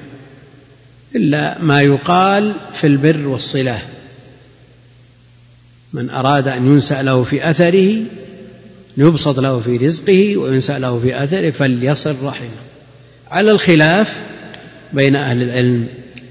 إلا 1.15 1.61
ما 1.61 1.81
يقال 1.81 2.53
في 2.73 2.87
البر 2.87 3.27
والصلة. 3.27 3.81
من 5.93 6.09
أراد 6.09 6.47
أن 6.47 6.73
ينسأ 6.73 7.01
له 7.01 7.23
في 7.23 7.49
أثره 7.49 7.97
يبسط 8.97 9.39
له 9.39 9.59
في 9.59 9.77
رزقه 9.77 10.37
وينسأ 10.37 10.79
له 10.79 10.99
في 10.99 11.23
أثره 11.23 11.51
فليصل 11.51 12.15
رحمه. 12.23 12.47
على 13.31 13.51
الخلاف 13.51 14.21
بين 14.93 15.15
أهل 15.15 15.43
العلم 15.43 15.87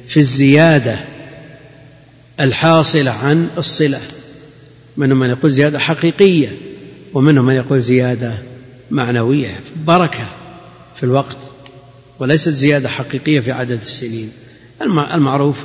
في 0.09 0.17
الزيادة 0.21 0.99
الحاصلة 2.41 3.11
عن 3.11 3.49
الصلة 3.59 4.01
منهم 4.97 5.19
من 5.19 5.31
يقول 5.31 5.51
زيادة 5.51 5.79
حقيقية 5.79 6.49
ومنهم 7.15 7.45
من 7.45 7.55
يقول 7.55 7.81
زيادة 7.81 8.35
معنوية 8.91 9.61
بركة 9.87 10.29
في 10.97 11.03
الوقت 11.03 11.37
وليست 12.19 12.49
زيادة 12.49 12.89
حقيقية 12.89 13.41
في 13.41 13.53
عدد 13.53 13.81
السنين. 13.81 14.33
المعروف 15.15 15.65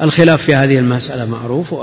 الخلاف 0.00 0.42
في 0.42 0.54
هذه 0.54 0.78
المسألة 0.78 1.26
معروف 1.26 1.74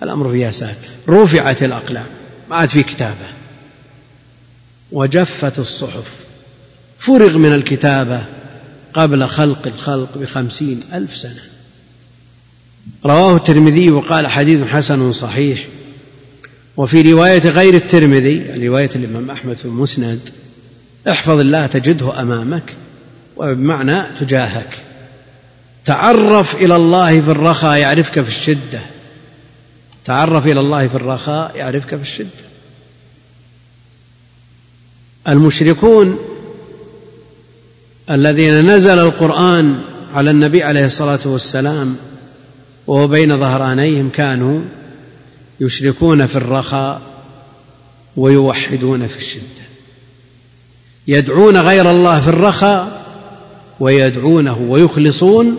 والأمر 0.00 0.30
فيها 0.30 0.50
سهل 0.50 0.76
رفعت 1.08 1.62
الأقلام 1.62 2.06
ما 2.50 2.56
عاد 2.56 2.68
في 2.68 2.82
كتابة. 2.82 3.26
وجفت 4.92 5.58
الصحف. 5.58 6.12
فرغ 6.98 7.38
من 7.38 7.52
الكتابة 7.52 8.24
قبل 8.94 9.26
خلق 9.26 9.66
الخلق 9.66 10.18
بخمسين 10.18 10.80
ألف 10.92 11.16
سنة. 11.16 11.42
رواه 13.06 13.36
الترمذي 13.36 13.90
وقال 13.90 14.26
حديث 14.26 14.66
حسن 14.66 15.12
صحيح. 15.12 15.64
وفي 16.76 17.12
رواية 17.12 17.48
غير 17.48 17.74
الترمذي 17.74 18.66
رواية 18.68 18.90
الإمام 18.96 19.30
أحمد 19.30 19.56
في 19.56 19.64
المسند 19.64 20.20
احفظ 21.08 21.38
الله 21.38 21.66
تجده 21.66 22.20
أمامك 22.20 22.74
وبمعنى 23.36 24.02
تجاهك. 24.20 24.78
تعرف 25.84 26.54
إلى 26.54 26.76
الله 26.76 27.20
في 27.20 27.30
الرخاء 27.30 27.78
يعرفك 27.78 28.20
في 28.20 28.28
الشدة. 28.28 28.80
تعرف 30.08 30.46
إلى 30.46 30.60
الله 30.60 30.88
في 30.88 30.94
الرخاء 30.94 31.56
يعرفك 31.56 31.96
في 31.96 32.02
الشدة. 32.02 32.48
المشركون 35.28 36.18
الذين 38.10 38.70
نزل 38.70 38.98
القرآن 38.98 39.80
على 40.14 40.30
النبي 40.30 40.62
عليه 40.62 40.84
الصلاة 40.84 41.18
والسلام 41.24 41.96
وهو 42.86 43.08
بين 43.08 43.38
ظهرانيهم 43.38 44.10
كانوا 44.10 44.60
يشركون 45.60 46.26
في 46.26 46.36
الرخاء 46.36 47.00
ويوحدون 48.16 49.06
في 49.06 49.16
الشدة. 49.16 49.62
يدعون 51.06 51.56
غير 51.56 51.90
الله 51.90 52.20
في 52.20 52.28
الرخاء 52.28 53.06
ويدعونه 53.80 54.58
ويخلصون 54.58 55.58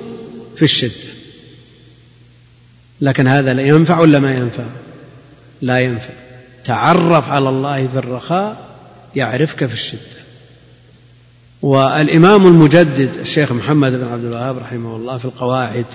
في 0.56 0.64
الشدة. 0.64 1.19
لكن 3.02 3.28
هذا 3.28 3.54
لا 3.54 3.62
ينفع 3.62 4.00
ولا 4.00 4.20
ما 4.20 4.36
ينفع؟ 4.36 4.64
لا 5.62 5.80
ينفع. 5.80 6.14
تعرف 6.66 7.30
على 7.30 7.50
الله 7.50 7.88
في 7.88 7.98
الرخاء 7.98 8.70
يعرفك 9.16 9.66
في 9.66 9.74
الشدة. 9.74 10.20
والإمام 11.62 12.48
المجدد 12.48 13.10
الشيخ 13.20 13.52
محمد 13.52 13.92
بن 13.92 14.08
عبد 14.08 14.26
الوهاب 14.26 14.58
رحمه 14.58 14.96
الله 14.96 15.18
في 15.18 15.26
القواعد 15.26 15.86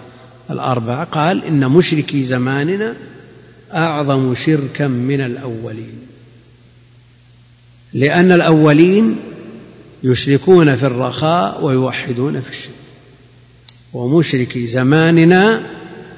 الأربعة 0.50 1.04
قال 1.04 1.44
إن 1.44 1.68
مشركي 1.68 2.24
زماننا 2.24 2.94
أعظم 3.74 4.34
شركا 4.34 4.88
من 4.88 5.20
الأولين. 5.20 5.98
لأن 7.92 8.32
الأولين 8.32 9.16
يشركون 10.02 10.76
في 10.76 10.86
الرخاء 10.86 11.64
ويوحدون 11.64 12.40
في 12.40 12.50
الشدة. 12.50 12.74
ومشركي 13.92 14.66
زماننا 14.66 15.62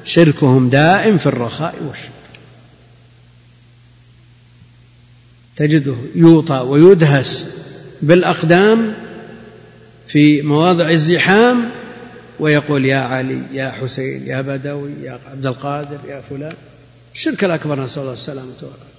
شركهم 0.07 0.69
دائم 0.69 1.19
في 1.19 1.27
الرخاء 1.27 1.75
والشدة 1.89 2.13
تجده 5.57 5.95
يوطى 6.15 6.55
ويدهس 6.55 7.47
بالأقدام 8.03 8.95
في 10.09 10.43
مواضع 10.43 10.91
الزحام 10.91 11.71
ويقول 12.41 12.85
يا 12.85 12.99
علي 12.99 13.43
يا 13.53 13.71
حسين 13.71 14.27
يا 14.27 14.41
بدوي 14.41 14.91
يا 15.03 15.19
عبد 15.31 15.47
القادر 15.47 15.99
يا 16.09 16.23
فلان. 16.31 16.53
الشرك 17.15 17.45
الأكبر 17.45 17.85
نسأل 17.85 18.03
الله 18.03 18.13
السلامة 18.13 18.53
والعافية. 18.63 18.97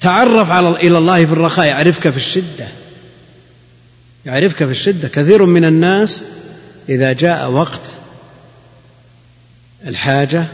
تعرف 0.00 0.50
على 0.50 0.68
إلى 0.68 0.98
الله 0.98 1.26
في 1.26 1.32
الرخاء 1.32 1.66
يعرفك 1.66 2.10
في 2.10 2.16
الشدة. 2.16 2.68
يعرفك 4.26 4.64
في 4.64 4.70
الشدة. 4.70 5.08
كثير 5.08 5.44
من 5.44 5.64
الناس 5.64 6.24
إذا 6.88 7.12
جاء 7.12 7.50
وقت 7.50 7.80
الحاجة 9.86 10.46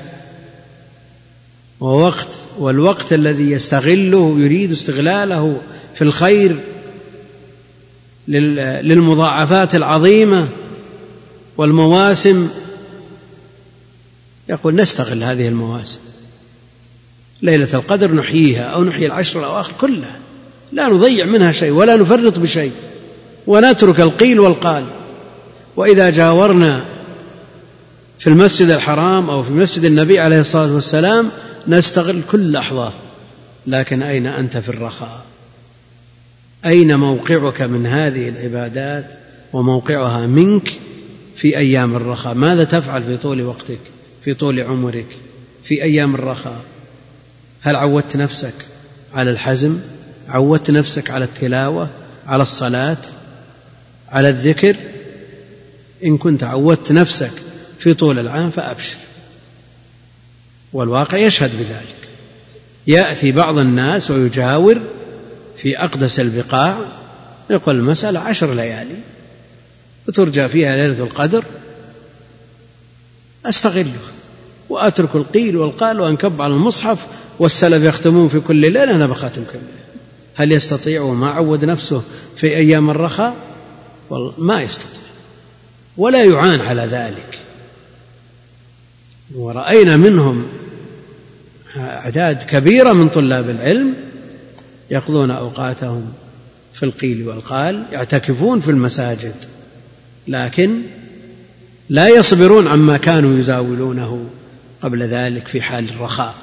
ووقت 1.80 2.28
والوقت 2.58 3.12
الذي 3.12 3.50
يستغله 3.50 4.34
يريد 4.38 4.72
استغلاله 4.72 5.60
في 5.94 6.02
الخير 6.02 6.56
للمضاعفات 8.28 9.74
العظيمة 9.74 10.48
والمواسم. 11.56 12.48
يقول 14.48 14.74
نستغل 14.74 15.22
هذه 15.22 15.48
المواسم. 15.48 15.98
ليلة 17.42 17.68
القدر 17.74 18.14
نحييها 18.14 18.62
أو 18.62 18.84
نحيي 18.84 19.06
العشر 19.06 19.40
الأواخر 19.40 19.72
كلها. 19.80 20.18
لا 20.72 20.88
نضيع 20.88 21.26
منها 21.26 21.52
شيء 21.52 21.70
ولا 21.70 21.96
نفرط 21.96 22.38
بشيء 22.38 22.72
ونترك 23.46 24.00
القيل 24.00 24.40
والقال. 24.40 24.84
وإذا 25.76 26.10
جاورنا 26.10 26.84
في 28.24 28.30
المسجد 28.30 28.70
الحرام 28.70 29.30
أو 29.30 29.42
في 29.42 29.52
مسجد 29.52 29.84
النبي 29.84 30.20
عليه 30.20 30.40
الصلاة 30.40 30.74
والسلام 30.74 31.30
نستغل 31.68 32.22
كل 32.30 32.52
لحظة. 32.52 32.92
لكن 33.66 34.02
أين 34.02 34.26
أنت 34.26 34.56
في 34.56 34.68
الرخاء؟ 34.68 35.24
أين 36.66 36.98
موقعك 36.98 37.62
من 37.62 37.86
هذه 37.86 38.28
العبادات 38.28 39.06
وموقعها 39.52 40.26
منك 40.26 40.72
في 41.36 41.56
أيام 41.56 41.96
الرخاء؟ 41.96 42.34
ماذا 42.34 42.64
تفعل 42.64 43.02
في 43.02 43.16
طول 43.16 43.42
وقتك 43.42 43.80
في 44.24 44.34
طول 44.34 44.60
عمرك 44.60 45.06
في 45.64 45.82
أيام 45.82 46.14
الرخاء؟ 46.14 46.60
هل 47.60 47.76
عودت 47.76 48.16
نفسك 48.16 48.54
على 49.14 49.30
الحزم؟ 49.30 49.78
عودت 50.28 50.70
نفسك 50.70 51.10
على 51.10 51.24
التلاوة 51.24 51.88
على 52.26 52.42
الصلاة 52.42 52.98
على 54.08 54.28
الذكر؟ 54.28 54.76
إن 56.04 56.18
كنت 56.18 56.44
عودت 56.44 56.92
نفسك 56.92 57.43
في 57.84 57.94
طول 57.94 58.18
العام 58.18 58.50
فأبشر. 58.50 58.94
والواقع 60.72 61.18
يشهد 61.18 61.50
بذلك. 61.58 62.08
يأتي 62.86 63.32
بعض 63.32 63.58
الناس 63.58 64.10
ويجاور 64.10 64.80
في 65.56 65.78
أقدس 65.78 66.20
البقاع 66.20 66.78
يقول 67.50 67.76
المسألة 67.76 68.20
عشر 68.20 68.54
ليالي 68.54 68.96
وترجى 70.08 70.48
فيها 70.48 70.76
ليلة 70.76 71.04
القدر. 71.04 71.44
أستغلها 73.46 74.12
وأترك 74.68 75.14
القيل 75.14 75.56
والقال 75.56 76.00
وأنكب 76.00 76.42
على 76.42 76.54
المصحف 76.54 76.98
والسلف 77.38 77.82
يختمون 77.82 78.28
في 78.28 78.40
كل 78.40 78.56
ليلة 78.56 78.94
أنا 78.94 79.06
بختم 79.06 79.44
كل 79.44 79.58
ليلة. 79.58 79.84
هل 80.34 80.52
يستطيع 80.52 81.02
وما 81.02 81.30
عود 81.30 81.64
نفسه 81.64 82.02
في 82.36 82.46
أيام 82.46 82.90
الرخاء؟ 82.90 83.34
ما 84.38 84.62
يستطيع. 84.62 84.88
ولا 85.96 86.24
يعان 86.24 86.60
على 86.60 86.82
ذلك. 86.82 87.43
ورأينا 89.34 89.96
منهم 89.96 90.46
أعداد 91.76 92.42
كبيرة 92.42 92.92
من 92.92 93.08
طلاب 93.08 93.50
العلم 93.50 93.94
يقضون 94.90 95.30
أوقاتهم 95.30 96.12
في 96.74 96.82
القيل 96.82 97.28
والقال 97.28 97.84
يعتكفون 97.92 98.60
في 98.60 98.70
المساجد 98.70 99.34
لكن 100.28 100.80
لا 101.88 102.08
يصبرون 102.08 102.66
عما 102.66 102.96
كانوا 102.96 103.38
يزاولونه 103.38 104.26
قبل 104.82 105.02
ذلك 105.02 105.48
في 105.48 105.62
حال 105.62 105.88
الرخاء. 105.88 106.34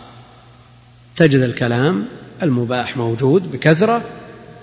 تجد 1.15 1.39
الكلام 1.39 2.05
المباح 2.43 2.97
موجود 2.97 3.51
بكثرة 3.51 4.01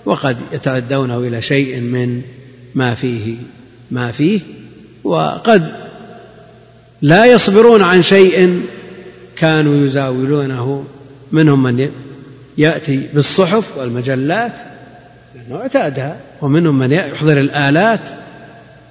وقد 0.05 0.37
يتعدونه 0.51 1.17
إلى 1.17 1.41
شيء 1.41 1.81
من 1.81 2.21
ما 2.75 2.95
فيه 2.95 3.37
ما 3.91 4.11
فيه 4.11 4.39
وقد 5.03 5.88
لا 7.01 7.25
يصبرون 7.25 7.81
عن 7.81 8.03
شيء 8.03 8.61
كانوا 9.35 9.85
يزاولونه 9.85 10.85
منهم 11.31 11.63
من 11.63 11.91
يأتي 12.57 13.07
بالصحف 13.13 13.77
والمجلات 13.77 14.53
لأنه 15.35 15.61
اعتادها 15.61 16.17
ومنهم 16.41 16.79
من 16.79 16.91
يحضر 16.91 17.39
الآلات 17.39 18.09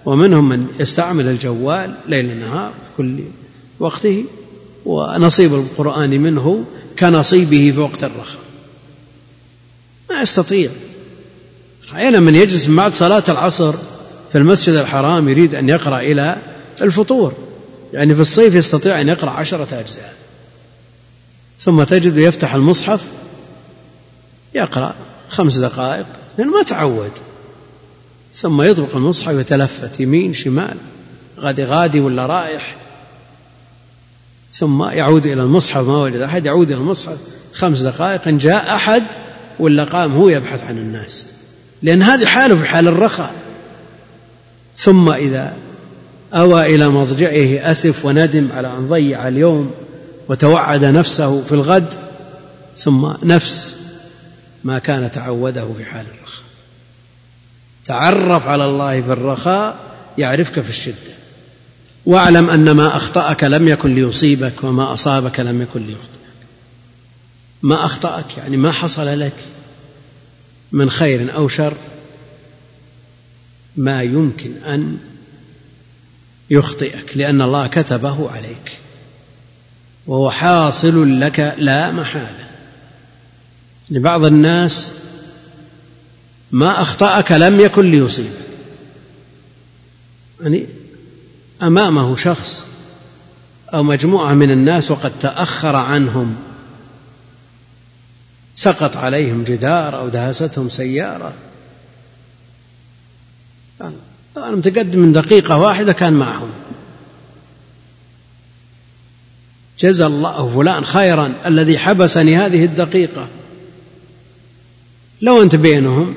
ومنهم 0.04 0.48
من 0.48 0.66
يستعمل 0.80 1.28
الجوال 1.28 1.94
ليل 2.08 2.40
نهار 2.40 2.70
في 2.70 2.96
كل 2.96 3.18
وقته 3.78 4.24
ونصيب 4.86 5.54
القرآن 5.54 6.10
منه 6.10 6.64
كنصيبه 6.98 7.72
في 7.74 7.80
وقت 7.80 8.04
الرخاء. 8.04 8.40
ما 10.10 10.20
يستطيع. 10.20 10.70
رأينا 11.92 12.20
من 12.20 12.34
يجلس 12.34 12.66
بعد 12.66 12.94
صلاة 12.94 13.24
العصر 13.28 13.74
في 14.32 14.38
المسجد 14.38 14.74
الحرام 14.74 15.28
يريد 15.28 15.54
أن 15.54 15.68
يقرأ 15.68 16.00
إلى 16.00 16.36
الفطور. 16.82 17.47
يعني 17.92 18.14
في 18.14 18.20
الصيف 18.20 18.54
يستطيع 18.54 19.00
أن 19.00 19.08
يقرأ 19.08 19.30
عشرة 19.30 19.80
أجزاء. 19.80 20.14
ثم 21.60 21.82
تجد 21.82 22.16
يفتح 22.16 22.54
المصحف 22.54 23.00
يقرأ 24.54 24.94
خمس 25.28 25.56
دقائق 25.56 26.06
لأنه 26.38 26.52
ما 26.52 26.62
تعود. 26.62 27.10
ثم 28.34 28.62
يطبق 28.62 28.96
المصحف 28.96 29.32
يتلفت 29.32 30.00
يمين 30.00 30.34
شمال 30.34 30.76
غادي 31.38 31.64
غادي 31.64 32.00
ولا 32.00 32.26
رايح. 32.26 32.76
ثم 34.52 34.82
يعود 34.82 35.26
إلى 35.26 35.42
المصحف 35.42 35.82
ما 35.82 35.96
وجد 35.96 36.20
أحد 36.20 36.46
يعود 36.46 36.70
إلى 36.70 36.80
المصحف 36.80 37.16
خمس 37.52 37.80
دقائق 37.80 38.28
إن 38.28 38.38
جاء 38.38 38.74
أحد 38.74 39.04
ولا 39.58 39.84
قام 39.84 40.12
هو 40.16 40.28
يبحث 40.28 40.64
عن 40.64 40.78
الناس. 40.78 41.26
لأن 41.82 42.02
هذه 42.02 42.26
حالة 42.26 42.56
في 42.56 42.64
حال 42.64 42.88
الرخاء. 42.88 43.34
ثم 44.76 45.10
إذا 45.10 45.56
أوى 46.34 46.74
إلى 46.74 46.88
مضجعه 46.88 47.70
أسف 47.70 48.04
وندم 48.04 48.48
على 48.52 48.68
أن 48.68 48.88
ضيع 48.88 49.28
اليوم 49.28 49.74
وتوعد 50.28 50.84
نفسه 50.84 51.42
في 51.42 51.52
الغد 51.52 51.94
ثم 52.76 53.12
نفس 53.22 53.76
ما 54.64 54.78
كان 54.78 55.10
تعوده 55.10 55.72
في 55.76 55.84
حال 55.84 56.06
الرخاء. 56.06 56.42
تعرف 57.86 58.46
على 58.46 58.64
الله 58.64 59.02
في 59.02 59.12
الرخاء 59.12 59.76
يعرفك 60.18 60.60
في 60.60 60.70
الشدة. 60.70 61.18
واعلم 62.06 62.50
أن 62.50 62.70
ما 62.70 62.96
أخطأك 62.96 63.44
لم 63.44 63.68
يكن 63.68 63.94
ليصيبك 63.94 64.64
وما 64.64 64.94
أصابك 64.94 65.40
لم 65.40 65.62
يكن 65.62 65.86
ليخطئك. 65.86 66.18
ما 67.62 67.84
أخطأك 67.84 68.36
يعني 68.38 68.56
ما 68.56 68.72
حصل 68.72 69.20
لك 69.20 69.32
من 70.72 70.90
خير 70.90 71.34
أو 71.34 71.48
شر 71.48 71.74
ما 73.76 74.02
يمكن 74.02 74.50
أن 74.66 74.98
يخطئك 76.50 77.16
لأن 77.16 77.42
الله 77.42 77.66
كتبه 77.66 78.30
عليك. 78.30 78.78
وهو 80.06 80.30
حاصل 80.30 81.20
لك 81.20 81.54
لا 81.58 81.92
محالة. 81.92 82.48
لبعض 83.90 84.24
الناس 84.24 84.92
ما 86.52 86.82
أخطأك 86.82 87.32
لم 87.32 87.60
يكن 87.60 87.90
ليصيبك. 87.90 88.30
يعني 90.40 90.66
أمامه 91.62 92.16
شخص 92.16 92.64
أو 93.74 93.82
مجموعة 93.82 94.34
من 94.34 94.50
الناس 94.50 94.90
وقد 94.90 95.12
تأخر 95.20 95.76
عنهم 95.76 96.36
سقط 98.54 98.96
عليهم 98.96 99.44
جدار 99.44 99.98
أو 99.98 100.08
دهستهم 100.08 100.68
سيارة. 100.68 101.34
أنا 104.44 104.56
متقدم 104.56 104.98
من 104.98 105.12
دقيقة 105.12 105.58
واحدة 105.58 105.92
كان 105.92 106.12
معهم. 106.12 106.50
جزى 109.80 110.06
الله 110.06 110.48
فلان 110.48 110.84
خيرا 110.84 111.34
الذي 111.46 111.78
حبسني 111.78 112.36
هذه 112.36 112.64
الدقيقة. 112.64 113.28
لو 115.22 115.42
أنت 115.42 115.54
بينهم 115.54 116.14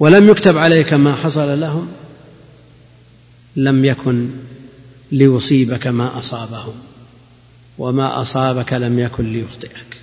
ولم 0.00 0.30
يكتب 0.30 0.58
عليك 0.58 0.92
ما 0.92 1.16
حصل 1.16 1.60
لهم 1.60 1.88
لم 3.56 3.84
يكن 3.84 4.30
ليصيبك 5.12 5.86
ما 5.86 6.18
أصابهم 6.18 6.74
وما 7.78 8.20
أصابك 8.20 8.72
لم 8.72 8.98
يكن 8.98 9.32
ليخطئك. 9.32 10.00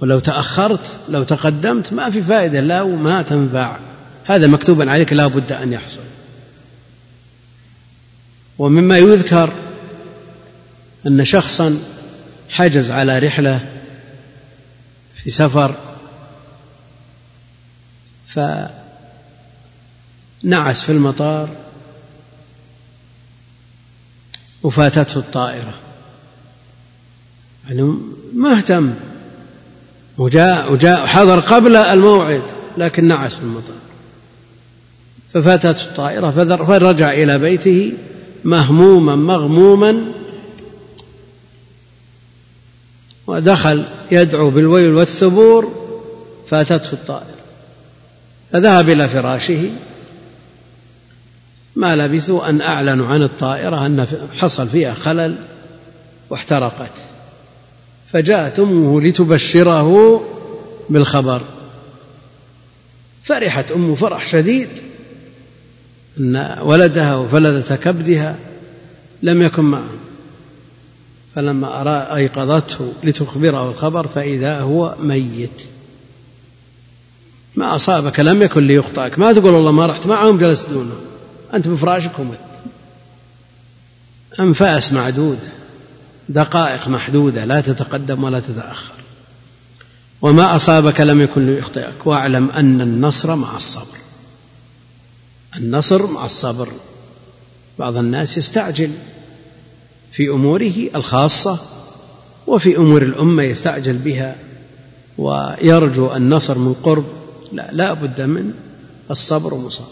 ولو 0.00 0.18
تأخرت 0.18 0.98
لو 1.08 1.22
تقدمت 1.22 1.92
ما 1.92 2.10
في 2.10 2.22
فائدة 2.22 2.60
لا 2.60 2.82
وما 2.82 3.22
تنفع. 3.22 3.78
هذا 4.28 4.46
مكتوب 4.46 4.88
عليك 4.88 5.12
لا 5.12 5.26
بد 5.26 5.52
أن 5.52 5.72
يحصل. 5.72 6.00
ومما 8.58 8.98
يذكر 8.98 9.52
أن 11.06 11.24
شخصا 11.24 11.78
حجز 12.50 12.90
على 12.90 13.18
رحلة 13.18 13.60
في 15.14 15.30
سفر 15.30 15.74
فنعس 18.28 18.72
في 20.82 20.92
المطار 20.92 21.48
وفاتته 24.62 25.18
الطائرة. 25.18 25.74
يعني 27.68 27.98
ما 28.34 28.56
اهتم. 28.56 28.94
وجاء 30.18 30.72
وجاء 30.72 31.06
حضر 31.06 31.40
قبل 31.40 31.76
الموعد 31.76 32.42
لكن 32.78 33.04
نعس 33.04 33.34
في 33.34 33.42
المطار. 33.42 33.87
ففاتته 35.34 35.84
الطائرة 35.84 36.30
فرجع 36.64 37.12
إلى 37.12 37.38
بيته 37.38 37.92
مهموما 38.44 39.16
مغموما 39.16 40.04
ودخل 43.26 43.84
يدعو 44.10 44.50
بالويل 44.50 44.94
والثبور 44.94 45.72
فاتته 46.50 46.92
الطائرة. 46.92 47.38
فذهب 48.52 48.88
إلى 48.88 49.08
فراشه 49.08 49.70
ما 51.76 51.96
لبثوا 51.96 52.48
أن 52.48 52.60
أعلنوا 52.60 53.06
عن 53.06 53.22
الطائرة 53.22 53.86
أن 53.86 54.06
حصل 54.38 54.68
فيها 54.68 54.94
خلل 54.94 55.34
واحترقت. 56.30 56.92
فجاءت 58.12 58.58
أمه 58.58 59.00
لتبشره 59.00 60.20
بالخبر. 60.90 61.40
فرحت 63.24 63.70
أمه 63.70 63.94
فرح 63.94 64.26
شديد. 64.26 64.68
أن 66.18 66.58
ولدها 66.62 67.14
وفلذة 67.14 67.74
كبدها 67.74 68.36
لم 69.22 69.42
يكن 69.42 69.64
معه. 69.64 69.88
فلما 71.34 72.14
أيقظته 72.14 72.92
لتخبره 73.04 73.70
الخبر 73.70 74.08
فإذا 74.08 74.60
هو 74.60 74.94
ميت. 75.02 75.62
ما 77.56 77.74
أصابك 77.74 78.20
لم 78.20 78.42
يكن 78.42 78.66
ليخطئك. 78.66 79.18
ما 79.18 79.32
تقول 79.32 79.52
والله 79.52 79.72
ما 79.72 79.86
رحت 79.86 80.06
معهم 80.06 80.38
جلست 80.38 80.66
دونهم 80.70 81.00
أنت 81.54 81.68
بفراشك 81.68 82.18
ومت 82.18 82.38
أنفاس 84.40 84.92
معدودة. 84.92 85.48
دقائق 86.28 86.88
محدودة 86.88 87.44
لا 87.44 87.60
تتقدم 87.60 88.24
ولا 88.24 88.40
تتأخر. 88.40 88.92
وما 90.22 90.56
أصابك 90.56 91.00
لم 91.00 91.20
يكن 91.20 91.46
ليخطئك. 91.46 92.06
واعلم 92.06 92.50
أن 92.50 92.80
النصر 92.80 93.36
مع 93.36 93.56
الصبر. 93.56 94.07
النصر 95.56 96.06
مع 96.06 96.24
الصبر. 96.24 96.68
بعض 97.78 97.96
الناس 97.96 98.38
يستعجل 98.38 98.90
في 100.12 100.28
أموره 100.28 100.72
الخاصة 100.94 101.58
وفي 102.46 102.76
أمور 102.76 103.02
الأمة 103.02 103.42
يستعجل 103.42 103.96
بها 103.96 104.36
ويرجو 105.18 106.16
النصر 106.16 106.58
من 106.58 106.74
قرب. 106.82 107.04
لا 107.52 107.68
لا 107.72 107.92
بد 107.92 108.20
من 108.20 108.52
الصبر 109.10 109.54
ومصابر 109.54 109.88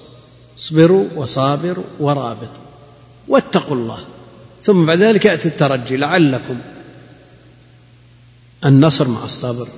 اصبروا 0.59 1.07
وصابروا 1.17 1.85
ورابطوا 2.01 2.67
واتقوا 3.29 3.77
الله. 3.77 3.99
ثم 4.63 4.87
بعد 4.87 4.99
ذلك 4.99 5.25
يأتي 5.25 5.49
الترجي 5.49 5.97
لعلكم. 5.97 6.59
النصر 8.65 9.09
مع 9.09 9.25
الصبر. 9.25 9.69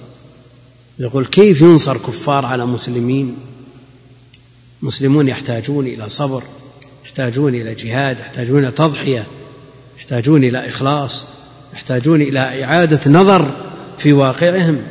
يقول 0.98 1.26
كيف 1.26 1.60
ينصر 1.60 1.96
كفار 1.96 2.46
على 2.46 2.66
مسلمين؟ 2.66 3.36
مسلمون 4.82 5.28
يحتاجون 5.28 5.86
إلى 5.86 6.08
صبر 6.08 6.42
يحتاجون 7.04 7.54
إلى 7.54 7.74
جهاد 7.74 8.20
يحتاجون 8.20 8.62
إلى 8.64 8.72
تضحية 8.72 9.26
يحتاجون 9.98 10.44
إلى 10.44 10.68
إخلاص 10.68 11.24
يحتاجون 11.74 12.22
إلى 12.22 12.64
إعادة 12.64 13.10
نظر 13.10 13.50
في 13.98 14.12
واقعهم. 14.12 14.82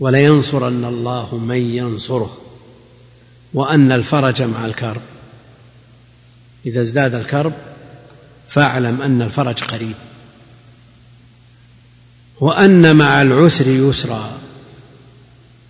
ولينصرن 0.00 0.84
الله 0.84 1.36
من 1.36 1.56
ينصره 1.56 2.36
وأن 3.54 3.92
الفرج 3.92 4.42
مع 4.42 4.64
الكرب. 4.64 5.00
إذا 6.66 6.82
ازداد 6.82 7.14
الكرب 7.14 7.52
فاعلم 8.48 9.02
أن 9.02 9.22
الفرج 9.22 9.64
قريب. 9.64 9.94
وأن 12.40 12.96
مع 12.96 13.22
العسر 13.22 13.66
يسرا. 13.66 14.38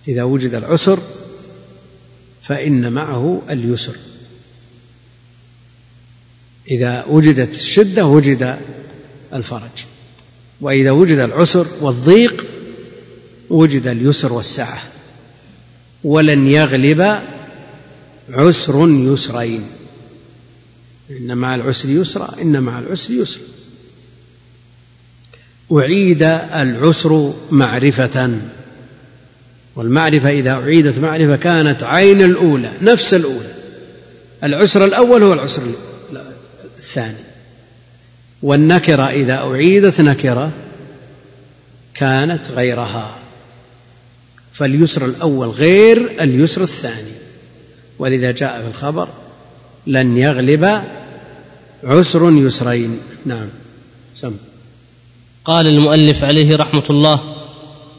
إذا 0.07 0.23
وجد 0.23 0.53
العسر 0.53 0.99
فإن 2.51 2.93
معه 2.93 3.41
اليسر. 3.49 3.95
إذا 6.71 7.05
وجدت 7.05 7.55
الشدة 7.55 8.05
وجد 8.05 8.57
الفرج. 9.33 9.85
وإذا 10.61 10.91
وجد 10.91 11.19
العسر 11.19 11.67
والضيق 11.81 12.45
وجد 13.49 13.87
اليسر 13.87 14.33
والسعة. 14.33 14.81
ولن 16.03 16.47
يغلب 16.47 17.21
عسر 18.29 18.89
يسرين. 18.89 19.63
إن 21.09 21.37
مع 21.37 21.55
العسر 21.55 21.89
يسرا 21.89 22.41
إن 22.41 22.63
مع 22.63 22.79
العسر 22.79 23.13
يسرا. 23.13 23.43
أعيد 25.71 26.23
العسر 26.23 27.33
معرفة. 27.51 28.39
والمعرفة 29.81 30.29
إذا 30.29 30.51
أعيدت 30.51 30.99
معرفة 30.99 31.35
كانت 31.35 31.83
عين 31.83 32.21
الأولى 32.21 32.71
نفس 32.81 33.13
الأولى. 33.13 33.53
العسر 34.43 34.85
الأول 34.85 35.23
هو 35.23 35.33
العسر 35.33 35.61
الثاني. 36.79 37.15
والنكرة 38.41 39.03
إذا 39.03 39.33
أعيدت 39.33 40.01
نكرة 40.01 40.51
كانت 41.93 42.41
غيرها. 42.51 43.15
فاليسر 44.53 45.05
الأول 45.05 45.47
غير 45.47 46.21
اليسر 46.21 46.63
الثاني. 46.63 47.13
ولذا 47.99 48.31
جاء 48.31 48.61
في 48.61 48.67
الخبر 48.67 49.07
لن 49.87 50.17
يغلب 50.17 50.83
عسر 51.83 52.31
يسرين. 52.31 52.99
نعم 53.25 53.47
سم. 54.15 54.33
قال 55.45 55.67
المؤلف 55.67 56.23
عليه 56.23 56.55
رحمة 56.55 56.83
الله 56.89 57.30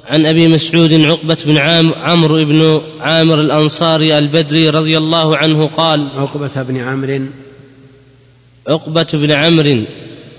عن 0.07 0.27
أبي 0.27 0.49
مسعود 0.49 0.93
عقبة 0.93 1.37
بن 1.47 1.57
عام 1.57 1.93
عمرو 1.95 2.45
بن 2.45 2.81
عامر 3.01 3.41
الأنصاري 3.41 4.19
البدري 4.19 4.69
رضي 4.71 4.99
الله 4.99 5.37
عنه 5.37 5.67
قال 5.67 6.09
عقبة 6.17 6.63
بن 6.63 6.77
عمرو 6.77 7.27
عقبة 8.69 9.07
بن 9.13 9.31
عمرو 9.31 9.85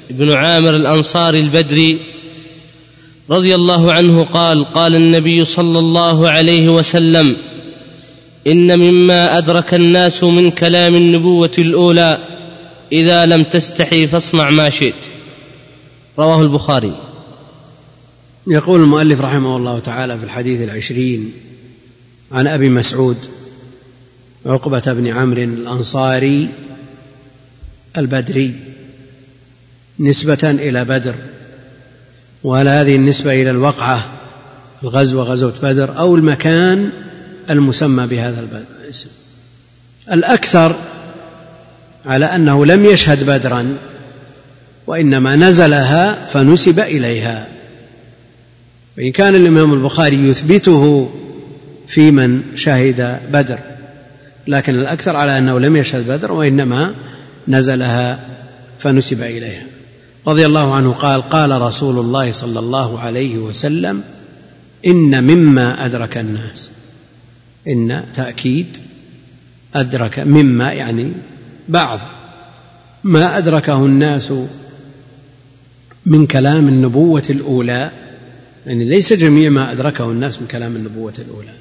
بن 0.10 0.32
عامر 0.32 0.76
الأنصاري 0.76 1.40
البدري 1.40 2.00
رضي 3.30 3.56
الله 3.56 3.94
عنه 3.94 4.24
قال 4.24 4.66
قال 4.66 4.96
النبي 4.96 5.46
صلى 5.46 5.80
الله 5.80 6.30
عليه 6.30 6.70
وسلم 6.70 7.36
إن 8.48 8.80
مما 8.80 9.38
أدرك 9.38 9.74
الناس 9.74 10.24
من 10.24 10.52
كلام 10.52 10.96
النبوة 10.96 11.52
الأولى 11.58 12.18
إذا 12.92 13.26
لم 13.26 13.44
تستحي 13.44 14.08
فاصنع 14.08 14.50
ما 14.50 14.70
شئت. 14.70 14.94
رواه 16.20 16.42
البخاري. 16.42 16.94
يقول 18.48 18.82
المؤلف 18.82 19.22
رحمه 19.22 19.58
الله 19.58 19.80
تعالى 19.80 20.18
في 20.18 20.24
الحديث 20.24 20.62
العشرين 20.62 21.34
عن 22.32 22.48
أبي 22.48 22.70
مسعود 22.70 23.18
عقبة 24.46 24.94
بن 24.94 25.08
عمرو 25.08 25.44
الأنصاري 25.44 26.50
البدري 27.98 28.56
نسبة 30.00 30.40
إلى 30.44 30.86
بدر 30.86 31.16
وهل 32.44 32.68
هذه 32.68 32.96
النسبة 32.96 33.42
إلى 33.42 33.50
الوقعة 33.50 34.06
الغزوة 34.84 35.24
غزوة 35.24 35.54
بدر 35.62 35.98
أو 35.98 36.16
المكان 36.16 36.90
المسمى 37.50 38.08
بهذا 38.08 38.48
الاسم 38.86 39.08
الأكثر 40.12 40.76
على 42.06 42.26
أنه 42.26 42.66
لم 42.66 42.86
يشهد 42.86 43.26
بدرا 43.26 43.78
وإنما 44.88 45.36
نزلها 45.36 46.26
فنسب 46.26 46.80
إليها. 46.80 47.48
وإن 48.98 49.12
كان 49.12 49.36
الإمام 49.36 49.74
البخاري 49.74 50.30
يثبته 50.30 51.10
في 51.88 52.12
من 52.12 52.44
شهد 52.56 53.20
بدر 53.32 53.60
لكن 54.48 54.76
الأكثر 54.76 55.16
على 55.16 55.38
أنه 55.38 55.60
لم 55.60 55.76
يشهد 55.76 56.08
بدر 56.08 56.32
وإنما 56.32 56.94
نزلها 57.48 58.20
فنسب 58.80 59.22
إليها. 59.22 59.64
رضي 60.28 60.46
الله 60.46 60.76
عنه 60.76 60.92
قال 60.92 61.22
قال 61.22 61.62
رسول 61.62 62.00
الله 62.00 62.32
صلى 62.32 62.60
الله 62.60 63.00
عليه 63.00 63.38
وسلم 63.38 64.04
إن 64.88 65.24
مما 65.24 65.86
أدرك 65.86 66.18
الناس 66.18 66.70
إن 67.68 68.04
تأكيد 68.16 68.68
أدرك 69.76 70.20
مما 70.20 70.72
يعني 70.72 71.12
بعض. 71.70 72.00
ما 73.04 73.38
أدركه 73.38 73.86
الناس 73.86 74.34
من 76.06 76.28
كلام 76.28 76.68
النبوة 76.68 77.24
الأولى 77.30 77.92
يعني 78.66 78.86
ليس 78.86 79.14
جميع 79.14 79.50
ما 79.50 79.72
أدركه 79.72 80.12
الناس 80.12 80.42
من 80.42 80.48
كلام 80.48 80.76
النبوة 80.76 81.14
الأولى. 81.20 81.54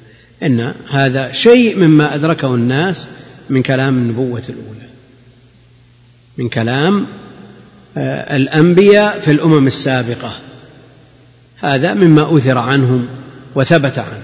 إن 0.43 0.73
هذا 0.91 1.31
شيء 1.31 1.77
مما 1.77 2.15
أدركه 2.15 2.55
الناس 2.55 3.07
من 3.49 3.63
كلام 3.63 3.97
النبوة 3.97 4.43
الأولى. 4.49 4.89
من 6.37 6.49
كلام 6.49 7.05
آه، 7.97 8.35
الأنبياء 8.35 9.19
في 9.19 9.31
الأمم 9.31 9.67
السابقة. 9.67 10.31
هذا 11.59 11.93
مما 11.93 12.37
أثر 12.37 12.57
عنهم 12.57 13.07
وثبت 13.55 13.99
عنه. 13.99 14.23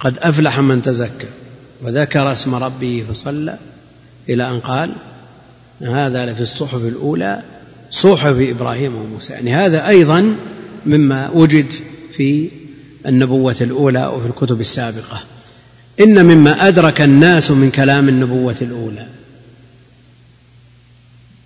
قد 0.00 0.18
أفلح 0.18 0.58
من 0.58 0.82
تزكى 0.82 1.26
وذكر 1.82 2.32
اسم 2.32 2.54
ربه 2.54 3.04
فصلى 3.08 3.58
إلى 4.28 4.50
أن 4.50 4.60
قال 4.60 4.92
هذا 5.82 6.26
لفي 6.26 6.40
الصحف 6.40 6.84
الأولى 6.84 7.42
صحف 7.90 8.36
إبراهيم 8.38 8.94
وموسى. 8.94 9.32
يعني 9.32 9.54
هذا 9.54 9.88
أيضا 9.88 10.36
مما 10.86 11.30
وجد 11.30 11.66
في 12.12 12.50
النبوة 13.06 13.56
الأولى 13.60 14.06
وفي 14.06 14.26
الكتب 14.26 14.60
السابقة. 14.60 15.22
إن 16.00 16.24
مما 16.24 16.68
أدرك 16.68 17.00
الناس 17.00 17.50
من 17.50 17.70
كلام 17.70 18.08
النبوة 18.08 18.56
الأولى. 18.62 19.06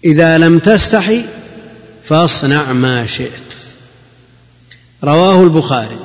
إذا 0.04 0.38
لم 0.38 0.58
تستحي 0.58 1.24
فاصنع 2.04 2.72
ما 2.72 3.06
شئت. 3.06 3.54
رواه 5.04 5.42
البخاري. 5.42 5.98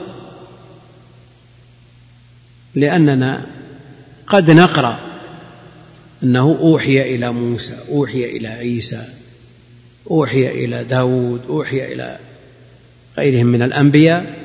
لأننا 2.76 3.46
قد 4.28 4.52
نقرأ 4.52 5.00
أنه 6.24 6.58
أوحي 6.62 7.16
إلى 7.16 7.32
موسى 7.32 7.78
أوحي 7.90 8.26
إلى 8.26 8.48
عيسى. 8.48 9.19
أوحي 10.12 10.48
إلى 10.66 10.84
داود 10.84 11.42
أوحي 11.50 11.94
إلى 11.94 12.20
غيرهم 13.18 13.46
من 13.46 13.62
الأنبياء. 13.62 14.40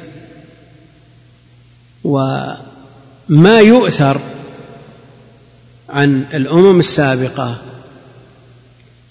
وما 2.05 3.61
يؤثر 3.61 4.21
عن 5.89 6.25
الأمم 6.35 6.79
السابقة 6.81 7.57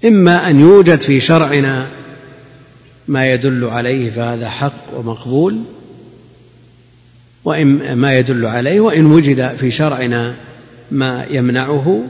إما 0.06 0.50
أن 0.50 0.60
يوجد 0.60 1.00
في 1.00 1.20
شرعنا 1.20 1.88
ما 3.08 3.26
يدل 3.26 3.66
عليه 3.66 4.12
فهذا 4.12 4.50
حق 4.50 4.98
ومقبول 4.98 5.62
وإن 7.44 7.94
ما 7.94 8.18
يدل 8.18 8.46
عليه 8.46 8.80
وإن 8.80 9.06
وجد 9.06 9.56
في 9.56 9.72
شرعنا 9.72 10.36
ما 10.92 11.26
يمنعه 11.30 12.04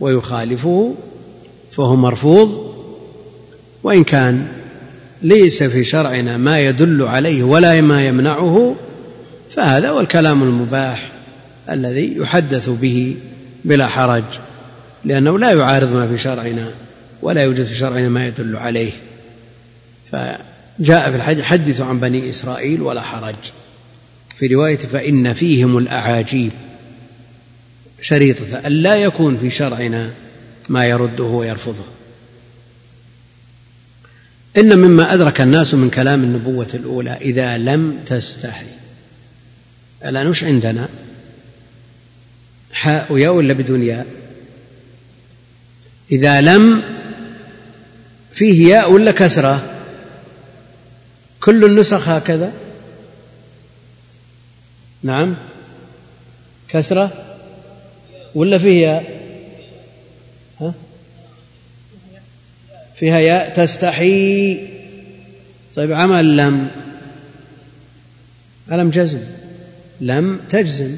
ويخالفه 0.00 0.94
فهو 1.72 1.96
مرفوض. 1.96 2.67
وإن 3.88 4.04
كان 4.04 4.46
ليس 5.22 5.62
في 5.62 5.84
شرعنا 5.84 6.36
ما 6.36 6.60
يدل 6.60 7.02
عليه 7.02 7.42
ولا 7.42 7.80
ما 7.80 8.06
يمنعه 8.06 8.76
فهذا 9.50 9.88
هو 9.88 10.00
الكلام 10.00 10.42
المباح 10.42 11.10
الذي 11.70 12.16
يحدث 12.16 12.68
به 12.68 13.16
بلا 13.64 13.86
حرج 13.86 14.24
لأنه 15.04 15.38
لا 15.38 15.52
يعارض 15.52 15.92
ما 15.92 16.08
في 16.08 16.18
شرعنا 16.18 16.70
ولا 17.22 17.42
يوجد 17.42 17.64
في 17.64 17.74
شرعنا 17.74 18.08
ما 18.08 18.26
يدل 18.26 18.56
عليه. 18.56 18.92
فجاء 20.12 21.10
في 21.10 21.16
الحديث 21.16 21.44
حدثوا 21.44 21.86
عن 21.86 22.00
بني 22.00 22.30
إسرائيل 22.30 22.82
ولا 22.82 23.02
حرج. 23.02 23.34
في 24.36 24.46
رواية 24.46 24.78
فإن 24.78 25.34
فيهم 25.34 25.78
الأعاجيب 25.78 26.52
شريطة 28.02 28.66
أن 28.66 28.72
لا 28.72 28.96
يكون 28.96 29.38
في 29.38 29.50
شرعنا 29.50 30.10
ما 30.68 30.86
يرده 30.86 31.24
ويرفضه. 31.24 31.97
إن 34.56 34.78
مما 34.78 35.14
أدرك 35.14 35.40
الناس 35.40 35.74
من 35.74 35.90
كلام 35.90 36.22
النبوة 36.22 36.68
الأولى 36.74 37.16
إذا 37.20 37.58
لم 37.58 37.98
تستحي. 38.06 38.66
الآن 40.04 40.26
وش 40.26 40.44
عندنا؟ 40.44 40.88
حاء 42.72 43.12
وياء 43.12 43.32
ولا 43.32 43.54
بدون 43.54 43.82
ياء 43.82 44.06
إذا 46.12 46.40
لم 46.40 46.82
فيه 48.32 48.74
ياء 48.74 48.92
ولا 48.92 49.10
كسرة؟ 49.10 49.74
كل 51.40 51.64
النسخ 51.64 52.08
هكذا؟ 52.08 52.52
نعم. 55.02 55.36
كسرة 56.68 57.12
ولا 58.34 58.58
فيه 58.58 58.86
ياء؟ 58.86 59.18
ها؟ 60.60 60.72
فيها 62.98 63.18
ياء 63.18 63.54
تستحي. 63.54 64.58
طيب 65.76 65.92
عمل 65.92 66.36
لم. 66.36 66.68
ألم 68.72 68.90
جزم. 68.90 69.20
لم 70.00 70.40
تجزم. 70.50 70.96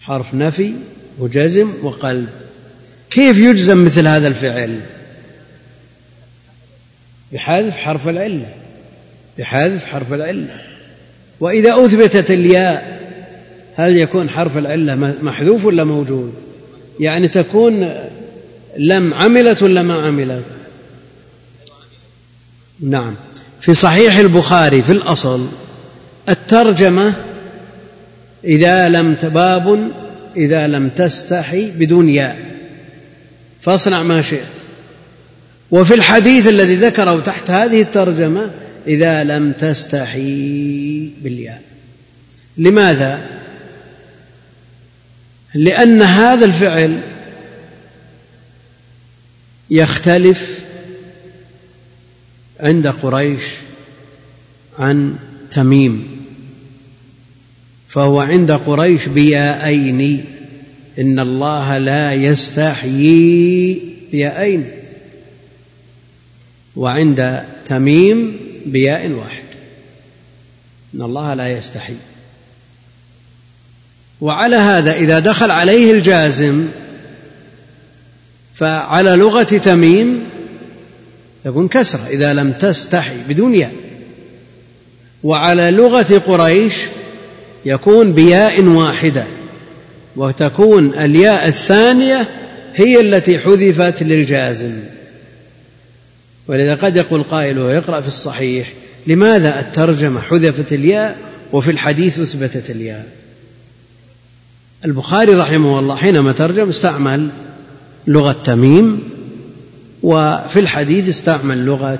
حرف 0.00 0.34
نفي 0.34 0.74
وجزم 1.18 1.72
وقلب. 1.82 2.28
كيف 3.10 3.38
يجزم 3.38 3.84
مثل 3.84 4.06
هذا 4.06 4.28
الفعل؟ 4.28 4.80
بحذف 7.32 7.76
حرف 7.76 8.08
العلة. 8.08 8.54
بحذف 9.38 9.86
حرف 9.86 10.12
العلة. 10.12 10.60
وإذا 11.40 11.84
أثبتت 11.84 12.30
الياء 12.30 13.02
هل 13.76 13.96
يكون 13.96 14.30
حرف 14.30 14.56
العلة 14.56 14.94
محذوف 15.22 15.64
ولا 15.64 15.84
موجود؟ 15.84 16.34
يعني 17.00 17.28
تكون 17.28 17.94
لم 18.78 19.14
عملت 19.14 19.62
ولا 19.62 19.82
ما 19.82 19.94
عملت؟ 19.94 20.42
نعم. 22.80 23.14
في 23.60 23.74
صحيح 23.74 24.16
البخاري 24.16 24.82
في 24.82 24.92
الأصل 24.92 25.48
الترجمة 26.28 27.14
إذا 28.44 28.88
لم 28.88 29.12
باب 29.22 29.90
إذا 30.36 30.66
لم 30.66 30.88
تستحي 30.88 31.70
بدون 31.70 32.08
ياء. 32.08 32.38
فاصنع 33.60 34.02
ما 34.02 34.22
شئت. 34.22 34.42
وفي 35.70 35.94
الحديث 35.94 36.48
الذي 36.48 36.76
ذكره 36.76 37.20
تحت 37.20 37.50
هذه 37.50 37.82
الترجمة 37.82 38.50
إذا 38.86 39.24
لم 39.24 39.52
تستحي 39.52 41.10
بالياء. 41.22 41.62
لماذا؟ 42.58 43.20
لأن 45.54 46.02
هذا 46.02 46.44
الفعل 46.44 47.00
يختلف 49.72 50.60
عند 52.60 52.86
قريش 52.86 53.42
عن 54.78 55.16
تميم 55.50 56.06
فهو 57.88 58.20
عند 58.20 58.50
قريش 58.50 59.06
بياءين 59.06 60.24
إن 60.98 61.18
الله 61.18 61.78
لا 61.78 62.12
يستحيي 62.12 63.80
بياءين 64.12 64.70
وعند 66.76 67.44
تميم 67.64 68.36
بياء 68.66 69.10
واحد 69.10 69.42
إن 70.94 71.02
الله 71.02 71.34
لا 71.34 71.48
يستحي. 71.58 71.94
وعلى 74.20 74.56
هذا 74.56 74.92
إذا 74.92 75.18
دخل 75.18 75.50
عليه 75.50 75.92
الجازم 75.92 76.68
فعلى 78.54 79.16
لغة 79.16 79.42
تميم 79.42 80.24
يكون 81.44 81.68
كسرة 81.68 82.06
إذا 82.10 82.32
لم 82.32 82.52
تستحي 82.52 83.16
بدون 83.28 83.54
ياء. 83.54 83.72
وعلى 85.22 85.70
لغة 85.70 86.18
قريش 86.26 86.74
يكون 87.64 88.12
بياء 88.12 88.62
واحدة 88.62 89.26
وتكون 90.16 90.94
الياء 90.94 91.48
الثانية 91.48 92.28
هي 92.74 93.00
التي 93.00 93.38
حذفت 93.38 94.02
للجازم. 94.02 94.72
ولذا 96.48 96.74
قد 96.74 96.96
يقول 96.96 97.22
قائل 97.22 97.58
ويقرأ 97.58 98.00
في 98.00 98.08
الصحيح 98.08 98.72
لماذا 99.06 99.60
الترجمة 99.60 100.20
حذفت 100.20 100.72
الياء 100.72 101.16
وفي 101.52 101.70
الحديث 101.70 102.20
أثبتت 102.20 102.70
الياء؟ 102.70 103.06
البخاري 104.84 105.34
رحمه 105.34 105.78
الله 105.78 105.96
حينما 105.96 106.32
ترجم 106.32 106.68
استعمل 106.68 107.28
لغة 108.06 108.36
تميم 108.44 109.00
وفي 110.02 110.60
الحديث 110.60 111.08
استعمل 111.08 111.64
لغة 111.64 111.98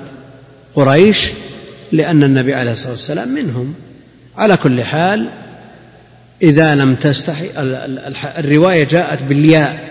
قريش 0.75 1.31
لأن 1.91 2.23
النبي 2.23 2.53
عليه 2.53 2.71
الصلاة 2.71 2.91
والسلام 2.91 3.29
منهم. 3.29 3.73
على 4.37 4.57
كل 4.57 4.83
حال 4.83 5.29
إذا 6.41 6.75
لم 6.75 6.95
تستحي 6.95 7.49
الرواية 8.37 8.83
جاءت 8.83 9.23
بالياء 9.23 9.89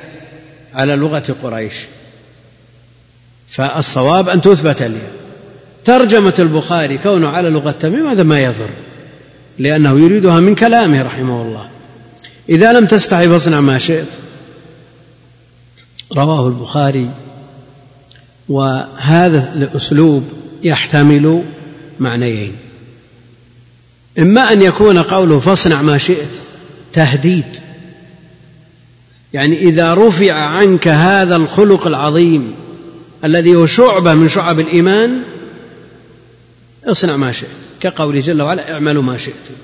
على 0.74 0.97
لغة 0.97 1.36
قريش. 1.43 1.74
فالصواب 3.48 4.28
أن 4.28 4.40
تثبت 4.40 4.82
الياء. 4.82 5.12
ترجمة 5.84 6.34
البخاري 6.39 6.98
كونه 6.98 7.28
على 7.28 7.51
لغة 7.51 7.70
تميم 7.70 8.06
هذا 8.06 8.22
ما 8.22 8.40
يضر 8.40 8.70
لأنه 9.59 10.01
يريدها 10.01 10.40
من 10.40 10.55
كلامه 10.55 11.02
رحمه 11.02 11.43
الله. 11.43 11.68
إذا 12.48 12.72
لم 12.72 12.86
تستحي 12.86 13.28
فاصنع 13.28 13.60
ما 13.60 13.78
شئت. 13.78 14.06
رواه 16.16 16.48
البخاري 16.48 17.10
وهذا 18.48 19.52
الأسلوب 19.56 20.32
يحتمل 20.62 21.43
معنيين. 22.01 22.56
إما 24.18 24.52
أن 24.52 24.62
يكون 24.62 24.98
قوله 24.98 25.39
فاصنع 25.39 25.82
ما 25.82 25.98
شئت 25.98 26.28
تهديد 26.93 27.56
يعني 29.32 29.59
إذا 29.62 29.94
رفع 29.94 30.32
عنك 30.32 30.89
هذا 30.89 31.36
الخلق 31.36 31.86
العظيم 31.86 32.55
الذي 33.24 33.55
هو 33.55 33.66
شعبة 33.66 34.14
من 34.14 34.28
شعب 34.28 34.60
الإيمان 34.60 35.22
اصنع 36.84 37.16
ما 37.16 37.32
شئت 37.32 37.48
كقوله 37.80 38.20
جل 38.20 38.43
وعلا 38.43 38.72
اعملوا 38.72 39.02
ما 39.02 39.16
شئتم 39.16 39.55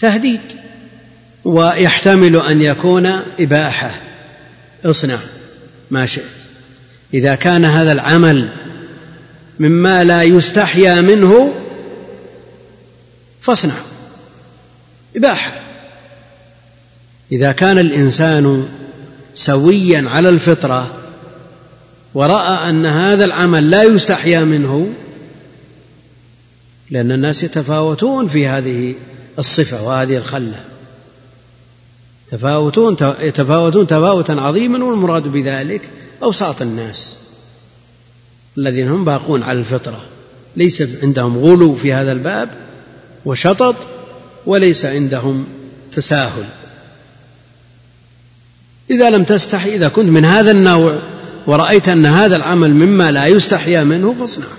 تهديد 0.00 0.40
ويحتمل 1.44 2.36
أن 2.36 2.62
يكون 2.62 3.06
إباحة. 3.40 3.94
اصنع 4.84 5.18
ما 5.90 6.06
شئت. 6.06 6.24
إذا 7.14 7.34
كان 7.34 7.64
هذا 7.64 7.92
العمل 7.92 8.48
مما 9.58 10.04
لا 10.04 10.22
يستحيا 10.22 11.00
منه 11.00 11.54
فاصنع. 13.40 13.74
إباحة. 15.16 15.52
إذا 17.32 17.52
كان 17.52 17.78
الإنسان 17.78 18.68
سويا 19.34 20.08
على 20.08 20.28
الفطرة 20.28 20.94
ورأى 22.14 22.70
أن 22.70 22.86
هذا 22.86 23.24
العمل 23.24 23.70
لا 23.70 23.82
يستحيا 23.82 24.40
منه 24.40 24.88
لأن 26.90 27.12
الناس 27.12 27.42
يتفاوتون 27.42 28.28
في 28.28 28.48
هذه 28.48 28.94
الصفة 29.38 29.82
وهذه 29.82 30.16
الخلة. 30.16 30.71
تفاوتون 32.32 32.96
يتفاوتون 33.20 33.86
تفاوتا 33.86 34.32
عظيما 34.32 34.84
والمراد 34.84 35.28
بذلك 35.28 35.80
أوساط 36.22 36.62
الناس 36.62 37.16
الذين 38.58 38.88
هم 38.88 39.04
باقون 39.04 39.42
على 39.42 39.58
الفطرة. 39.58 40.00
ليس 40.56 40.82
عندهم 41.02 41.38
غلو 41.38 41.74
في 41.74 41.92
هذا 41.92 42.12
الباب 42.12 42.48
وشطط 43.24 43.76
وليس 44.46 44.84
عندهم 44.84 45.46
تساهل. 45.92 46.44
إذا 48.90 49.10
لم 49.10 49.24
تستحي 49.24 49.74
إذا 49.74 49.88
كنت 49.88 50.08
من 50.08 50.24
هذا 50.24 50.50
النوع 50.50 50.98
ورأيت 51.46 51.88
أن 51.88 52.06
هذا 52.06 52.36
العمل 52.36 52.74
مما 52.74 53.10
لا 53.10 53.26
يستحيا 53.26 53.84
منه 53.84 54.14
فاصنعه 54.18 54.56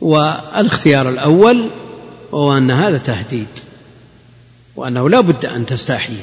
والإختيار 0.00 1.08
الأول 1.08 1.70
هو 2.34 2.56
أن 2.56 2.70
هذا 2.70 2.98
تهديد. 2.98 3.46
وأنه 4.76 5.08
لا 5.08 5.20
بد 5.20 5.46
أن 5.46 5.66
تستحي. 5.66 6.16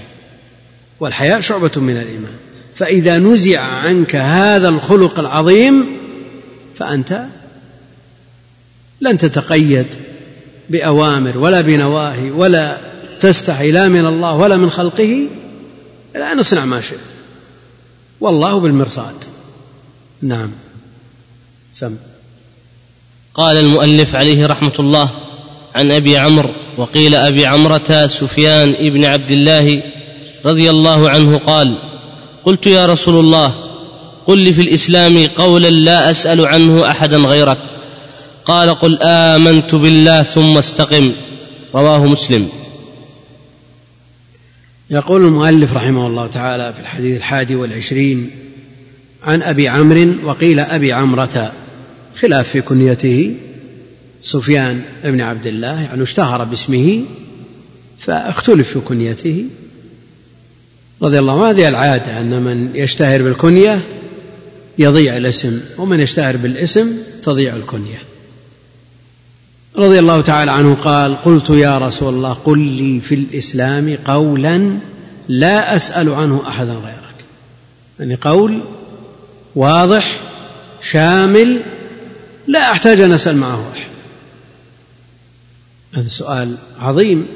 والحياء 1.00 1.42
شعبة 1.42 1.72
من 1.76 1.98
الإيمان. 1.98 2.36
فإذا 2.76 3.18
نزع 3.18 3.60
عنك 3.60 4.16
هذا 4.16 4.70
الخلق 4.70 5.20
العظيم 5.20 5.98
فأنت 6.76 7.26
لن 9.02 9.18
تتقيد 9.18 9.88
بأوامر 10.70 11.38
ولا 11.38 11.62
بنواهي 11.62 12.32
ولا 12.32 12.78
تستحي 13.22 13.72
لا 13.72 13.88
من 13.88 14.06
الله 14.06 14.36
ولا 14.36 14.58
من 14.58 14.70
خلقه. 14.70 15.28
لا 16.16 16.34
نصنع 16.34 16.66
ما 16.66 16.82
شئت. 16.82 17.00
والله 18.22 18.60
بالمرصاد. 18.60 19.16
نعم. 20.22 20.52
سم. 21.74 21.96
قال 23.34 23.58
المؤلف 23.58 24.16
عليه 24.16 24.46
رحمة 24.46 24.74
الله 24.80 25.10
عن 25.76 25.92
أبي 25.92 26.18
عمرو 26.18 26.54
وقيل 26.78 27.16
أبي 27.16 27.46
عمرة 27.46 28.08
سفيان 28.08 28.76
ابن 28.80 29.06
عبد 29.06 29.32
الله 29.32 29.84
رضي 30.46 30.70
الله 30.70 31.10
عنه 31.10 31.38
قال 31.38 31.76
قلت 32.46 32.68
يا 32.68 32.86
رسول 32.86 33.20
الله 33.20 33.56
قل 34.28 34.40
لي 34.40 34.54
في 34.54 34.62
الإسلام 34.62 35.28
قولا 35.28 35.70
لا 35.70 36.12
أسأل 36.12 36.46
عنه 36.46 36.92
أحدا 36.92 37.18
غيرك. 37.18 37.58
قال 38.46 38.70
قل 38.70 39.00
آمنت 39.02 39.76
بالله 39.76 40.24
ثم 40.24 40.58
استقم. 40.58 41.12
رواه 41.76 42.06
مسلم. 42.06 42.50
يقول 44.90 45.26
المؤلف 45.26 45.74
رحمه 45.74 46.08
الله 46.08 46.28
تعالى 46.28 46.74
في 46.74 46.80
الحديث 46.80 47.18
الحادي 47.18 47.56
والعشرين 47.56 48.32
عن 49.24 49.42
أبي 49.42 49.68
عمرو 49.68 50.14
وقيل 50.24 50.60
أبي 50.60 50.94
عمرة 50.94 51.52
خلاف 52.20 52.50
في 52.50 52.62
كنيته. 52.62 53.36
سفيان 54.24 54.82
بن 55.04 55.22
عبد 55.22 55.48
الله 55.48 55.82
يعني 55.82 56.04
اشتهر 56.04 56.44
باسمه 56.44 57.04
فاختلف 58.00 58.70
في 58.70 58.80
كنيته. 58.80 59.46
رضي 61.02 61.20
الله 61.20 61.34
عنه 61.34 61.50
هذه 61.50 61.70
العادة 61.70 62.20
أن 62.20 62.42
من 62.42 62.70
يشتهر 62.76 63.22
بالكنية 63.22 63.82
يضيع 64.80 65.18
الاسم 65.18 65.60
ومن 65.78 66.00
يشتهر 66.00 66.38
بالاسم 66.38 66.92
تضيع 67.24 67.56
الكنية. 67.56 68.02
رضي 69.78 70.00
الله 70.00 70.22
تعالى 70.22 70.52
عنه 70.52 70.76
قال 70.76 71.16
قلت 71.16 71.50
يا 71.50 71.78
رسول 71.78 72.14
الله 72.14 72.34
قل 72.34 72.60
لي 72.60 73.00
في 73.00 73.16
الإسلام 73.16 73.98
قولا 74.06 74.78
لا 75.28 75.76
أسأل 75.76 76.10
عنه 76.10 76.44
أحدا 76.48 76.74
غيرك. 76.74 77.26
يعني 78.00 78.16
قول 78.16 78.60
واضح 79.56 80.20
شامل 80.82 81.62
لا 82.48 82.72
أحتاج 82.72 83.02
أن 83.02 83.12
أسأل 83.12 83.38
معه 83.38 83.72
أحد. 83.74 83.93
هذا 85.94 86.08
سؤال 86.08 86.56
عظيم 86.80 87.28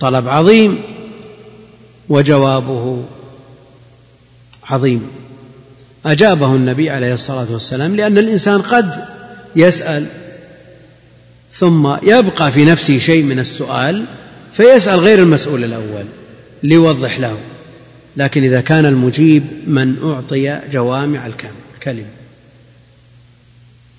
طلب 0.00 0.28
عظيم 0.28 0.78
وجوابه 2.08 3.04
عظيم. 4.64 5.10
أجابه 6.06 6.54
النبي 6.54 6.90
عليه 6.90 7.14
الصلاة 7.14 7.46
والسلام 7.52 7.96
لأن 7.96 8.18
الإنسان 8.18 8.62
قد 8.62 9.04
يسأل 9.56 10.06
ثم 11.52 11.96
يبقى 12.02 12.52
في 12.52 12.64
نفسه 12.64 12.98
شيء 12.98 13.22
من 13.22 13.38
السؤال 13.38 14.04
فيسأل 14.52 15.00
غير 15.00 15.18
المسؤول 15.18 15.64
الأول 15.64 16.04
ليوضح 16.62 17.18
له. 17.18 17.38
لكن 18.16 18.44
إذا 18.44 18.60
كان 18.60 18.86
المجيب 18.86 19.44
من 19.66 20.02
أعطي 20.02 20.60
جوامع 20.72 21.26
الكلم. 21.26 22.06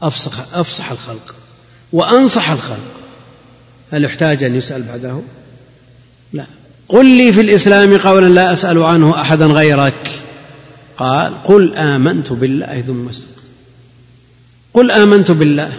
أفصح, 0.02 0.40
أفصح 0.54 0.92
الخلق. 0.92 1.33
وأنصح 1.94 2.50
الخلق. 2.50 2.92
هل 3.92 4.04
يحتاج 4.04 4.44
أن 4.44 4.56
يسأل 4.56 4.84
بعده؟ 4.84 5.22
لا. 6.34 6.46
قل 6.90 7.06
لي 7.06 7.34
في 7.34 7.42
الإسلام 7.42 7.98
قولا 7.98 8.30
لا 8.30 8.54
أسأل 8.54 8.84
عنه 8.84 9.22
أحدا 9.22 9.46
غيرك. 9.46 10.10
قال 10.98 11.44
قل 11.44 11.76
آمنت 11.76 12.32
بالله 12.32 12.82
ثم 12.82 13.10
استقم. 13.10 13.42
قل 14.74 14.92
آمنت 14.92 15.32
بالله. 15.32 15.74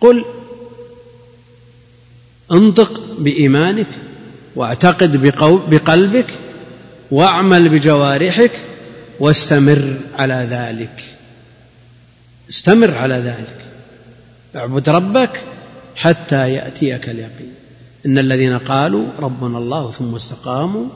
قل 0.00 0.24
انطق 2.52 3.00
بإيمانك 3.18 3.86
واعتقد 4.56 5.16
بقلبك 5.70 6.26
واعمل 7.10 7.68
بجوارحك 7.68 8.52
واستمر 9.20 9.96
على 10.18 10.48
ذلك. 10.50 11.04
استمر 12.50 12.94
على 12.94 13.14
ذلك. 13.14 13.65
اعبد 14.56 14.88
ربك 14.88 15.40
حتى 15.96 16.52
يأتيك 16.52 17.08
اليقين. 17.08 17.54
إن 18.06 18.18
الذين 18.18 18.58
قالوا 18.58 19.06
ربنا 19.18 19.58
الله 19.58 19.90
ثم 19.90 20.14
استقاموا 20.14 20.86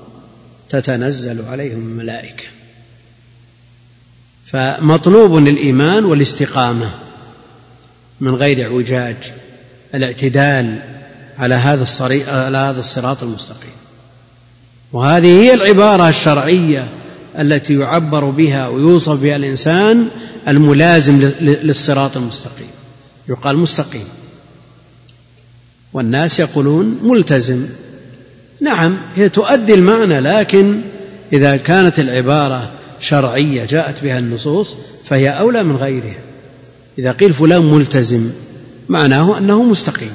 تتنزل 0.71 1.45
عليهم 1.45 1.79
الملائكة. 1.79 2.45
فمطلوب 4.47 5.39
الإيمان 5.39 6.05
والاستقامة 6.05 6.91
من 8.21 8.35
غير 8.35 8.67
اعوجاج 8.67 9.17
الاعتدال 9.95 10.79
على 11.39 11.55
هذا 11.55 11.87
على 12.29 12.59
هذا 12.59 12.81
الصراط 12.81 13.23
المستقيم. 13.23 13.71
وهذه 14.93 15.27
هي 15.27 15.55
العبارة 15.55 16.09
الشرعية 16.09 16.89
التي 17.39 17.75
يعبر 17.75 18.25
بها 18.25 18.69
ويوصف 18.69 19.21
بها 19.21 19.37
الإنسان 19.37 20.09
الملازم 20.49 21.31
للصراط 21.41 22.17
المستقيم. 22.17 22.80
يقال 23.31 23.57
مستقيم. 23.57 24.05
والناس 25.93 26.41
يقولون 26.41 27.01
ملتزم. 27.03 27.67
نعم 28.61 28.99
هي 29.15 29.29
تؤدي 29.29 29.75
المعنى 29.75 30.21
لكن 30.21 30.81
إذا 31.33 31.57
كانت 31.57 31.99
العبارة 31.99 32.71
شرعية 33.01 33.65
جاءت 33.65 34.03
بها 34.03 34.19
النصوص 34.19 34.77
فهي 35.05 35.29
أولى 35.31 35.63
من 35.63 35.77
غيرها. 35.77 36.19
إذا 36.99 37.13
قيل 37.13 37.33
فلان 37.33 37.63
ملتزم 37.63 38.31
معناه 38.89 39.39
أنه 39.39 39.63
مستقيم. 39.63 40.13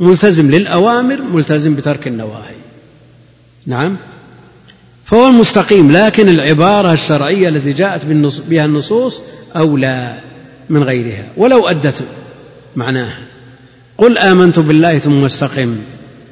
ملتزم 0.00 0.50
للأوامر 0.50 1.22
ملتزم 1.22 1.74
بترك 1.74 2.06
النواهي. 2.06 2.56
نعم؟ 3.66 3.96
فهو 5.04 5.26
المستقيم 5.26 5.92
لكن 5.92 6.28
العبارة 6.28 6.92
الشرعية 6.92 7.48
التي 7.48 7.72
جاءت 7.72 8.04
بها 8.48 8.64
النصوص 8.64 9.22
أولى 9.56 10.20
من 10.70 10.82
غيرها 10.82 11.24
ولو 11.36 11.68
أدت 11.68 12.02
معناها 12.76 13.18
قل 13.98 14.18
آمنت 14.18 14.58
بالله 14.58 14.98
ثم 14.98 15.24
استقم. 15.24 15.78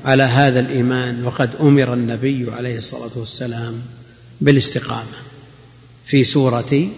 على 0.04 0.22
هذا 0.22 0.60
الإيمان 0.60 1.24
وقد 1.24 1.50
أمر 1.60 1.94
النبي 1.94 2.50
عليه 2.50 2.78
الصلاة 2.78 3.10
والسلام 3.16 3.82
بالاستقامة. 4.40 5.16
في 6.04 6.24
سورة 6.24 6.88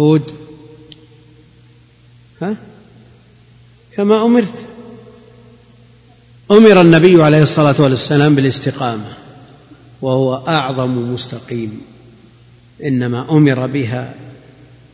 هود. 0.00 0.32
ها؟ 2.42 2.56
كما 3.96 4.26
أمرت. 4.26 4.66
أمر 6.50 6.80
النبي 6.80 7.22
عليه 7.22 7.42
الصلاة 7.42 7.74
والسلام 7.78 8.34
بالاستقامة. 8.34 9.12
وهو 10.02 10.34
أعظم 10.48 11.12
مستقيم. 11.14 11.80
إنما 12.84 13.26
أمر 13.30 13.66
بها 13.66 14.14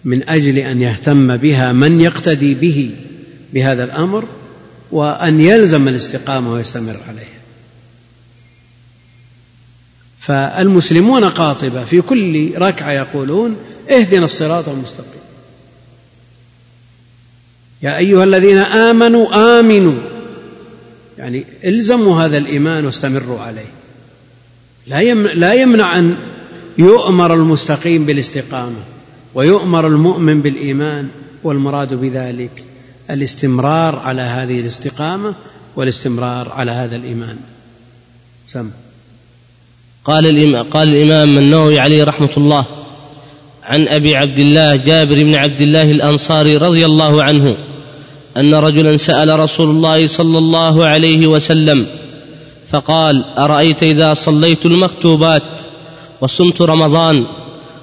من 0.05 0.29
أجل 0.29 0.59
أن 0.59 0.83
يهتم 0.83 1.37
بها 1.37 1.73
من 1.73 2.01
يقتدي 2.01 2.55
به 2.55 2.91
بهذا 3.55 3.85
الأمر 3.85 4.24
وأن 4.93 5.41
يلزم 5.41 5.89
الاستقامة 5.89 6.53
ويستمر 6.53 6.97
عليها. 7.09 7.43
فالمسلمون 10.19 11.24
قاطبة 11.24 11.85
في 11.85 12.01
كل 12.01 12.53
ركعة 12.59 12.93
يقولون 12.93 13.57
اهدنا 13.91 14.24
الصراط 14.24 14.69
المستقيم. 14.69 15.23
يا 17.83 17.99
أيها 17.99 18.24
الذين 18.24 18.59
آمنوا 18.59 19.59
آمنوا. 19.61 19.99
يعني 21.19 21.45
الزموا 21.65 22.23
هذا 22.23 22.37
الإيمان 22.37 22.87
واستمروا 22.87 23.41
عليه. 23.41 23.70
لا 25.35 25.53
يمنع 25.53 25.99
أن 25.99 26.16
يؤمر 26.79 27.35
المستقيم 27.35 28.07
بالاستقامة. 28.07 28.83
ويؤمر 29.35 29.87
المؤمن 29.87 30.43
بالإيمان 30.43 31.09
والمراد 31.45 31.95
بذلك 31.95 32.65
الاستمرار 33.11 33.99
على 33.99 34.23
هذه 34.23 34.61
الاستقامة 34.61 35.35
والاستمرار 35.77 36.53
على 36.53 36.71
هذا 36.71 36.97
الإيمان. 36.97 37.37
سم. 38.49 38.71
قال 40.05 40.27
الإمام, 40.27 40.71
قال 40.71 40.89
الإمام 40.89 41.39
النووي 41.39 41.79
عليه 41.79 42.05
رحمة 42.05 42.31
الله 42.37 42.65
عن 43.63 43.89
أبي 43.89 44.17
عبد 44.17 44.39
الله 44.39 44.77
جابر 44.77 45.23
بن 45.23 45.35
عبد 45.35 45.61
الله 45.61 45.91
الأنصاري 45.91 46.57
رضي 46.57 46.87
الله 46.87 47.23
عنه 47.23 47.57
أن 48.37 48.55
رجلا 48.55 48.97
سأل 48.97 49.39
رسول 49.39 49.71
الله 49.71 50.07
صلى 50.07 50.39
الله 50.39 50.87
عليه 50.87 51.27
وسلم 51.27 51.87
فقال 52.71 53.25
أرأيت 53.39 53.83
إذا 53.83 54.15
صليت 54.15 54.67
المكتوبات 54.67 55.43
وصمت 56.21 56.63
رمضان 56.63 57.27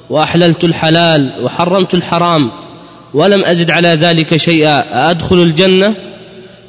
وأحللت 0.09 0.63
الحلال 0.63 1.43
وحرمت 1.43 1.93
الحرام 1.93 2.51
ولم 3.13 3.45
أزد 3.45 3.71
على 3.71 3.87
ذلك 3.87 4.37
شيئا 4.37 5.09
أدخل 5.11 5.35
الجنة؟ 5.35 5.95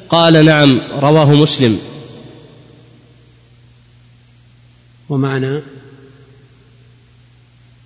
قال 0.09 0.45
نعم 0.45 0.81
رواه 0.99 1.33
مسلم. 1.33 1.79
ومعنى؟ 5.09 5.59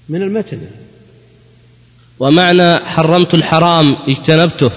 من 0.09 0.21
المتن. 0.21 0.61
ومعنى 2.19 2.77
حرمت 2.77 3.33
الحرام 3.33 3.95
اجتنبته. 4.07 4.71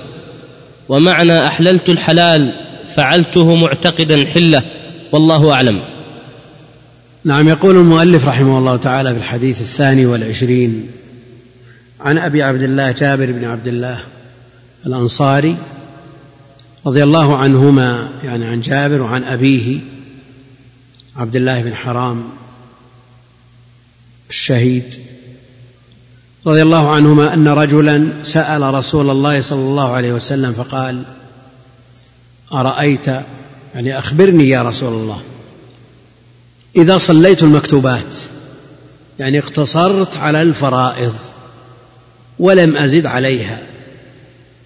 ومعنى 0.88 1.46
أحللت 1.46 1.88
الحلال 1.88 2.52
فعلته 2.94 3.55
معتقدا 3.55 4.26
حلة 4.26 4.62
والله 5.12 5.52
أعلم. 5.52 5.80
نعم 7.28 7.48
يقول 7.48 7.76
المؤلف 7.76 8.24
رحمه 8.28 8.59
الله 8.59 8.76
تعالى 8.76 9.12
في 9.12 9.18
الحديث 9.18 9.60
الثاني 9.60 10.06
والعشرين 10.06 10.90
عن 12.00 12.18
أبي 12.18 12.42
عبد 12.42 12.62
الله 12.62 12.90
جابر 12.90 13.32
بن 13.32 13.44
عبد 13.44 13.68
الله 13.68 14.00
الأنصاري 14.86 15.56
رضي 16.86 17.02
الله 17.02 17.36
عنهما 17.36 18.09
يعني 18.24 18.46
عن 18.46 18.60
جابر 18.60 19.02
وعن 19.02 19.24
أبيه 19.24 19.80
عبد 21.16 21.36
الله 21.36 21.62
بن 21.62 21.74
حرام 21.74 22.24
الشهيد 24.30 24.94
رضي 26.46 26.62
الله 26.62 26.90
عنهما 26.90 27.34
أن 27.34 27.48
رجلا 27.48 28.09
سأل 28.22 28.74
رسول 28.74 29.10
الله 29.10 29.40
صلى 29.40 29.60
الله 29.60 29.92
عليه 29.92 30.12
وسلم 30.12 30.52
فقال 30.52 31.02
أرأيت 32.52 33.06
يعني 33.74 33.98
أخبرني 33.98 34.48
يا 34.48 34.62
رسول 34.62 34.92
الله. 34.92 35.22
إذا 36.78 36.98
صليت 36.98 37.42
المكتوبات. 37.42 38.16
يعني 39.18 39.38
اقتصرت 39.38 40.16
على 40.16 40.42
الفرائض 40.42 41.14
ولم 42.38 42.76
أزد 42.76 43.06
عليها. 43.06 43.62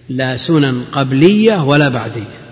لا 0.09 0.37
سنن 0.37 0.85
قبلية 0.91 1.63
ولا 1.63 1.89
بعدية. 1.89 2.43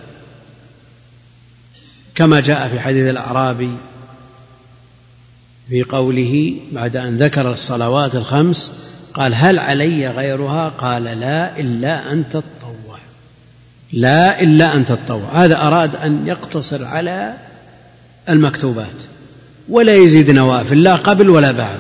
كما 2.16 2.40
جاء 2.40 2.70
في 2.70 2.80
حديث 2.80 3.10
الأعرابي 3.10 3.72
في 5.70 5.84
قوله 5.84 6.54
بعد 6.72 6.96
أن 6.96 7.18
ذكر 7.18 7.54
الصلوات 7.54 8.16
الخمس 8.16 8.72
قال 9.14 9.36
هل 9.36 9.60
علي 9.60 10.10
غيرها؟ 10.10 10.70
قال 10.70 11.04
لا 11.04 11.60
إلا 11.60 12.12
أن 12.12 12.24
تتطوع. 12.30 12.98
لا 13.94 14.42
إلا 14.42 14.76
أن 14.76 14.86
تتطوع. 14.86 15.30
هذا 15.34 15.68
أراد 15.68 15.96
أن 15.96 16.28
يقتصر 16.28 16.86
على 16.86 17.34
المكتوبات. 18.30 18.88
ولا 19.70 19.96
يزيد 19.96 20.30
نوافل 20.30 20.84
لا 20.84 20.96
قبل 20.96 21.30
ولا 21.30 21.52
بعد. 21.52 21.80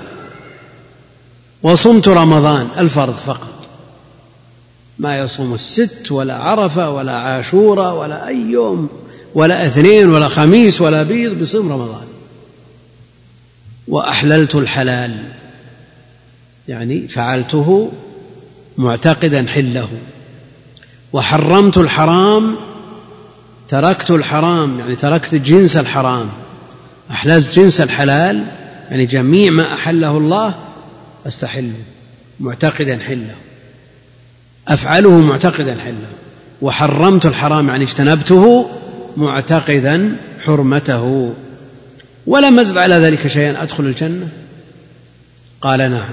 وصمت 1.63 2.07
رمضان 2.07 2.67
الفرض 2.77 3.15
فقط. 3.15 3.47
ما 4.99 5.19
يصوم 5.19 5.53
الست 5.53 6.11
ولا 6.11 6.35
عرفة 6.35 6.89
ولا 6.89 7.13
عاشورة 7.13 7.93
ولا 7.93 8.27
أي 8.27 8.41
يوم 8.41 8.89
ولا 9.35 9.67
اثنين 9.67 10.09
ولا 10.09 10.29
خميس 10.29 10.81
ولا 10.81 11.03
بيض 11.03 11.41
بصوم 11.41 11.71
رمضان. 11.71 12.07
وأحللت 13.87 14.55
الحلال 14.55 15.23
يعني 16.67 17.07
فعلته 17.07 17.91
معتقدا 18.77 19.47
حله. 19.47 19.87
وحرمت 21.13 21.77
الحرام 21.77 22.55
تركت 23.69 24.11
الحرام 24.11 24.79
يعني 24.79 24.95
تركت 24.95 25.35
جنس 25.35 25.77
الحرام. 25.77 26.29
أحللت 27.11 27.59
جنس 27.59 27.81
الحلال 27.81 28.45
يعني 28.91 29.05
جميع 29.05 29.51
ما 29.51 29.73
أحله 29.73 30.17
الله 30.17 30.55
أستحله 31.27 31.73
معتقدا 32.39 32.99
حله. 32.99 33.35
أفعله 34.67 35.19
معتقدا 35.19 35.77
حله. 35.81 36.07
وحرمت 36.61 37.25
الحرام 37.25 37.67
يعني 37.69 37.83
اجتنبته 37.83 38.69
معتقدا 39.17 40.15
حرمته. 40.45 41.33
ولم 42.27 42.59
أزد 42.59 42.77
على 42.77 42.95
ذلك 42.95 43.27
شيئا 43.27 43.63
أدخل 43.63 43.85
الجنة؟ 43.85 44.27
قال 45.61 45.79
نعم. 45.79 46.09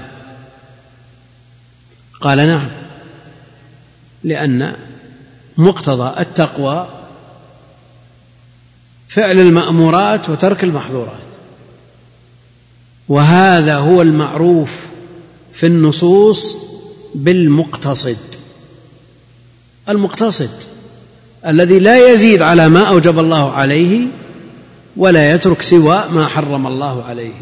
قال 2.21 2.37
نعم. 2.37 2.69
لأن 4.23 4.73
مقتضى 5.57 6.21
التقوى 6.21 6.87
فعل 9.09 9.39
المأمورات 9.39 10.29
وترك 10.29 10.63
المحظورات. 10.63 11.29
وهذا 13.09 13.75
هو 13.75 14.01
المعروف 14.01 14.71
في 15.53 15.65
النصوص 15.65 16.55
بالمقتصد. 17.15 18.17
المقتصد 19.89 20.49
الذي 21.45 21.79
لا 21.79 22.13
يزيد 22.13 22.41
على 22.41 22.69
ما 22.69 22.87
أوجب 22.89 23.19
الله 23.19 23.51
عليه 23.51 24.07
ولا 24.97 25.33
يترك 25.33 25.61
سوى 25.61 26.03
ما 26.11 26.27
حرم 26.27 26.67
الله 26.67 27.03
عليه. 27.03 27.33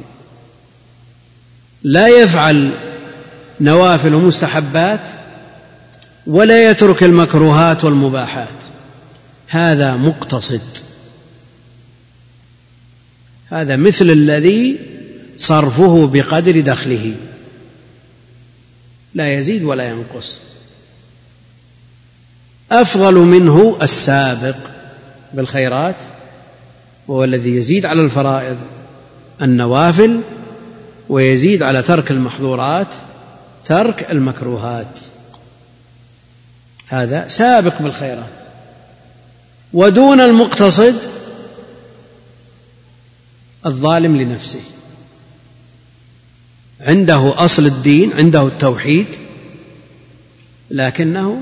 لا 1.84 2.08
يفعل 2.08 2.72
نوافل 3.62 4.14
ومستحبات 4.14 5.02
ولا 6.28 6.70
يترك 6.70 7.04
المكروهات 7.04 7.84
والمباحات. 7.84 8.48
هذا 9.48 9.96
مقتصد. 9.96 10.62
هذا 13.50 13.76
مثل 13.76 14.10
الذي 14.10 14.80
صرفه 15.38 16.08
بقدر 16.08 16.60
دخله. 16.60 17.16
لا 19.14 19.34
يزيد 19.34 19.64
ولا 19.64 19.90
ينقص. 19.90 20.40
أفضل 22.72 23.14
منه 23.16 23.78
السابق 23.82 24.56
بالخيرات 25.34 25.96
وهو 27.08 27.24
الذي 27.24 27.56
يزيد 27.56 27.86
على 27.86 28.02
الفرائض 28.02 28.58
النوافل 29.42 30.22
ويزيد 31.10 31.64
على 31.64 31.82
ترك 31.82 32.12
المحظورات 32.12 32.88
ترك 33.66 34.12
المكروهات. 34.12 34.88
هذا 36.88 37.28
سابق 37.28 37.82
بالخيرات. 37.82 38.30
ودون 39.74 40.22
المقتصد 40.22 40.96
الظالم 43.66 44.18
لنفسه. 44.18 44.62
عنده 46.82 47.46
أصل 47.46 47.66
الدين 47.66 48.14
عنده 48.14 48.48
التوحيد 48.48 49.08
لكنه 50.72 51.42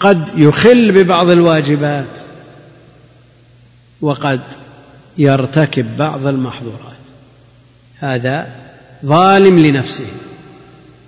قد 0.00 0.38
يخل 0.38 0.92
ببعض 0.92 1.28
الواجبات 1.28 2.06
وقد 4.00 4.40
يرتكب 5.18 5.96
بعض 5.96 6.26
المحظورات. 6.26 6.92
هذا 7.98 8.52
ظالم 9.04 9.58
لنفسه. 9.58 10.06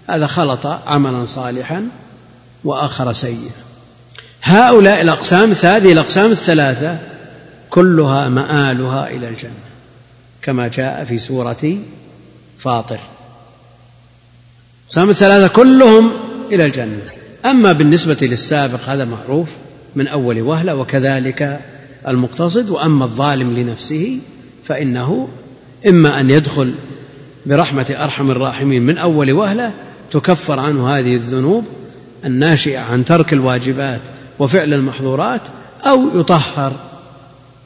هذا 0.08 0.26
خلط 0.26 0.66
عملا 0.66 1.24
صالحا 1.24 1.88
وأخر 2.64 3.12
سيئا. 3.12 3.52
هؤلاء 4.42 5.00
الأقسام 5.00 5.52
هذه 5.52 5.92
الأقسام 5.92 6.32
الثلاثة 6.32 6.98
كلها 7.74 8.28
مآلها 8.28 9.10
إلى 9.10 9.28
الجنة 9.28 9.64
كما 10.42 10.68
جاء 10.68 11.04
في 11.04 11.18
سورة 11.18 11.78
فاطر. 12.58 12.98
الاقسام 14.82 15.10
الثلاثة 15.10 15.48
كلهم 15.48 16.10
إلى 16.52 16.64
الجنة. 16.64 17.02
أما 17.44 17.72
بالنسبة 17.72 18.16
للسابق 18.22 18.80
هذا 18.88 19.04
معروف 19.04 19.48
من 19.96 20.08
أول 20.08 20.42
وهلة 20.42 20.74
وكذلك 20.74 21.60
المقتصد. 22.08 22.70
وأما 22.70 23.04
الظالم 23.04 23.54
لنفسه 23.54 24.18
فإنه 24.64 25.28
إما 25.88 26.20
أن 26.20 26.30
يدخل 26.30 26.74
برحمة 27.46 27.96
أرحم 27.98 28.30
الراحمين 28.30 28.82
من 28.82 28.98
أول 28.98 29.32
وهلة 29.32 29.72
تكفر 30.10 30.60
عنه 30.60 30.98
هذه 30.98 31.14
الذنوب 31.14 31.64
الناشئة 32.24 32.78
عن 32.78 33.04
ترك 33.04 33.32
الواجبات 33.32 34.00
وفعل 34.38 34.74
المحظورات 34.74 35.42
أو 35.86 36.20
يطهر 36.20 36.93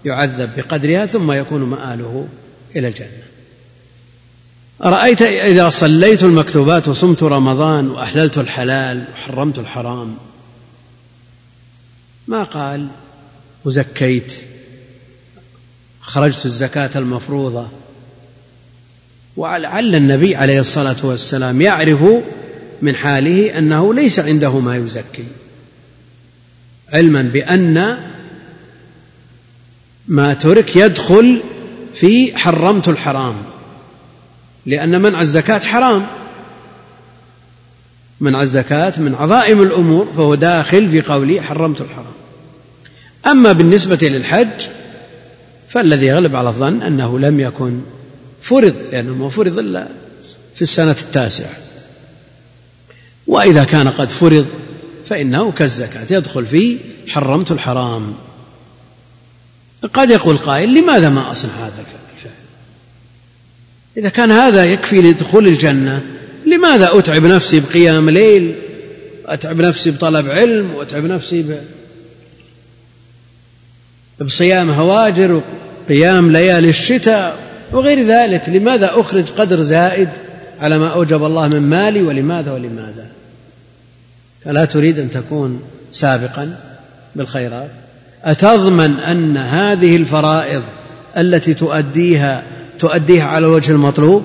يعذب 0.05 0.51
بقدرها 0.57 1.07
ثم 1.07 1.33
يكون 1.33 1.63
مآله 1.63 2.29
إلى 2.77 2.89
الجنة. 2.89 3.09
أرأيت 4.85 5.23
إذا 5.23 5.71
صليت 5.71 6.23
المكتوبات 6.23 6.89
وصمت 6.89 7.23
رمضان 7.23 7.89
وأحللت 7.89 8.39
الحلال 8.39 9.05
وحرمت 9.13 9.59
الحرام. 9.59 10.17
ما 12.27 12.43
قال؟ 12.43 12.89
وزكيت. 13.65 14.33
خرجت 16.01 16.47
الزكاة 16.47 16.91
المفروضة. 16.97 17.69
ولعل 19.37 19.95
النبي 19.95 20.37
عليه 20.37 20.61
الصلاة 20.61 20.97
والسلام 21.03 21.61
يعرف 21.61 22.03
من 22.83 22.97
حاله 22.97 23.59
أنه 23.59 23.95
ليس 23.95 24.19
عنده 24.19 24.59
ما 24.59 24.77
يزكي. 24.77 25.25
علما 26.93 27.23
بأن 27.23 27.99
ما 30.09 30.35
ترك 30.35 30.77
يدخل 30.77 31.41
في 31.95 32.37
حرمت 32.37 32.89
الحرام 32.89 33.35
لأن 34.67 35.01
منع 35.03 35.21
الزكاة 35.21 35.59
حرام. 35.59 36.07
منع 38.21 38.43
الزكاة 38.43 38.93
من 38.99 39.15
عظائم 39.15 39.63
الأمور 39.63 40.09
فهو 40.17 40.35
داخل 40.35 40.89
في 40.89 41.01
قوله 41.01 41.41
حرمت 41.41 41.81
الحرام. 41.81 42.13
أما 43.27 43.53
بالنسبة 43.53 43.99
للحج 44.03 44.67
فالذي 45.69 46.07
يغلب 46.07 46.37
على 46.37 46.49
الظن 46.49 46.83
أنه 46.83 47.19
لم 47.19 47.41
يكن 47.41 47.81
فرض 48.43 48.75
لأنه 48.93 49.15
ما 49.15 49.29
فرض 49.29 49.59
إلا 49.59 49.89
في 50.55 50.63
السنة 50.63 50.97
التاسعة. 51.01 51.53
وإذا 53.27 53.65
كان 53.65 53.89
قد 53.89 54.09
فرض 54.09 54.47
فإنه 55.07 55.53
كالزكاة 55.53 56.07
يدخل 56.11 56.47
في 56.47 56.79
حرمت 57.09 57.53
الحرام. 57.53 58.15
قد 59.87 60.11
يقول 60.11 60.37
قائل 60.37 60.75
لماذا 60.75 61.09
ما 61.09 61.33
أصنع 61.33 61.53
هذا 61.53 61.81
الفعل؟ 61.81 62.09
إذا 63.97 64.09
كان 64.09 64.31
هذا 64.31 64.65
يكفي 64.65 65.03
لدخول 65.03 65.47
الجنة 65.47 66.03
لماذا 66.47 66.99
أتعب 66.99 67.25
نفسي 67.25 67.61
بقيام 67.61 68.11
ليل؟ 68.11 68.55
أتعب 69.27 69.61
نفسي 69.61 69.91
بطلب 69.91 70.31
علم 70.31 70.75
وأتعب 70.75 71.05
نفسي 71.05 71.43
ب... 71.43 71.61
بصيام 74.21 74.71
هواجر 74.71 75.43
وقيام 75.89 76.33
ليالي 76.33 76.69
الشتاء 76.69 77.39
وغير 77.73 78.07
ذلك. 78.07 78.49
لماذا 78.49 78.91
أخرج 79.01 79.31
قدر 79.31 79.63
زائد 79.63 80.09
على 80.61 80.79
ما 80.79 80.89
أوجب 80.89 81.25
الله 81.25 81.49
من 81.49 81.63
مالي؟ 81.63 82.03
ولماذا 82.03 82.53
ولماذا؟ 82.53 83.07
فلا 84.45 84.65
تريد 84.65 84.99
أن 84.99 85.11
تكون 85.11 85.63
سابقا 85.91 86.57
بالخيرات. 87.17 87.71
أتضمن 88.25 89.01
أن 89.01 89.37
هذه 89.37 89.97
الفرائض 89.97 90.63
التي 91.17 91.55
تؤديها 91.55 92.43
تؤديها 92.79 93.25
على 93.25 93.47
الوجه 93.47 93.73
المطلوب؟ 93.73 94.25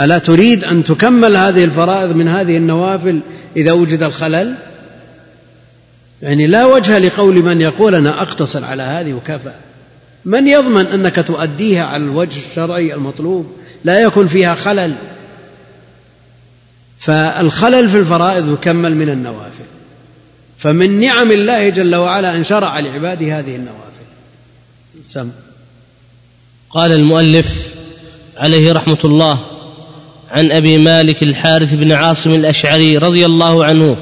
ألا 0.00 0.18
تريد 0.18 0.64
أن 0.64 0.84
تكمل 0.84 1.36
هذه 1.36 1.64
الفرائض 1.64 2.16
من 2.16 2.28
هذه 2.28 2.56
النوافل 2.56 3.20
إذا 3.56 3.72
وجد 3.72 4.02
الخلل؟ 4.02 4.54
يعني 6.22 6.46
لا 6.46 6.64
وجه 6.64 6.98
لقول 6.98 7.42
من 7.42 7.60
يقول 7.60 7.94
أنا 7.94 8.22
أقتصر 8.22 8.64
على 8.64 8.82
هذه 8.82 9.12
وكفى. 9.12 9.52
من 10.24 10.48
يضمن 10.48 10.86
أنك 10.86 11.16
تؤديها 11.16 11.84
على 11.84 12.04
الوجه 12.04 12.38
الشرعي 12.50 12.94
المطلوب؟ 12.94 13.52
لا 13.84 14.00
يكون 14.00 14.26
فيها 14.26 14.54
خلل. 14.54 14.94
فالخلل 16.98 17.88
في 17.88 17.98
الفرائض 17.98 18.52
يكمل 18.52 18.96
من 18.96 19.08
النوافل. 19.08 19.77
فمن 20.58 21.00
نعم 21.00 21.32
الله 21.32 21.68
جل 21.68 21.94
وعلا 21.94 22.36
أن 22.36 22.44
شرع 22.44 22.80
لعباده 22.80 23.38
هذه 23.38 23.56
النوافل. 23.56 24.06
سم. 25.06 25.30
قال 26.70 26.92
المؤلف 26.92 27.72
عليه 28.36 28.72
رحمة 28.72 28.98
الله 29.04 29.38
عن 30.30 30.52
أبي 30.52 30.78
مالك 30.78 31.22
الحارث 31.22 31.74
بن 31.74 31.92
عاصم 31.92 32.34
الأشعري 32.34 32.98
رضي 32.98 33.26
الله 33.26 33.64
عنه 33.64 33.96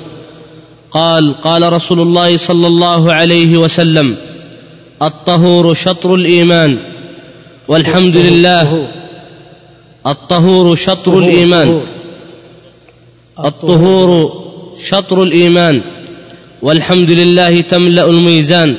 قال 0.90 1.34
قال 1.40 1.72
رسول 1.72 2.00
الله 2.00 2.36
صلى 2.36 2.66
الله 2.66 3.12
عليه 3.12 3.56
وسلم 3.56 4.16
الطهور 5.02 5.74
شطر 5.74 6.14
الإيمان 6.14 6.78
والحمد 7.68 8.16
لله 8.16 8.88
الطهور. 10.06 10.76
شطر 10.76 11.18
الإيمان. 11.18 11.82
الطهور 13.44 14.42
شطر 14.88 15.22
الإيمان. 15.22 15.82
والحمد 16.62 17.10
لله 17.10 17.60
تملأ 17.60 18.04
الميزان 18.10 18.74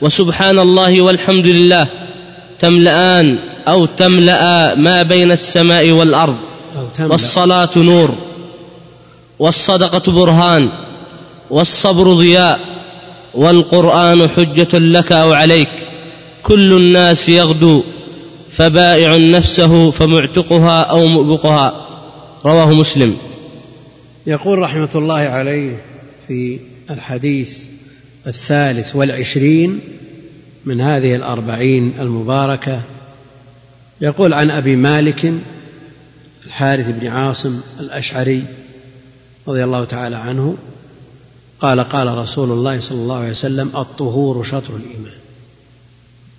وسبحان 0.00 0.58
الله 0.58 1.02
والحمد 1.02 1.46
لله 1.46 1.88
تملأان 2.58 3.38
أو 3.68 3.86
تملأ 3.86 4.74
ما 4.74 5.02
بين 5.02 5.32
السماء 5.32 5.90
والأرض 5.90 6.36
والصلاة 6.98 7.70
نور 7.76 8.14
والصدقة 9.38 10.12
برهان 10.12 10.68
والصبر 11.50 12.12
ضياء 12.12 12.60
والقرآن 13.34 14.28
حجة 14.28 14.78
لك 14.78 15.12
أو 15.12 15.32
عليك. 15.32 15.68
كل 16.42 16.72
الناس 16.72 17.28
يغدو 17.28 17.82
فبائع 18.50 19.16
نفسه 19.16 19.90
فمعتقها 19.90 20.82
أو 20.82 21.06
مؤبقها. 21.06 21.86
رواه 22.44 22.70
مسلم. 22.70 23.16
يقول 24.26 24.58
رحمة 24.58 24.88
الله 24.94 25.14
عليه 25.14 25.80
في 26.28 26.58
الحديث 26.90 27.66
الثالث 28.26 28.96
والعشرين 28.96 29.80
من 30.64 30.80
هذه 30.80 31.16
الأربعين 31.16 31.92
المباركة. 32.00 32.80
يقول 34.00 34.32
عن 34.32 34.50
أبي 34.50 34.76
مالك 34.76 35.32
الحارث 36.46 36.90
بن 36.90 37.06
عاصم 37.06 37.60
الأشعري 37.80 38.44
رضي 39.48 39.64
الله 39.64 39.84
تعالى 39.84 40.16
عنه 40.16 40.56
قال 41.60 41.80
قال 41.80 42.18
رسول 42.18 42.50
الله 42.50 42.80
صلى 42.80 42.98
الله 42.98 43.16
عليه 43.16 43.30
وسلم 43.30 43.70
الطهور 43.76 44.44
شطر 44.44 44.76
الإيمان 44.76 45.14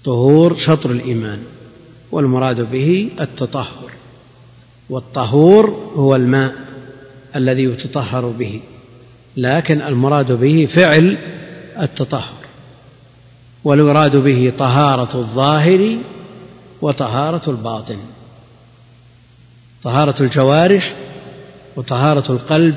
طهور 0.06 0.58
شطر 0.58 0.92
الإيمان 0.92 1.44
والمراد 2.12 2.72
به 2.72 3.10
التطهر 3.20 3.92
والطهور 4.90 5.92
هو 5.96 6.16
الماء 6.16 6.56
الذي 7.36 7.64
يتطهر 7.64 8.26
به. 8.26 8.62
لكن 9.38 9.82
المراد 9.82 10.32
به 10.32 10.68
فعل 10.72 11.18
التطهر 11.80 12.34
والمراد 13.64 14.16
به 14.16 14.54
طهارة 14.58 15.18
الظاهر 15.18 15.98
وطهارة 16.82 17.50
الباطن 17.50 17.98
طهارة 19.84 20.16
الجوارح 20.22 20.94
وطهارة 21.76 22.32
القلب 22.32 22.76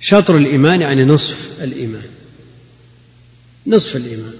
شطر 0.00 0.36
الإيمان 0.36 0.80
يعني 0.80 1.04
نصف 1.04 1.62
الإيمان 1.62 2.08
نصف 3.66 3.96
الإيمان 3.96 4.34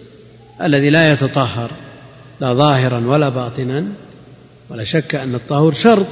الذي 0.63 0.91
لا 0.91 1.13
يتطهر 1.13 1.71
لا 2.41 2.53
ظاهرا 2.53 3.07
ولا 3.07 3.29
باطنا 3.29 3.85
ولا 4.71 4.85
شك 4.85 5.15
أن 5.15 5.35
الطهور 5.35 5.73
شرط 5.73 6.07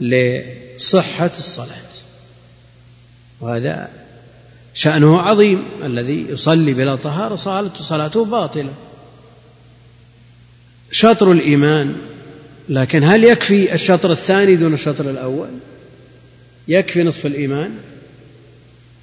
لصحة 0.00 1.30
الصلاة. 1.38 1.87
وهذا 3.40 3.88
شأنه 4.74 5.20
عظيم 5.20 5.62
الذي 5.84 6.26
يصلي 6.28 6.72
بلا 6.74 6.96
طهارة 6.96 7.36
صلاته 7.36 7.82
صلاته 7.82 8.24
باطلة. 8.24 8.72
شطر 10.90 11.32
الإيمان 11.32 11.96
لكن 12.68 13.04
هل 13.04 13.24
يكفي 13.24 13.74
الشطر 13.74 14.12
الثاني 14.12 14.56
دون 14.56 14.74
الشطر 14.74 15.10
الأول؟ 15.10 15.48
يكفي 16.68 17.02
نصف 17.02 17.26
الإيمان؟ 17.26 17.74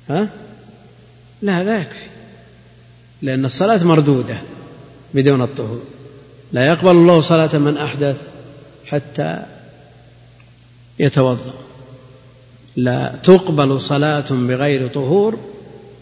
ها؟ 0.10 0.30
لا 1.42 1.64
لا 1.64 1.80
يكفي 1.82 2.06
لأن 3.22 3.46
الصلاة 3.46 3.84
مردودة 3.84 4.38
بدون 5.14 5.42
الطهور. 5.42 5.84
لا 6.52 6.68
يقبل 6.68 6.92
الله 6.92 7.22
صلاة 7.22 7.58
من 7.58 7.78
أحدث 7.78 8.22
حتى 8.86 9.44
يتوضأ. 11.00 11.65
لا 12.76 13.16
تقبل 13.24 13.82
صلاة 13.82 14.26
بغير 14.32 14.88
طهور 14.88 15.40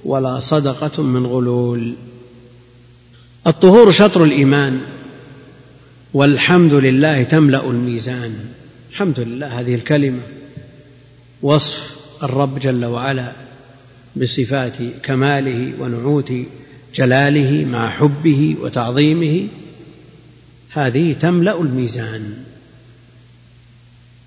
ولا 0.06 0.40
صدقة 0.40 1.04
من 1.04 1.26
غلول. 1.26 1.94
الطهور 3.48 3.92
شطر 3.92 4.24
الإيمان 4.24 4.82
والحمد 6.14 6.74
لله 6.74 7.24
تملأ 7.24 7.70
الميزان. 7.70 8.36
الحمد 8.92 9.20
لله 9.20 9.60
هذه 9.60 9.76
الكلمة. 9.76 10.22
وصف 11.42 11.98
الرب 12.24 12.60
جل 12.60 12.86
وعلا 12.86 13.32
بصفات 14.16 14.78
كماله 15.04 15.74
ونعوت 15.80 16.34
جلاله 16.96 17.66
مع 17.66 17.90
حبه 17.90 18.56
وتعظيمه 18.62 19.48
هذه 20.70 21.14
تملأ 21.14 21.62
الميزان. 21.62 22.34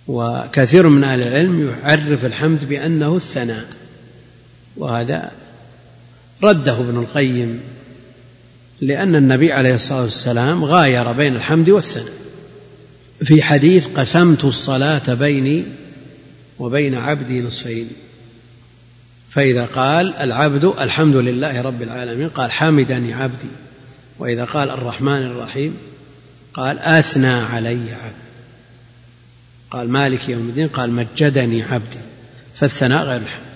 وكثير 0.08 0.88
من 0.88 1.04
أهل 1.04 1.22
العلم 1.22 1.68
يعرف 1.68 2.24
الحمد 2.24 2.64
بأنه 2.64 3.16
الثناء 3.16 3.64
وهذا 4.76 5.32
رده 6.42 6.72
ابن 6.72 6.98
القيم 6.98 7.60
لأن 8.80 9.16
النبي 9.16 9.52
عليه 9.52 9.74
الصلاة 9.74 10.02
والسلام 10.02 10.64
غاير 10.64 11.12
بين 11.12 11.36
الحمد 11.36 11.70
والثناء. 11.70 12.12
في 13.24 13.42
حديث 13.42 13.86
قسمت 13.86 14.44
الصلاة 14.44 15.14
بيني 15.14 15.64
وبين 16.58 16.94
عبدي 16.94 17.42
نصفين 17.42 17.88
فإذا 19.30 19.64
قال 19.64 20.14
العبد 20.14 20.64
الحمد 20.64 21.16
لله 21.16 21.62
رب 21.62 21.82
العالمين 21.82 22.28
قال 22.28 22.52
حمدني 22.52 23.14
عبدي 23.14 23.48
وإذا 24.18 24.44
قال 24.44 24.70
الرحمن 24.70 25.22
الرحيم 25.22 25.76
قال 26.54 26.78
أثنى 26.78 27.34
علي 27.34 27.92
عبدي. 27.92 28.25
قال 29.70 29.90
مالك 29.90 30.28
يوم 30.28 30.48
الدين 30.48 30.68
قال 30.68 30.90
مجدني 30.90 31.62
عبدي 31.62 31.98
فالثناء 32.54 33.04
غير 33.04 33.20
الحمد. 33.20 33.46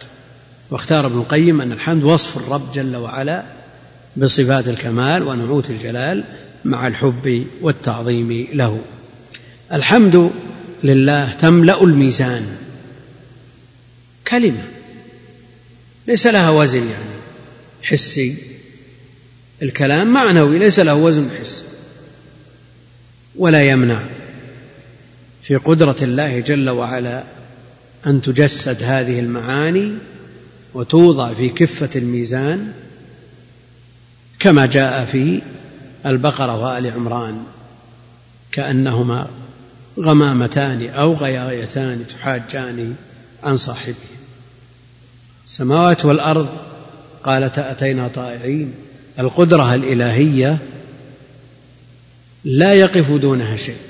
واختار 0.70 1.06
ابن 1.06 1.18
القيم 1.18 1.60
أن 1.60 1.72
الحمد 1.72 2.04
وصف 2.04 2.36
الرب 2.36 2.72
جل 2.72 2.96
وعلا 2.96 3.44
بصفات 4.16 4.68
الكمال 4.68 5.22
ونعوت 5.22 5.70
الجلال 5.70 6.24
مع 6.64 6.86
الحب 6.86 7.46
والتعظيم 7.60 8.46
له. 8.52 8.80
الحمد 9.72 10.30
لله 10.84 11.32
تملأ 11.32 11.82
الميزان. 11.82 12.56
كلمة 14.28 14.64
ليس 16.06 16.26
لها 16.26 16.50
وزن 16.50 16.78
يعني 16.78 17.20
حسي. 17.82 18.36
الكلام 19.62 20.12
معنوي 20.12 20.58
ليس 20.58 20.80
له 20.80 20.94
وزن 20.94 21.30
حسي 21.40 21.62
ولا 23.36 23.62
يمنع. 23.62 24.04
في 25.50 25.56
قدرة 25.56 25.96
الله 26.02 26.40
جل 26.40 26.70
وعلا 26.70 27.22
أن 28.06 28.22
تجسد 28.22 28.82
هذه 28.82 29.20
المعاني 29.20 29.92
وتوضع 30.74 31.34
في 31.34 31.48
كفة 31.48 31.90
الميزان 31.96 32.72
كما 34.38 34.66
جاء 34.66 35.04
في 35.04 35.42
البقرة 36.06 36.56
وآل 36.56 36.86
عمران 36.86 37.42
كأنهما 38.52 39.26
غمامتان 40.00 40.88
أو 40.88 41.14
غيايتان 41.14 42.04
تحاجان 42.08 42.94
عن 43.44 43.56
صاحبه 43.56 43.94
السماوات 45.44 46.04
والأرض 46.04 46.48
قالتا 47.24 47.70
أتينا 47.70 48.08
طائعين. 48.08 48.74
القدرة 49.18 49.74
الإلهية 49.74 50.58
لا 52.44 52.74
يقف 52.74 53.10
دونها 53.10 53.56
شيء. 53.56 53.89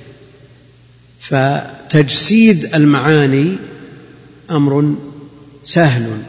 فتجسيد 1.21 2.75
المعاني 2.75 3.57
أمر 4.51 4.95
سهل 5.65 6.23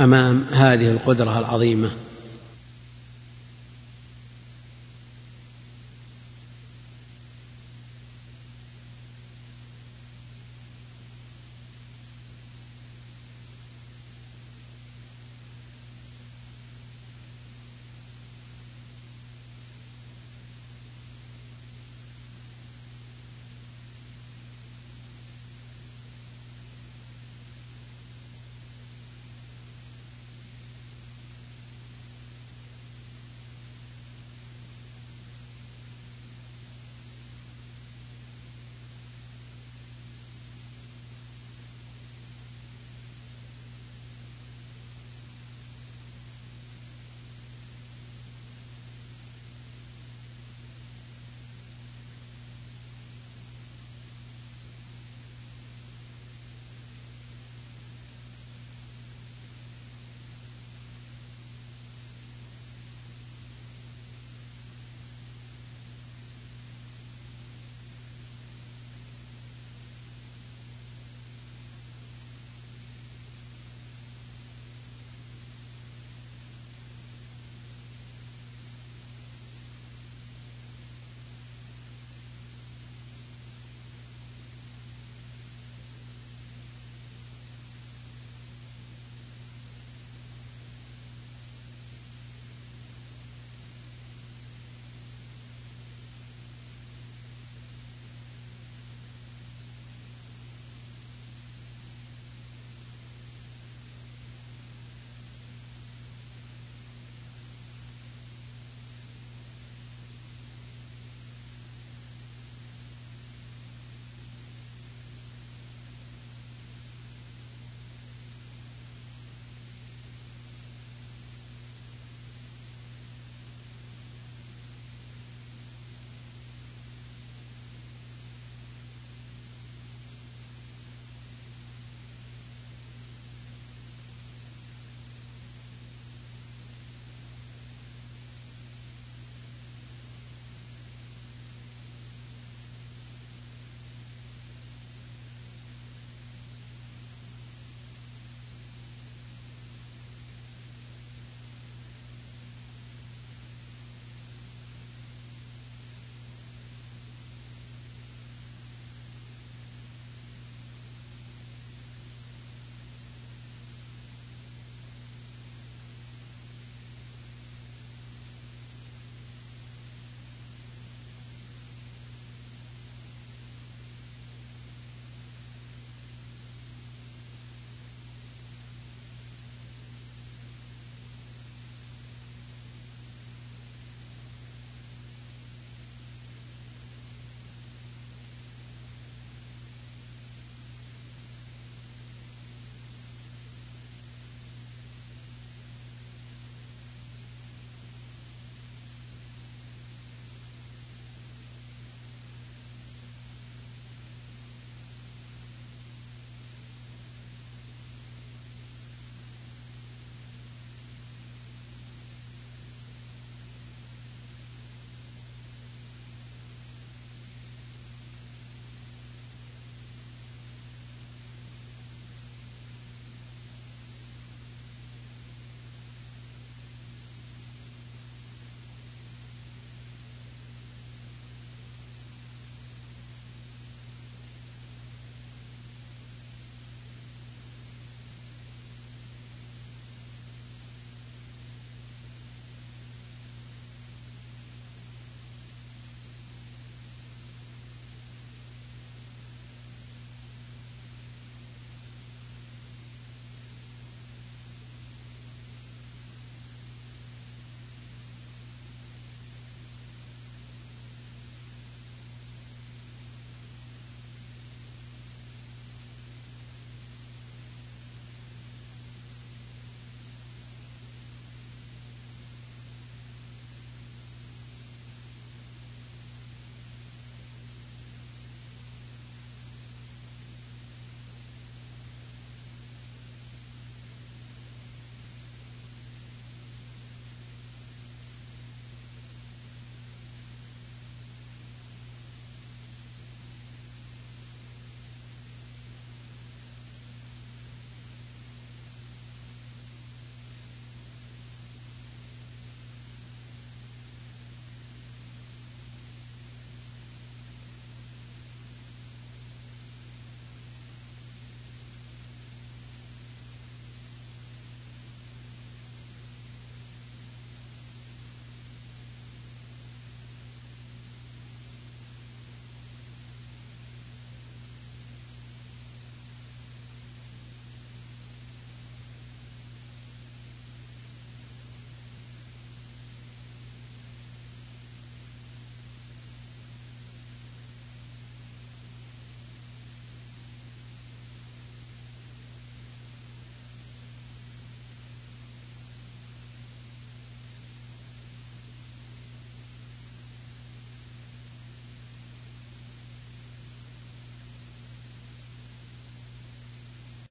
أمام 0.00 0.44
هذه 0.52 0.90
القدرة 0.90 1.38
العظيمة. 1.38 1.90